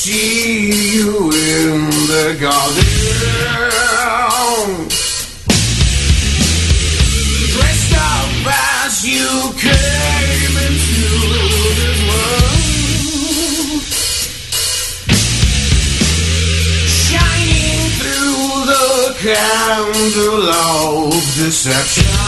See 0.00 0.96
you 0.96 1.28
in 1.28 1.90
the 2.08 2.34
garden. 2.40 2.84
Dressed 7.52 7.94
up 7.94 8.46
as 8.48 9.04
you 9.04 9.28
came 9.60 10.56
into 10.68 11.04
this 11.76 11.98
world. 12.08 12.62
Shining 17.04 17.84
through 18.00 18.64
the 18.72 18.88
candle 19.20 20.48
of 20.48 21.12
deception. 21.36 22.19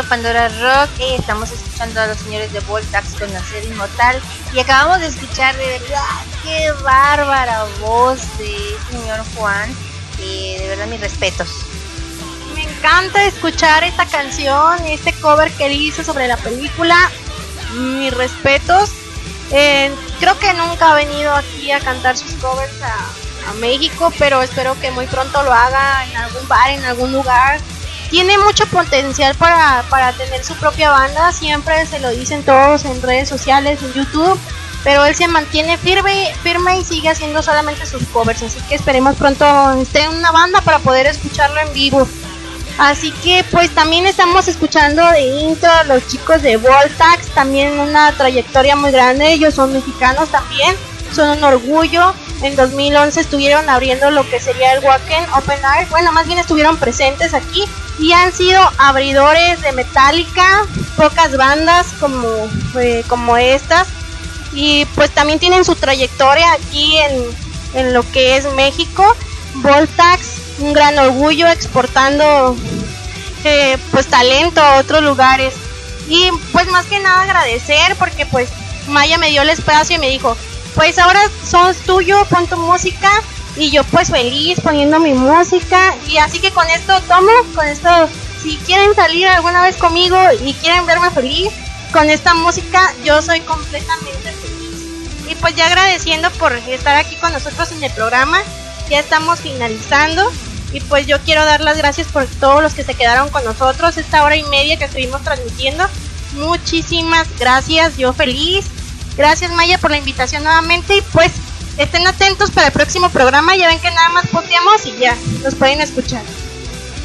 Pandora 0.00 0.48
Rock 0.48 0.90
y 0.98 1.14
estamos 1.16 1.50
escuchando 1.50 2.00
a 2.00 2.06
los 2.06 2.16
señores 2.16 2.50
de 2.50 2.60
Voltax 2.60 3.14
con 3.18 3.30
la 3.30 3.44
serie 3.44 3.68
Inmortal 3.68 4.18
y 4.54 4.58
acabamos 4.58 5.00
de 5.00 5.08
escuchar 5.08 5.54
de 5.58 5.66
verdad 5.66 6.02
qué 6.42 6.72
bárbara 6.82 7.66
voz 7.80 8.20
de 8.38 8.56
señor 8.90 9.20
Juan 9.36 9.70
y 10.18 10.56
de 10.56 10.68
verdad 10.68 10.86
mis 10.86 11.00
respetos. 11.00 11.50
Me 12.54 12.62
encanta 12.62 13.22
escuchar 13.26 13.84
esta 13.84 14.06
canción, 14.06 14.82
este 14.86 15.12
cover 15.12 15.52
que 15.52 15.66
él 15.66 15.72
hizo 15.72 16.02
sobre 16.02 16.26
la 16.26 16.38
película. 16.38 16.96
Mis 17.74 18.14
respetos. 18.14 18.92
Eh, 19.50 19.94
creo 20.20 20.38
que 20.38 20.54
nunca 20.54 20.92
ha 20.92 20.94
venido 20.94 21.34
aquí 21.34 21.70
a 21.70 21.80
cantar 21.80 22.16
sus 22.16 22.32
covers 22.34 22.72
a 22.82 23.52
México, 23.60 24.10
pero 24.18 24.40
espero 24.40 24.78
que 24.80 24.90
muy 24.90 25.06
pronto 25.06 25.42
lo 25.42 25.52
haga 25.52 26.06
en 26.06 26.16
algún 26.16 26.48
bar, 26.48 26.70
en 26.70 26.84
algún 26.84 27.12
lugar. 27.12 27.60
Tiene 28.12 28.36
mucho 28.36 28.66
potencial 28.66 29.34
para, 29.36 29.86
para 29.88 30.12
tener 30.12 30.44
su 30.44 30.54
propia 30.56 30.90
banda, 30.90 31.32
siempre 31.32 31.86
se 31.86 31.98
lo 31.98 32.10
dicen 32.10 32.42
todos 32.42 32.84
en 32.84 33.00
redes 33.00 33.26
sociales, 33.26 33.80
en 33.82 33.94
YouTube, 33.94 34.38
pero 34.84 35.06
él 35.06 35.14
se 35.14 35.28
mantiene 35.28 35.78
firme, 35.78 36.30
firme 36.42 36.78
y 36.78 36.84
sigue 36.84 37.08
haciendo 37.08 37.42
solamente 37.42 37.86
sus 37.86 38.04
covers, 38.08 38.42
así 38.42 38.60
que 38.68 38.74
esperemos 38.74 39.16
pronto 39.16 39.46
esté 39.80 40.02
en 40.02 40.10
una 40.10 40.30
banda 40.30 40.60
para 40.60 40.78
poder 40.80 41.06
escucharlo 41.06 41.58
en 41.62 41.72
vivo. 41.72 42.06
Así 42.76 43.12
que 43.24 43.46
pues 43.50 43.70
también 43.70 44.04
estamos 44.04 44.46
escuchando 44.46 45.02
de 45.12 45.22
intro 45.22 45.70
los 45.86 46.06
chicos 46.06 46.42
de 46.42 46.58
Voltax, 46.58 47.28
también 47.34 47.80
una 47.80 48.12
trayectoria 48.12 48.76
muy 48.76 48.90
grande, 48.90 49.32
ellos 49.32 49.54
son 49.54 49.72
mexicanos 49.72 50.28
también, 50.28 50.76
son 51.14 51.38
un 51.38 51.44
orgullo. 51.44 52.12
En 52.42 52.56
2011 52.56 53.20
estuvieron 53.20 53.70
abriendo 53.70 54.10
lo 54.10 54.28
que 54.28 54.38
sería 54.38 54.74
el 54.74 54.84
Wacken 54.84 55.24
Open 55.34 55.60
Air, 55.78 55.88
bueno, 55.88 56.12
más 56.12 56.26
bien 56.26 56.38
estuvieron 56.38 56.76
presentes 56.76 57.32
aquí 57.32 57.66
y 58.02 58.12
han 58.12 58.32
sido 58.32 58.60
abridores 58.78 59.62
de 59.62 59.70
Metallica, 59.72 60.66
pocas 60.96 61.36
bandas 61.36 61.86
como, 62.00 62.26
eh, 62.80 63.04
como 63.06 63.36
estas 63.36 63.86
y 64.52 64.84
pues 64.96 65.12
también 65.12 65.38
tienen 65.38 65.64
su 65.64 65.76
trayectoria 65.76 66.52
aquí 66.52 66.96
en, 66.98 67.22
en 67.74 67.94
lo 67.94 68.02
que 68.10 68.36
es 68.36 68.52
México. 68.54 69.04
Voltax, 69.54 70.20
un 70.58 70.72
gran 70.72 70.98
orgullo 70.98 71.46
exportando 71.46 72.56
eh, 73.44 73.78
pues 73.92 74.08
talento 74.08 74.60
a 74.60 74.78
otros 74.78 75.02
lugares. 75.02 75.54
Y 76.08 76.28
pues 76.50 76.66
más 76.72 76.86
que 76.86 76.98
nada 76.98 77.22
agradecer 77.22 77.94
porque 77.96 78.26
pues 78.26 78.48
Maya 78.88 79.16
me 79.16 79.30
dio 79.30 79.42
el 79.42 79.50
espacio 79.50 79.94
y 79.94 80.00
me 80.00 80.10
dijo, 80.10 80.36
pues 80.74 80.98
ahora 80.98 81.20
sos 81.48 81.76
tuyo, 81.78 82.24
pon 82.24 82.48
tu 82.48 82.56
música. 82.56 83.10
Y 83.56 83.70
yo 83.70 83.84
pues 83.84 84.10
feliz 84.10 84.60
poniendo 84.60 84.98
mi 84.98 85.12
música. 85.14 85.94
Y 86.08 86.18
así 86.18 86.40
que 86.40 86.50
con 86.50 86.68
esto 86.68 87.00
tomo, 87.02 87.30
con 87.54 87.66
esto, 87.66 88.08
si 88.42 88.56
quieren 88.58 88.94
salir 88.94 89.26
alguna 89.28 89.62
vez 89.62 89.76
conmigo 89.76 90.16
y 90.44 90.54
quieren 90.54 90.86
verme 90.86 91.10
feliz, 91.10 91.52
con 91.92 92.08
esta 92.08 92.34
música 92.34 92.92
yo 93.04 93.20
soy 93.20 93.40
completamente 93.40 94.32
feliz. 94.32 95.30
Y 95.30 95.34
pues 95.36 95.54
ya 95.54 95.66
agradeciendo 95.66 96.30
por 96.32 96.52
estar 96.52 96.96
aquí 96.96 97.16
con 97.16 97.32
nosotros 97.32 97.70
en 97.72 97.82
el 97.84 97.92
programa. 97.92 98.38
Ya 98.88 99.00
estamos 99.00 99.40
finalizando. 99.40 100.30
Y 100.72 100.80
pues 100.80 101.06
yo 101.06 101.20
quiero 101.20 101.44
dar 101.44 101.60
las 101.60 101.76
gracias 101.76 102.06
por 102.06 102.26
todos 102.26 102.62
los 102.62 102.72
que 102.72 102.82
se 102.82 102.94
quedaron 102.94 103.28
con 103.28 103.44
nosotros 103.44 103.98
esta 103.98 104.24
hora 104.24 104.36
y 104.36 104.42
media 104.44 104.78
que 104.78 104.86
estuvimos 104.86 105.22
transmitiendo. 105.22 105.86
Muchísimas 106.32 107.28
gracias, 107.38 107.98
yo 107.98 108.14
feliz. 108.14 108.66
Gracias 109.16 109.52
Maya 109.52 109.76
por 109.76 109.90
la 109.90 109.98
invitación 109.98 110.42
nuevamente 110.42 110.96
y 110.96 111.02
pues 111.12 111.32
estén 111.78 112.06
atentos 112.06 112.50
para 112.50 112.68
el 112.68 112.72
próximo 112.72 113.10
programa. 113.10 113.56
Ya 113.56 113.68
ven 113.68 113.80
que 113.80 113.90
nada 113.90 114.08
más 114.10 114.26
posteamos 114.28 114.86
y 114.86 114.96
ya 114.98 115.16
nos 115.42 115.54
pueden 115.54 115.80
escuchar. 115.80 116.22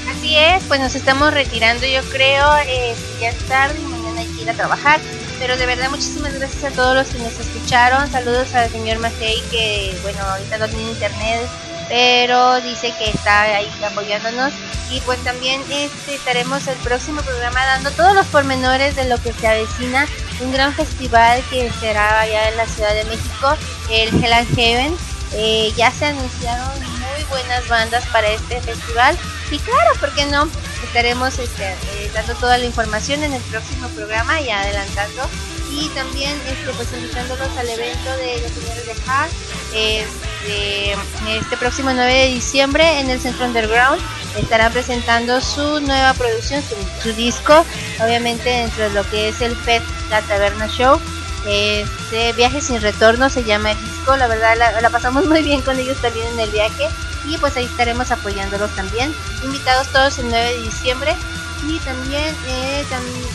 Así 0.10 0.36
es, 0.36 0.64
pues 0.64 0.80
nos 0.80 0.96
estamos 0.96 1.34
retirando 1.34 1.86
yo 1.86 2.02
creo, 2.10 2.58
eh, 2.66 2.96
ya 3.20 3.30
es 3.30 3.38
tarde 3.48 3.80
y 3.80 3.86
mañana 3.86 4.22
hay 4.22 4.28
que 4.28 4.42
ir 4.42 4.50
a 4.50 4.54
trabajar. 4.54 5.00
Pero 5.40 5.56
de 5.58 5.66
verdad 5.66 5.90
muchísimas 5.90 6.34
gracias 6.34 6.64
a 6.64 6.76
todos 6.76 6.96
los 6.96 7.08
que 7.08 7.20
nos 7.20 7.40
escucharon. 7.40 8.10
Saludos 8.12 8.54
al 8.56 8.70
señor 8.72 9.00
Macei 9.00 9.42
que 9.52 9.96
bueno 10.02 10.20
ahorita 10.24 10.58
no 10.58 10.68
tiene 10.68 10.90
internet, 10.92 11.48
pero 11.88 12.62
dice 12.62 12.94
que 12.98 13.10
está 13.10 13.44
ahí 13.44 13.72
apoyándonos. 13.84 14.54
Y 14.90 15.02
pues 15.02 15.22
también 15.24 15.62
este, 15.70 16.16
estaremos 16.16 16.66
el 16.68 16.78
próximo 16.78 17.22
programa 17.22 17.66
dando 17.66 17.92
todos 17.92 18.14
los 18.14 18.26
pormenores 18.28 18.96
de 18.96 19.06
lo 19.06 19.22
que 19.22 19.34
se 19.34 19.48
avecina. 19.48 20.08
Un 20.40 20.52
gran 20.52 20.74
festival 20.74 21.44
que 21.50 21.70
será 21.80 22.22
allá 22.22 22.50
en 22.50 22.58
la 22.58 22.66
Ciudad 22.68 22.94
de 22.94 23.04
México, 23.06 23.56
el 23.90 24.24
Hell 24.24 24.34
and 24.34 24.56
Heaven. 24.56 24.96
Eh, 25.34 25.74
ya 25.76 25.92
se 25.92 26.06
anunciaron 26.06 26.80
muy 26.80 27.24
buenas 27.30 27.68
bandas 27.68 28.06
para 28.08 28.30
este 28.30 28.62
festival. 28.62 29.18
Y 29.52 29.60
claro, 29.60 29.92
¿por 30.00 30.14
qué 30.14 30.26
no? 30.26 30.48
Estaremos 30.84 31.38
este, 31.40 31.66
eh, 31.66 32.12
dando 32.14 32.34
toda 32.36 32.58
la 32.58 32.66
información 32.66 33.24
en 33.24 33.34
el 33.34 33.42
próximo 33.44 33.90
programa 33.90 34.40
y 34.40 34.50
adelantando. 34.50 35.24
Y 35.72 35.90
también 35.90 36.40
este, 36.48 36.72
pues 36.74 36.88
invitándolos 36.94 37.50
al 37.58 37.70
evento 37.70 38.10
de 38.18 38.42
los 38.42 38.52
señores 38.52 38.86
de 38.86 38.96
Hard 39.06 39.30
este, 39.74 40.96
este 41.38 41.58
próximo 41.58 41.92
9 41.94 42.14
de 42.14 42.28
diciembre 42.28 43.00
en 43.00 43.10
el 43.10 43.20
Centro 43.20 43.46
Underground. 43.46 44.02
Estarán 44.38 44.72
presentando 44.72 45.42
su 45.42 45.80
nueva 45.82 46.14
producción, 46.14 46.62
su, 47.02 47.12
disco, 47.14 47.66
obviamente 48.00 48.50
dentro 48.50 48.84
de 48.84 48.90
lo 48.92 49.10
que 49.10 49.30
es 49.30 49.42
el 49.42 49.56
FED 49.56 49.82
La 50.10 50.22
Taberna 50.22 50.68
Show. 50.68 51.00
Este 51.48 52.34
viaje 52.34 52.62
sin 52.62 52.82
retorno 52.82 53.30
se 53.30 53.44
llama 53.44 53.72
el 53.72 53.80
disco, 53.80 54.18
la 54.18 54.28
verdad 54.28 54.58
la, 54.82 54.90
pasamos 54.90 55.26
muy 55.26 55.42
bien 55.42 55.62
con 55.62 55.80
ellos 55.80 55.98
también 56.02 56.28
en 56.34 56.42
el 56.42 56.50
viaje 56.52 56.88
y 57.26 57.38
pues 57.38 57.56
ahí 57.56 57.66
estaremos 57.66 58.12
apoyándolos 58.12 58.76
también. 58.76 59.14
Invitados 59.44 59.88
todos 59.88 60.20
el 60.20 60.30
9 60.30 60.46
de 60.46 60.62
diciembre 60.64 61.16
y 61.68 61.80
también, 61.80 62.36
eh, 62.48 62.86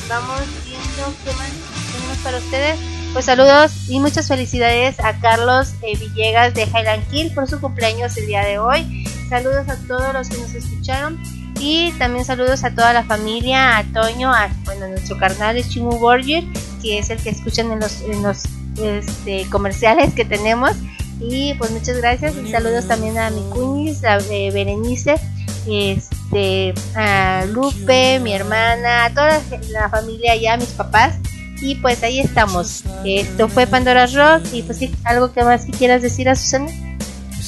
vamos 0.09 0.41
viendo 0.65 1.15
qué 1.25 1.33
más 1.33 1.72
tenemos 1.93 2.19
para 2.19 2.39
ustedes. 2.39 2.78
Pues 3.12 3.27
saludos 3.27 3.89
y 3.89 4.01
muchas 4.01 4.27
felicidades 4.27 4.98
a 5.01 5.20
Carlos 5.20 5.74
eh, 5.82 5.98
Villegas 5.98 6.55
de 6.55 6.62
Highland 6.62 7.06
Kill 7.10 7.32
por 7.35 7.48
su 7.48 7.60
cumpleaños 7.60 8.16
el 8.16 8.27
día 8.27 8.43
de 8.44 8.59
hoy. 8.59 9.05
Saludos 9.28 9.69
a 9.69 9.77
todos 9.86 10.14
los 10.14 10.28
que 10.28 10.39
nos 10.39 10.55
escucharon 10.55 11.23
y 11.60 11.93
también 11.93 12.24
saludos 12.24 12.64
a 12.64 12.70
toda 12.74 12.93
la 12.93 13.05
familia, 13.05 13.77
a 13.77 13.85
Toño, 13.85 14.32
a 14.32 14.48
bueno, 14.64 14.89
nuestro 14.89 15.19
carnal 15.19 15.56
es 15.56 15.69
Chimu 15.69 15.98
Borger, 15.98 16.43
que 16.81 16.98
es 16.98 17.10
el 17.10 17.19
que 17.19 17.31
escuchan 17.31 17.70
en 17.70 17.81
los, 17.81 18.01
en 18.01 18.23
los 18.23 18.44
este, 18.82 19.48
comerciales 19.51 20.14
que 20.14 20.24
tenemos. 20.24 20.73
Y 21.20 21.55
pues 21.55 21.70
muchas 21.70 21.98
gracias 21.98 22.35
y 22.35 22.51
saludos 22.51 22.89
también 22.89 23.16
a 23.19 23.31
mi 23.31 23.43
cuñis, 23.51 24.02
a 24.05 24.19
eh, 24.31 24.51
Berenice, 24.52 25.20
este, 25.69 26.74
a 26.97 27.44
Lupe, 27.47 28.19
mi 28.20 28.32
hermana, 28.32 29.05
a 29.05 29.10
toda 29.10 29.40
la 29.70 29.89
familia 29.89 30.32
allá, 30.32 30.56
mis 30.56 30.70
papás. 30.70 31.14
Y 31.63 31.77
pues 31.77 32.03
ahí 32.03 32.21
estamos. 32.21 32.83
Esto 33.05 33.49
fue 33.49 33.67
Pandora 33.67 34.07
Rock 34.07 34.45
y 34.53 34.63
pues 34.63 34.79
sí, 34.79 34.93
algo 35.05 35.33
que 35.33 35.45
más 35.45 35.65
que 35.65 35.73
quieras 35.73 36.03
decir 36.03 36.29
a 36.29 36.35
Susana. 36.35 36.71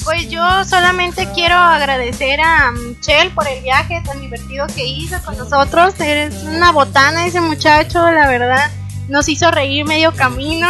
Pues 0.03 0.29
yo 0.29 0.63
solamente 0.63 1.27
quiero 1.33 1.55
agradecer 1.55 2.39
a 2.39 2.71
Michelle 2.71 3.31
por 3.31 3.47
el 3.47 3.61
viaje 3.61 4.01
tan 4.05 4.21
divertido 4.21 4.67
que 4.67 4.85
hizo 4.85 5.21
con 5.23 5.37
nosotros. 5.37 5.99
Eres 5.99 6.43
una 6.43 6.71
botana 6.71 7.25
ese 7.25 7.41
muchacho, 7.41 7.99
la 8.11 8.27
verdad. 8.27 8.71
Nos 9.09 9.27
hizo 9.27 9.51
reír 9.51 9.85
medio 9.85 10.13
camino 10.13 10.67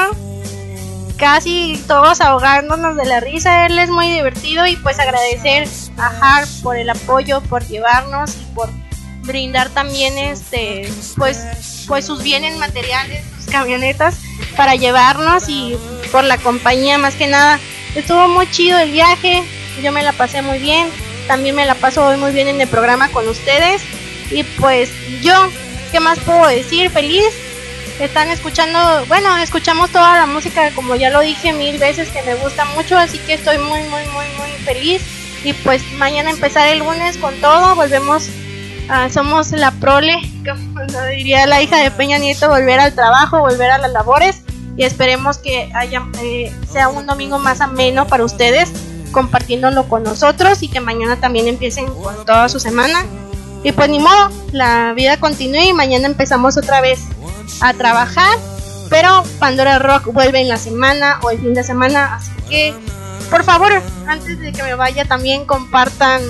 casi 1.18 1.82
todos 1.88 2.22
ahogándonos 2.22 2.96
de 2.96 3.06
la 3.06 3.20
risa. 3.20 3.66
Él 3.66 3.78
es 3.78 3.90
muy 3.90 4.08
divertido 4.08 4.66
y 4.68 4.76
pues 4.78 5.00
agradecer 5.00 5.68
a 5.98 6.08
Harp 6.08 6.50
por 6.64 6.78
el 6.78 6.90
apoyo, 6.90 7.42
por 7.42 7.66
llevarnos 7.68 8.36
y 8.36 8.56
por 8.56 8.70
brindar 9.24 9.70
también 9.70 10.18
este 10.18 10.90
pues 11.18 11.40
pues 11.88 12.06
sus 12.06 12.24
bienes 12.24 12.58
materiales, 12.58 13.24
sus 13.38 13.52
camionetas 13.52 14.20
para 14.58 14.76
llevarnos 14.76 15.48
y 15.48 15.78
por 16.12 16.24
la 16.24 16.38
compañía 16.38 16.98
más 16.98 17.16
que 17.16 17.28
nada. 17.28 17.60
Estuvo 17.96 18.28
muy 18.28 18.50
chido 18.52 18.78
el 18.80 18.92
viaje, 18.92 19.44
yo 19.82 19.92
me 19.92 20.04
la 20.04 20.14
pasé 20.14 20.42
muy 20.42 20.60
bien, 20.60 20.90
también 21.28 21.56
me 21.56 21.66
la 21.66 21.76
paso 21.76 22.06
hoy 22.06 22.18
muy 22.18 22.32
bien 22.32 22.48
en 22.48 22.62
el 22.62 22.68
programa 22.68 23.10
con 23.10 23.28
ustedes 23.28 23.82
y 24.32 24.44
pues 24.44 24.90
yo, 25.22 25.34
¿qué 25.92 26.00
más 26.00 26.20
puedo 26.20 26.48
decir? 26.48 26.90
Feliz 26.90 27.34
están 28.00 28.30
escuchando, 28.30 29.06
bueno, 29.08 29.38
escuchamos 29.38 29.90
toda 29.90 30.16
la 30.18 30.26
música, 30.26 30.72
como 30.72 30.96
ya 30.96 31.10
lo 31.10 31.22
dije 31.22 31.54
mil 31.54 31.78
veces, 31.78 32.10
que 32.10 32.22
me 32.24 32.36
gusta 32.36 32.66
mucho, 32.66 32.98
así 32.98 33.20
que 33.20 33.34
estoy 33.34 33.58
muy, 33.58 33.82
muy, 33.84 34.04
muy, 34.08 34.26
muy 34.38 34.52
feliz. 34.66 35.02
Y 35.44 35.54
pues 35.54 35.84
mañana 35.94 36.32
empezar 36.32 36.68
el 36.68 36.80
lunes 36.80 37.18
con 37.18 37.34
todo, 37.36 37.76
volvemos, 37.76 38.30
a, 38.90 39.10
somos 39.10 39.52
la 39.52 39.72
prole, 39.72 40.20
como 40.44 40.82
diría 41.10 41.46
la 41.46 41.62
hija 41.62 41.78
de 41.78 41.92
Peña 41.92 42.18
Nieto, 42.18 42.50
volver 42.50 42.80
al 42.80 42.94
trabajo, 42.94 43.40
volver 43.40 43.72
a 43.72 43.78
las 43.78 43.92
labores 43.92 44.42
y 44.78 44.84
esperemos 44.84 45.38
que 45.38 45.72
haya, 45.74 46.04
eh, 46.22 46.54
sea 46.70 46.90
un 46.90 47.06
domingo 47.06 47.40
más 47.40 47.62
ameno 47.62 48.08
para 48.08 48.26
ustedes, 48.26 48.72
compartiéndolo 49.12 49.88
con 49.88 50.04
nosotros 50.04 50.62
y 50.64 50.68
que 50.68 50.82
mañana 50.82 51.16
también 51.18 51.48
empiecen 51.48 51.86
con 51.88 52.26
toda 52.26 52.50
su 52.50 52.60
semana. 52.60 53.06
Y 53.64 53.72
pues 53.72 53.90
ni 53.90 54.00
modo, 54.00 54.30
la 54.52 54.94
vida 54.94 55.18
continúa 55.18 55.64
y 55.64 55.74
mañana 55.74 56.06
empezamos 56.06 56.58
otra 56.58 56.82
vez 56.82 57.00
a 57.62 57.74
trabajar. 57.74 58.38
Pero 58.90 59.24
Pandora 59.40 59.80
Rock 59.80 60.14
vuelve 60.14 60.42
en 60.42 60.50
la 60.50 60.58
semana 60.58 61.20
o 61.24 61.32
el 61.32 61.40
fin 61.40 61.54
de 61.54 61.64
semana. 61.64 62.16
Así 62.16 62.32
que, 62.48 62.74
por 63.32 63.44
favor, 63.44 63.72
antes 64.08 64.40
de 64.40 64.52
que 64.52 64.62
me 64.62 64.76
vaya, 64.76 65.06
también 65.06 65.46
compartan 65.46 66.22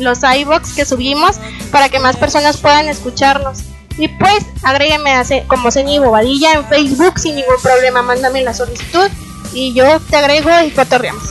los 0.00 0.20
iBox 0.22 0.72
que 0.74 0.84
subimos 0.84 1.36
para 1.70 1.88
que 1.88 1.98
más 1.98 2.16
personas 2.16 2.56
puedan 2.56 2.88
escucharnos. 2.88 3.60
Y 3.98 4.08
pues, 4.08 4.46
agrégueme 4.62 5.12
a 5.12 5.24
como 5.46 5.70
Ceni 5.70 5.98
Bobadilla 5.98 6.54
en 6.54 6.66
Facebook 6.66 7.18
sin 7.18 7.36
ningún 7.36 7.60
problema. 7.62 8.02
Mándame 8.02 8.42
la 8.42 8.54
solicitud 8.54 9.10
y 9.52 9.74
yo 9.74 10.00
te 10.00 10.16
agrego 10.16 10.50
y 10.64 10.70
cotorreamos. 10.70 11.30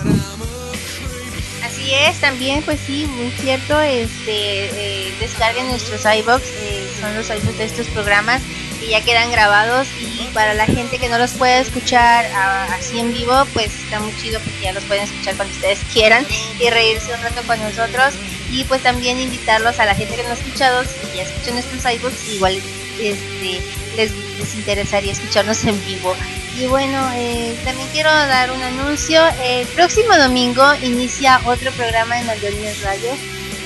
Así 1.63 1.93
es, 1.93 2.19
también, 2.19 2.61
pues 2.63 2.79
sí, 2.85 3.05
muy 3.05 3.31
cierto. 3.31 3.79
Este, 3.81 5.07
eh, 5.07 5.13
descarguen 5.19 5.67
nuestros 5.69 6.01
iBox, 6.01 6.43
eh, 6.43 6.87
son 7.01 7.15
los 7.15 7.29
iBox 7.29 7.57
de 7.57 7.65
estos 7.65 7.87
programas 7.87 8.41
que 8.79 8.89
ya 8.89 9.01
quedan 9.01 9.31
grabados 9.31 9.87
y 9.99 10.27
para 10.33 10.53
la 10.53 10.65
gente 10.65 10.99
que 10.99 11.09
no 11.09 11.17
los 11.17 11.31
puede 11.31 11.59
escuchar 11.59 12.25
así 12.71 12.99
en 12.99 13.13
vivo, 13.13 13.33
pues 13.53 13.73
está 13.83 13.99
muy 13.99 14.15
chido 14.17 14.39
porque 14.39 14.61
ya 14.61 14.73
los 14.73 14.83
pueden 14.85 15.03
escuchar 15.03 15.35
cuando 15.35 15.53
ustedes 15.53 15.79
quieran 15.91 16.25
y 16.59 16.69
reírse 16.69 17.13
un 17.13 17.21
rato 17.21 17.41
con 17.45 17.61
nosotros 17.61 18.13
y 18.51 18.63
pues 18.65 18.81
también 18.81 19.19
invitarlos 19.19 19.79
a 19.79 19.85
la 19.85 19.95
gente 19.95 20.15
que 20.15 20.23
no 20.23 20.29
ha 20.29 20.33
escuchado, 20.33 20.83
si 20.83 21.17
ya 21.17 21.23
escuchan 21.23 21.53
nuestros 21.53 21.93
iBooks, 21.93 22.29
igual 22.33 22.59
este, 22.99 23.61
les, 23.95 24.11
les, 24.37 24.55
interesaría 24.55 25.11
escucharnos 25.11 25.63
en 25.65 25.83
vivo. 25.85 26.15
Y 26.57 26.65
bueno, 26.65 26.99
eh, 27.15 27.55
también 27.63 27.87
quiero 27.93 28.09
dar 28.09 28.51
un 28.51 28.61
anuncio. 28.61 29.21
El 29.43 29.65
próximo 29.67 30.15
domingo 30.17 30.63
inicia 30.81 31.39
otro 31.45 31.71
programa 31.71 32.19
en 32.19 32.27
Mandolines 32.27 32.81
Radio. 32.81 33.11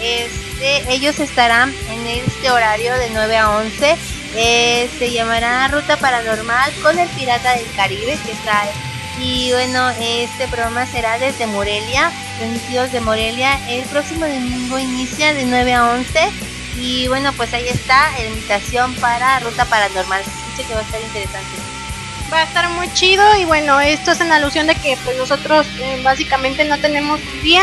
Este, 0.01 0.93
ellos 0.93 1.19
estarán 1.19 1.73
en 1.89 2.07
este 2.07 2.51
horario 2.51 2.93
de 2.95 3.09
9 3.11 3.37
a 3.37 3.57
11 3.57 3.97
eh, 4.35 4.89
se 4.97 5.11
llamará 5.11 5.67
Ruta 5.67 5.97
Paranormal 5.97 6.71
con 6.81 6.97
el 6.97 7.07
Pirata 7.09 7.55
del 7.55 7.71
Caribe 7.75 8.17
que 8.25 8.33
trae. 8.43 8.71
Y 9.19 9.51
bueno, 9.51 9.89
este 9.91 10.47
programa 10.47 10.85
será 10.85 11.19
desde 11.19 11.45
Morelia, 11.45 12.11
transmitidos 12.37 12.91
de 12.91 12.99
Morelia. 13.01 13.59
El 13.69 13.83
próximo 13.83 14.25
domingo 14.25 14.79
inicia 14.79 15.33
de 15.33 15.45
9 15.45 15.73
a 15.73 15.91
11. 15.91 16.31
Y 16.79 17.07
bueno, 17.07 17.31
pues 17.33 17.53
ahí 17.53 17.67
está 17.67 18.11
la 18.11 18.25
invitación 18.25 18.93
para 18.95 19.39
Ruta 19.39 19.65
Paranormal. 19.65 20.21
Escuche 20.21 20.67
que 20.67 20.73
va 20.73 20.79
a 20.79 20.83
estar 20.83 21.01
interesante. 21.01 21.57
Va 22.31 22.39
a 22.39 22.43
estar 22.43 22.69
muy 22.69 22.91
chido 22.93 23.23
y 23.37 23.45
bueno, 23.45 23.79
esto 23.79 24.11
es 24.11 24.21
en 24.21 24.31
alusión 24.31 24.65
de 24.65 24.75
que 24.75 24.97
pues 25.03 25.15
nosotros 25.17 25.67
eh, 25.79 26.01
básicamente 26.03 26.65
no 26.65 26.79
tenemos 26.79 27.19
día, 27.43 27.61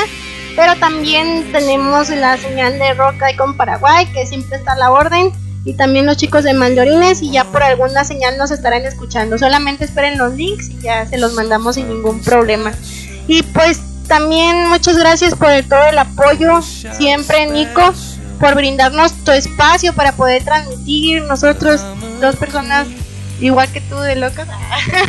pero 0.54 0.76
también 0.76 1.50
tenemos 1.50 2.10
la 2.10 2.36
señal 2.36 2.78
de 2.78 2.94
Rock 2.94 3.16
con 3.36 3.56
Paraguay 3.56 4.06
que 4.06 4.26
siempre 4.26 4.58
está 4.58 4.72
a 4.72 4.76
la 4.76 4.92
orden 4.92 5.32
y 5.64 5.74
también 5.74 6.06
los 6.06 6.16
chicos 6.16 6.44
de 6.44 6.54
Mandorines 6.54 7.22
y 7.22 7.32
ya 7.32 7.44
por 7.44 7.62
alguna 7.62 8.04
señal 8.04 8.38
nos 8.38 8.50
estarán 8.50 8.84
escuchando. 8.86 9.38
Solamente 9.38 9.84
esperen 9.84 10.18
los 10.18 10.34
links 10.34 10.70
y 10.70 10.78
ya 10.78 11.06
se 11.06 11.18
los 11.18 11.34
mandamos 11.34 11.74
sin 11.74 11.88
ningún 11.88 12.20
problema. 12.22 12.72
Y 13.26 13.42
pues 13.42 13.80
también 14.10 14.68
muchas 14.68 14.96
gracias 14.96 15.34
por 15.34 15.48
todo 15.68 15.84
el 15.84 15.98
apoyo 15.98 16.62
siempre 16.62 17.46
Nico 17.46 17.94
por 18.40 18.56
brindarnos 18.56 19.12
tu 19.24 19.30
espacio 19.30 19.92
para 19.92 20.12
poder 20.12 20.42
transmitir 20.42 21.22
nosotros 21.22 21.80
dos 22.20 22.34
personas 22.34 22.88
igual 23.40 23.70
que 23.70 23.80
tú 23.82 23.96
de 24.00 24.16
locas 24.16 24.48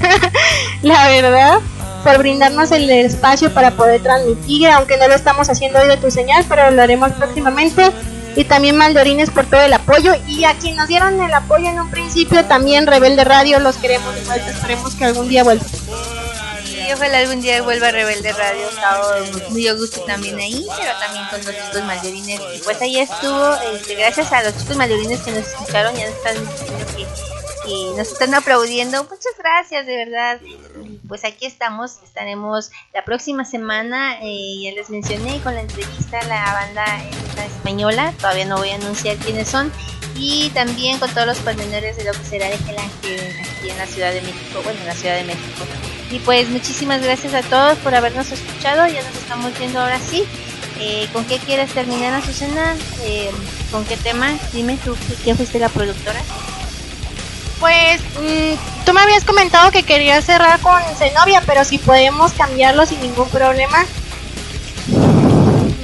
la 0.84 1.08
verdad 1.08 1.60
por 2.04 2.20
brindarnos 2.20 2.72
el 2.72 2.92
espacio 2.92 3.52
para 3.52 3.72
poder 3.72 4.04
transmitir 4.04 4.68
aunque 4.68 4.98
no 4.98 5.08
lo 5.08 5.16
estamos 5.16 5.50
haciendo 5.50 5.80
hoy 5.80 5.88
de 5.88 5.98
tu 5.98 6.12
señal 6.12 6.46
pero 6.48 6.70
lo 6.70 6.84
haremos 6.84 7.12
próximamente 7.14 7.90
y 8.36 8.44
también 8.46 8.78
Mandorines 8.78 9.30
por 9.30 9.46
todo 9.46 9.62
el 9.62 9.74
apoyo 9.74 10.14
y 10.28 10.44
a 10.46 10.54
quienes 10.56 10.78
nos 10.78 10.88
dieron 10.88 11.20
el 11.22 11.34
apoyo 11.34 11.68
en 11.68 11.80
un 11.80 11.90
principio 11.92 12.46
también 12.46 12.88
Rebelde 12.88 13.24
Radio 13.24 13.60
los 13.60 13.78
queremos 13.78 14.16
esperemos 14.16 14.96
que 14.96 15.06
algún 15.06 15.28
día 15.28 15.44
vuelva. 15.44 15.66
Y 16.66 16.94
ojalá 16.94 17.20
algún 17.20 17.42
día 17.42 17.62
vuelva 17.62 17.92
Rebelde 17.92 18.34
Radio, 18.34 18.68
estaba 18.68 19.18
muy 19.50 19.68
a 19.68 19.74
gusto 19.74 20.02
también 20.02 20.38
ahí, 20.40 20.66
pero 20.78 20.92
también 21.00 21.26
con 21.30 21.40
los 21.46 21.66
chicos 21.66 21.84
mayores 21.86 22.28
y 22.56 22.60
pues 22.64 22.82
ahí 22.82 23.00
estuvo, 23.00 23.54
este, 23.76 23.96
gracias 23.96 24.32
a 24.32 24.44
los 24.44 24.58
chicos 24.58 24.78
mayores 24.78 25.20
que 25.20 25.32
nos 25.32 25.48
escucharon, 25.48 25.96
ya 25.96 26.08
están 26.08 26.36
diciendo 26.46 26.86
que, 26.96 27.31
que 27.66 27.98
nos 27.98 28.12
están 28.12 28.34
aplaudiendo, 28.34 29.04
muchas 29.04 29.34
gracias 29.38 29.86
de 29.86 29.96
verdad, 29.96 30.40
pues 31.08 31.24
aquí 31.26 31.46
estamos, 31.46 32.00
estaremos 32.04 32.72
la 32.94 33.04
próxima 33.06 33.46
semana, 33.46 34.18
eh, 34.22 34.62
ya 34.64 34.72
les 34.72 34.90
mencioné 34.90 35.40
con 35.42 35.56
la 35.56 35.62
entrevista 35.62 36.20
a 36.20 36.26
la 36.26 36.54
banda 36.54 36.86
española, 37.46 38.14
todavía 38.18 38.46
no 38.46 38.58
voy 38.58 38.70
a 38.70 38.76
anunciar 38.76 39.18
quiénes 39.18 39.48
son, 39.48 39.72
y 40.16 40.50
también 40.50 41.00
con 41.00 41.10
todos 41.14 41.28
los 41.28 41.40
pormenores 41.40 41.98
de 41.98 42.04
lo 42.04 42.12
que 42.12 42.24
será 42.24 42.48
de 42.48 42.54
Ángel 42.54 42.76
aquí 42.78 43.70
en 43.70 43.78
la 43.78 43.88
Ciudad 43.88 44.12
de 44.12 44.22
México, 44.22 44.62
bueno, 44.64 44.80
en 44.80 44.88
la 44.88 44.96
Ciudad 44.96 45.16
de 45.16 45.24
México. 45.24 45.66
Y 46.12 46.20
pues 46.20 46.50
muchísimas 46.50 47.02
gracias 47.02 47.34
a 47.34 47.42
todos 47.42 47.78
por 47.80 47.96
habernos 47.96 48.32
escuchado, 48.32 48.86
ya 48.88 49.02
nos 49.02 49.16
estamos 49.16 49.58
viendo 49.58 49.80
ahora 49.80 50.00
sí. 50.00 50.26
Eh, 50.80 51.08
¿Con 51.14 51.26
qué 51.26 51.38
quieres 51.38 51.72
terminar, 51.74 52.14
Azucena? 52.14 52.76
Eh, 53.04 53.32
¿Con 53.72 53.86
qué 53.86 53.98
tema? 53.98 54.36
Dime 54.52 54.78
tú, 54.84 54.96
¿quién 55.24 55.38
fuiste 55.38 55.60
la 55.60 55.70
productora? 55.70 56.20
Pues 57.62 58.02
mm, 58.02 58.86
tú 58.86 58.92
me 58.92 59.02
habías 59.02 59.24
comentado 59.24 59.70
que 59.72 59.84
querías 59.84 60.26
cerrar 60.26 60.60
con 60.60 60.82
Zenobia, 60.98 61.44
pero 61.46 61.64
si 61.64 61.78
podemos 61.78 62.34
cambiarlo 62.34 62.86
sin 62.88 63.00
ningún 63.02 63.30
problema. 63.30 63.86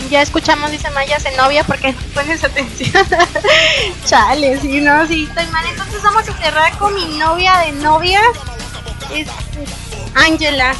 Ya 0.10 0.24
escuchamos, 0.24 0.72
dice 0.72 0.90
Maya, 0.90 1.20
Zenobia, 1.20 1.64
porque 1.64 1.94
no 1.94 1.99
pones 2.16 2.44
atención. 2.44 3.06
Chale, 4.06 4.60
sí, 4.60 4.82
no, 4.82 5.06
sí, 5.08 5.28
estoy 5.30 5.45
mal. 5.48 5.66
Entonces 5.68 6.02
vamos 6.02 6.28
a 6.28 6.34
cerrar 6.34 6.76
con 6.80 6.95
mi 6.95 7.06
novia 7.20 7.58
de 7.60 7.74
novias. 7.74 8.24
Es 9.14 9.28
Ángela. 10.16 10.74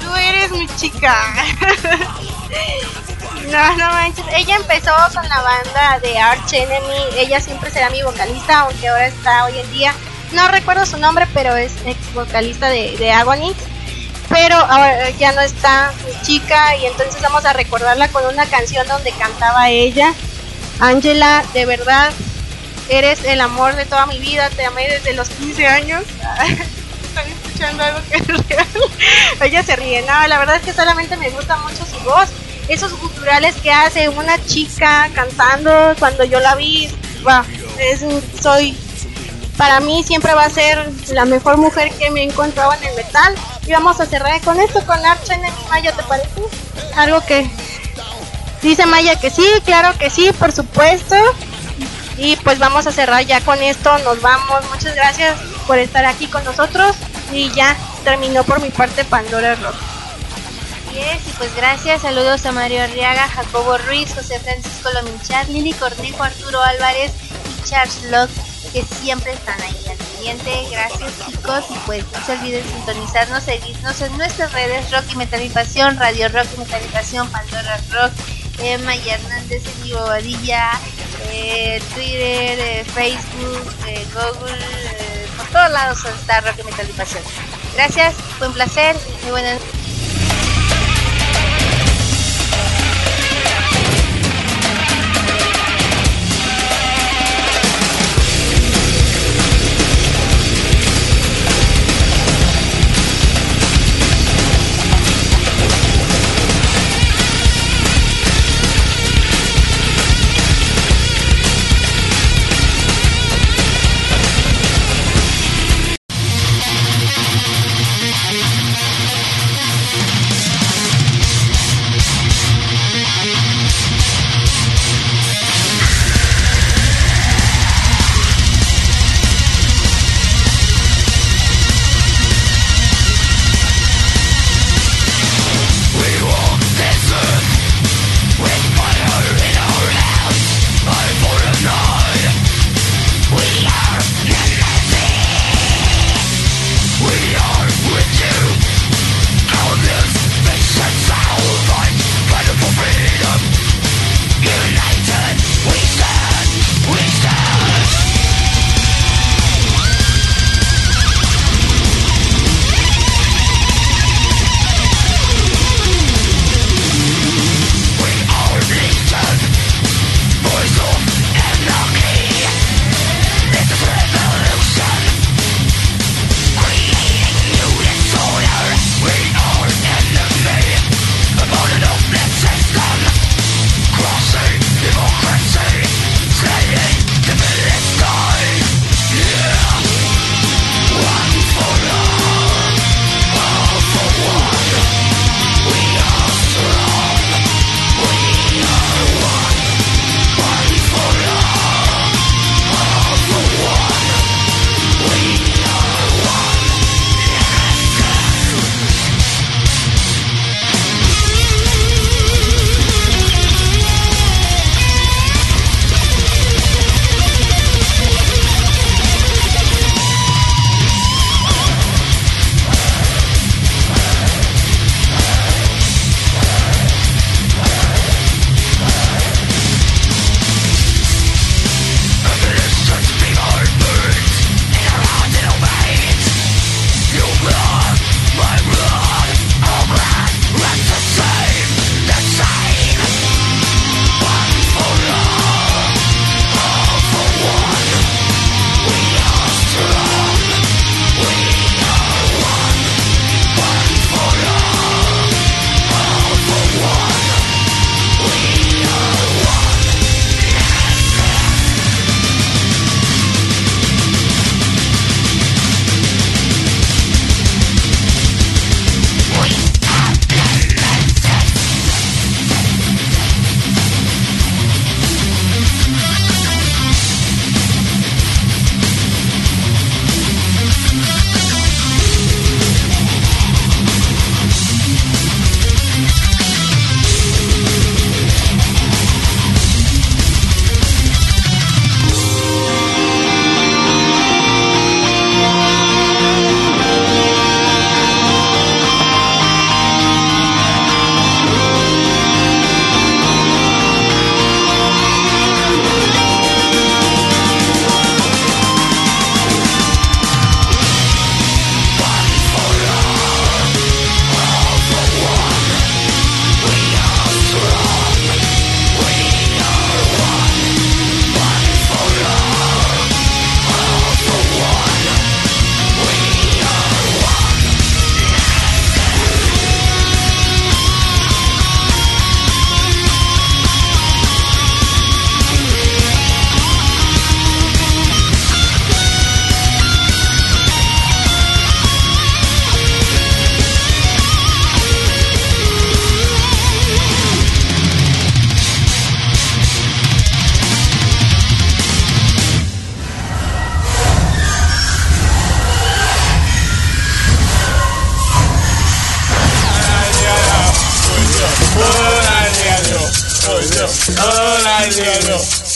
Tú 0.00 0.14
eres 0.14 0.50
mi 0.52 0.66
chica. 0.76 1.14
No, 3.48 3.76
no 3.76 3.90
manches. 3.90 4.24
Ella 4.34 4.56
empezó 4.56 4.92
con 5.14 5.28
la 5.28 5.40
banda 5.40 5.98
de 6.02 6.18
Arch 6.18 6.52
Enemy. 6.52 7.16
Ella 7.16 7.40
siempre 7.40 7.70
será 7.70 7.90
mi 7.90 8.02
vocalista, 8.02 8.60
aunque 8.60 8.88
ahora 8.88 9.06
está 9.06 9.44
hoy 9.44 9.58
en 9.58 9.70
día. 9.72 9.94
No 10.32 10.48
recuerdo 10.48 10.86
su 10.86 10.98
nombre, 10.98 11.26
pero 11.34 11.56
es 11.56 11.72
ex 11.86 12.14
vocalista 12.14 12.68
de, 12.68 12.96
de 12.96 13.12
Agony. 13.12 13.54
Pero 14.28 14.54
ahora 14.56 15.10
ya 15.10 15.32
no 15.32 15.40
está 15.40 15.92
mi 16.06 16.22
chica 16.22 16.76
y 16.76 16.86
entonces 16.86 17.20
vamos 17.20 17.44
a 17.44 17.52
recordarla 17.52 18.08
con 18.08 18.24
una 18.26 18.46
canción 18.46 18.86
donde 18.86 19.10
cantaba 19.12 19.70
ella. 19.70 20.14
Angela, 20.78 21.44
de 21.52 21.66
verdad, 21.66 22.12
eres 22.88 23.24
el 23.24 23.40
amor 23.40 23.74
de 23.74 23.86
toda 23.86 24.06
mi 24.06 24.18
vida. 24.20 24.48
Te 24.50 24.64
amé 24.66 24.88
desde 24.88 25.14
los 25.14 25.28
15 25.30 25.66
años. 25.66 26.04
Están 27.02 27.26
escuchando 27.26 27.82
algo 27.82 28.00
que 28.08 28.18
es 28.18 28.26
real. 28.26 28.66
ella 29.42 29.62
se 29.64 29.74
ríe. 29.74 30.02
No, 30.02 30.26
la 30.28 30.38
verdad 30.38 30.56
es 30.56 30.62
que 30.62 30.72
solamente 30.72 31.16
me 31.16 31.30
gusta 31.30 31.56
mucho 31.56 31.84
su 31.84 31.98
voz 32.04 32.28
esos 32.70 32.92
culturales 32.92 33.56
que 33.56 33.72
hace 33.72 34.08
una 34.08 34.42
chica 34.46 35.10
cantando 35.12 35.94
cuando 35.98 36.22
yo 36.24 36.38
la 36.38 36.54
vi, 36.54 36.88
va, 37.26 37.44
es, 37.80 38.04
soy, 38.40 38.78
para 39.56 39.80
mí 39.80 40.04
siempre 40.04 40.32
va 40.34 40.44
a 40.44 40.50
ser 40.50 40.88
la 41.08 41.24
mejor 41.24 41.56
mujer 41.56 41.92
que 41.98 42.10
me 42.10 42.20
he 42.20 42.24
encontrado 42.24 42.72
en 42.74 42.84
el 42.84 42.94
metal. 42.94 43.34
Y 43.66 43.72
vamos 43.72 44.00
a 44.00 44.06
cerrar 44.06 44.40
con 44.42 44.60
esto, 44.60 44.84
con 44.86 45.04
Arch 45.04 45.30
Enemy 45.30 45.64
Maya, 45.68 45.92
¿te 45.92 46.02
parece? 46.04 46.30
Algo 46.94 47.20
que 47.26 47.50
dice 48.62 48.86
Maya 48.86 49.18
que 49.18 49.30
sí, 49.30 49.46
claro 49.64 49.96
que 49.98 50.08
sí, 50.08 50.30
por 50.38 50.52
supuesto. 50.52 51.16
Y 52.16 52.36
pues 52.36 52.60
vamos 52.60 52.86
a 52.86 52.92
cerrar 52.92 53.24
ya 53.24 53.40
con 53.40 53.60
esto, 53.62 53.98
nos 53.98 54.22
vamos. 54.22 54.64
Muchas 54.70 54.94
gracias 54.94 55.40
por 55.66 55.78
estar 55.78 56.04
aquí 56.04 56.28
con 56.28 56.44
nosotros. 56.44 56.94
Y 57.32 57.50
ya 57.50 57.76
terminó 58.04 58.44
por 58.44 58.60
mi 58.60 58.70
parte 58.70 59.04
Pandora 59.04 59.56
Rock 59.56 59.89
y 60.92 61.32
pues 61.38 61.54
gracias. 61.54 62.02
Saludos 62.02 62.44
a 62.46 62.52
Mario 62.52 62.82
Arriaga, 62.82 63.28
Jacobo 63.28 63.78
Ruiz, 63.78 64.12
José 64.14 64.40
Francisco 64.40 64.90
Lominchar, 64.92 65.48
Lili 65.48 65.72
Cornejo, 65.72 66.22
Arturo 66.22 66.60
Álvarez 66.62 67.12
y 67.48 67.68
Charles 67.68 68.02
Locke, 68.10 68.32
que 68.72 68.82
siempre 68.82 69.32
están 69.32 69.60
ahí 69.60 69.76
al 69.88 69.96
pendiente. 69.96 70.50
Gracias 70.70 71.12
chicos 71.26 71.64
y 71.70 71.78
pues 71.86 72.04
no 72.12 72.26
se 72.26 72.32
olviden 72.32 72.64
sintonizarnos, 72.64 73.44
seguirnos 73.44 74.00
en 74.00 74.18
nuestras 74.18 74.52
redes 74.52 74.90
Rock 74.90 75.04
y 75.12 75.16
Metal 75.16 75.42
y 75.42 75.48
Pasión, 75.48 75.96
Radio 75.96 76.28
Rock 76.28 76.46
y 76.56 76.58
Metal 76.58 76.82
y 76.84 76.88
Pasión, 76.88 77.30
Pandora 77.30 77.80
Rock, 77.90 78.12
Emma 78.60 78.96
y 78.96 79.08
Hernández 79.08 79.62
en 79.66 79.90
Bobadilla, 79.92 80.70
eh, 81.30 81.80
Twitter, 81.94 82.58
eh, 82.58 82.84
Facebook, 82.92 83.74
eh, 83.86 84.04
Google, 84.12 85.26
por 85.36 85.46
todos 85.46 85.70
lados 85.70 86.04
está 86.04 86.40
Rock 86.40 86.58
y 86.60 86.64
Metal 86.64 86.86
y 86.88 86.92
Pasión. 86.92 87.22
Gracias, 87.74 88.14
fue 88.38 88.48
un 88.48 88.54
placer, 88.54 88.96
muy 89.22 89.30
buenas 89.30 89.60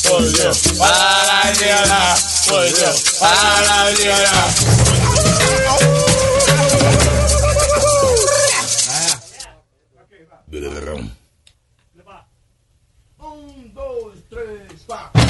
por 0.09 0.33
Dios, 0.33 0.63
para 0.79 1.53
llegar, 1.53 2.19
por 2.49 2.65
Dios, 2.65 3.17
para 3.19 3.91
llegar. 3.93 4.55
Un, 13.19 13.75
dos, 13.75 14.15
tres, 14.29 14.83
cuatro. 14.87 15.24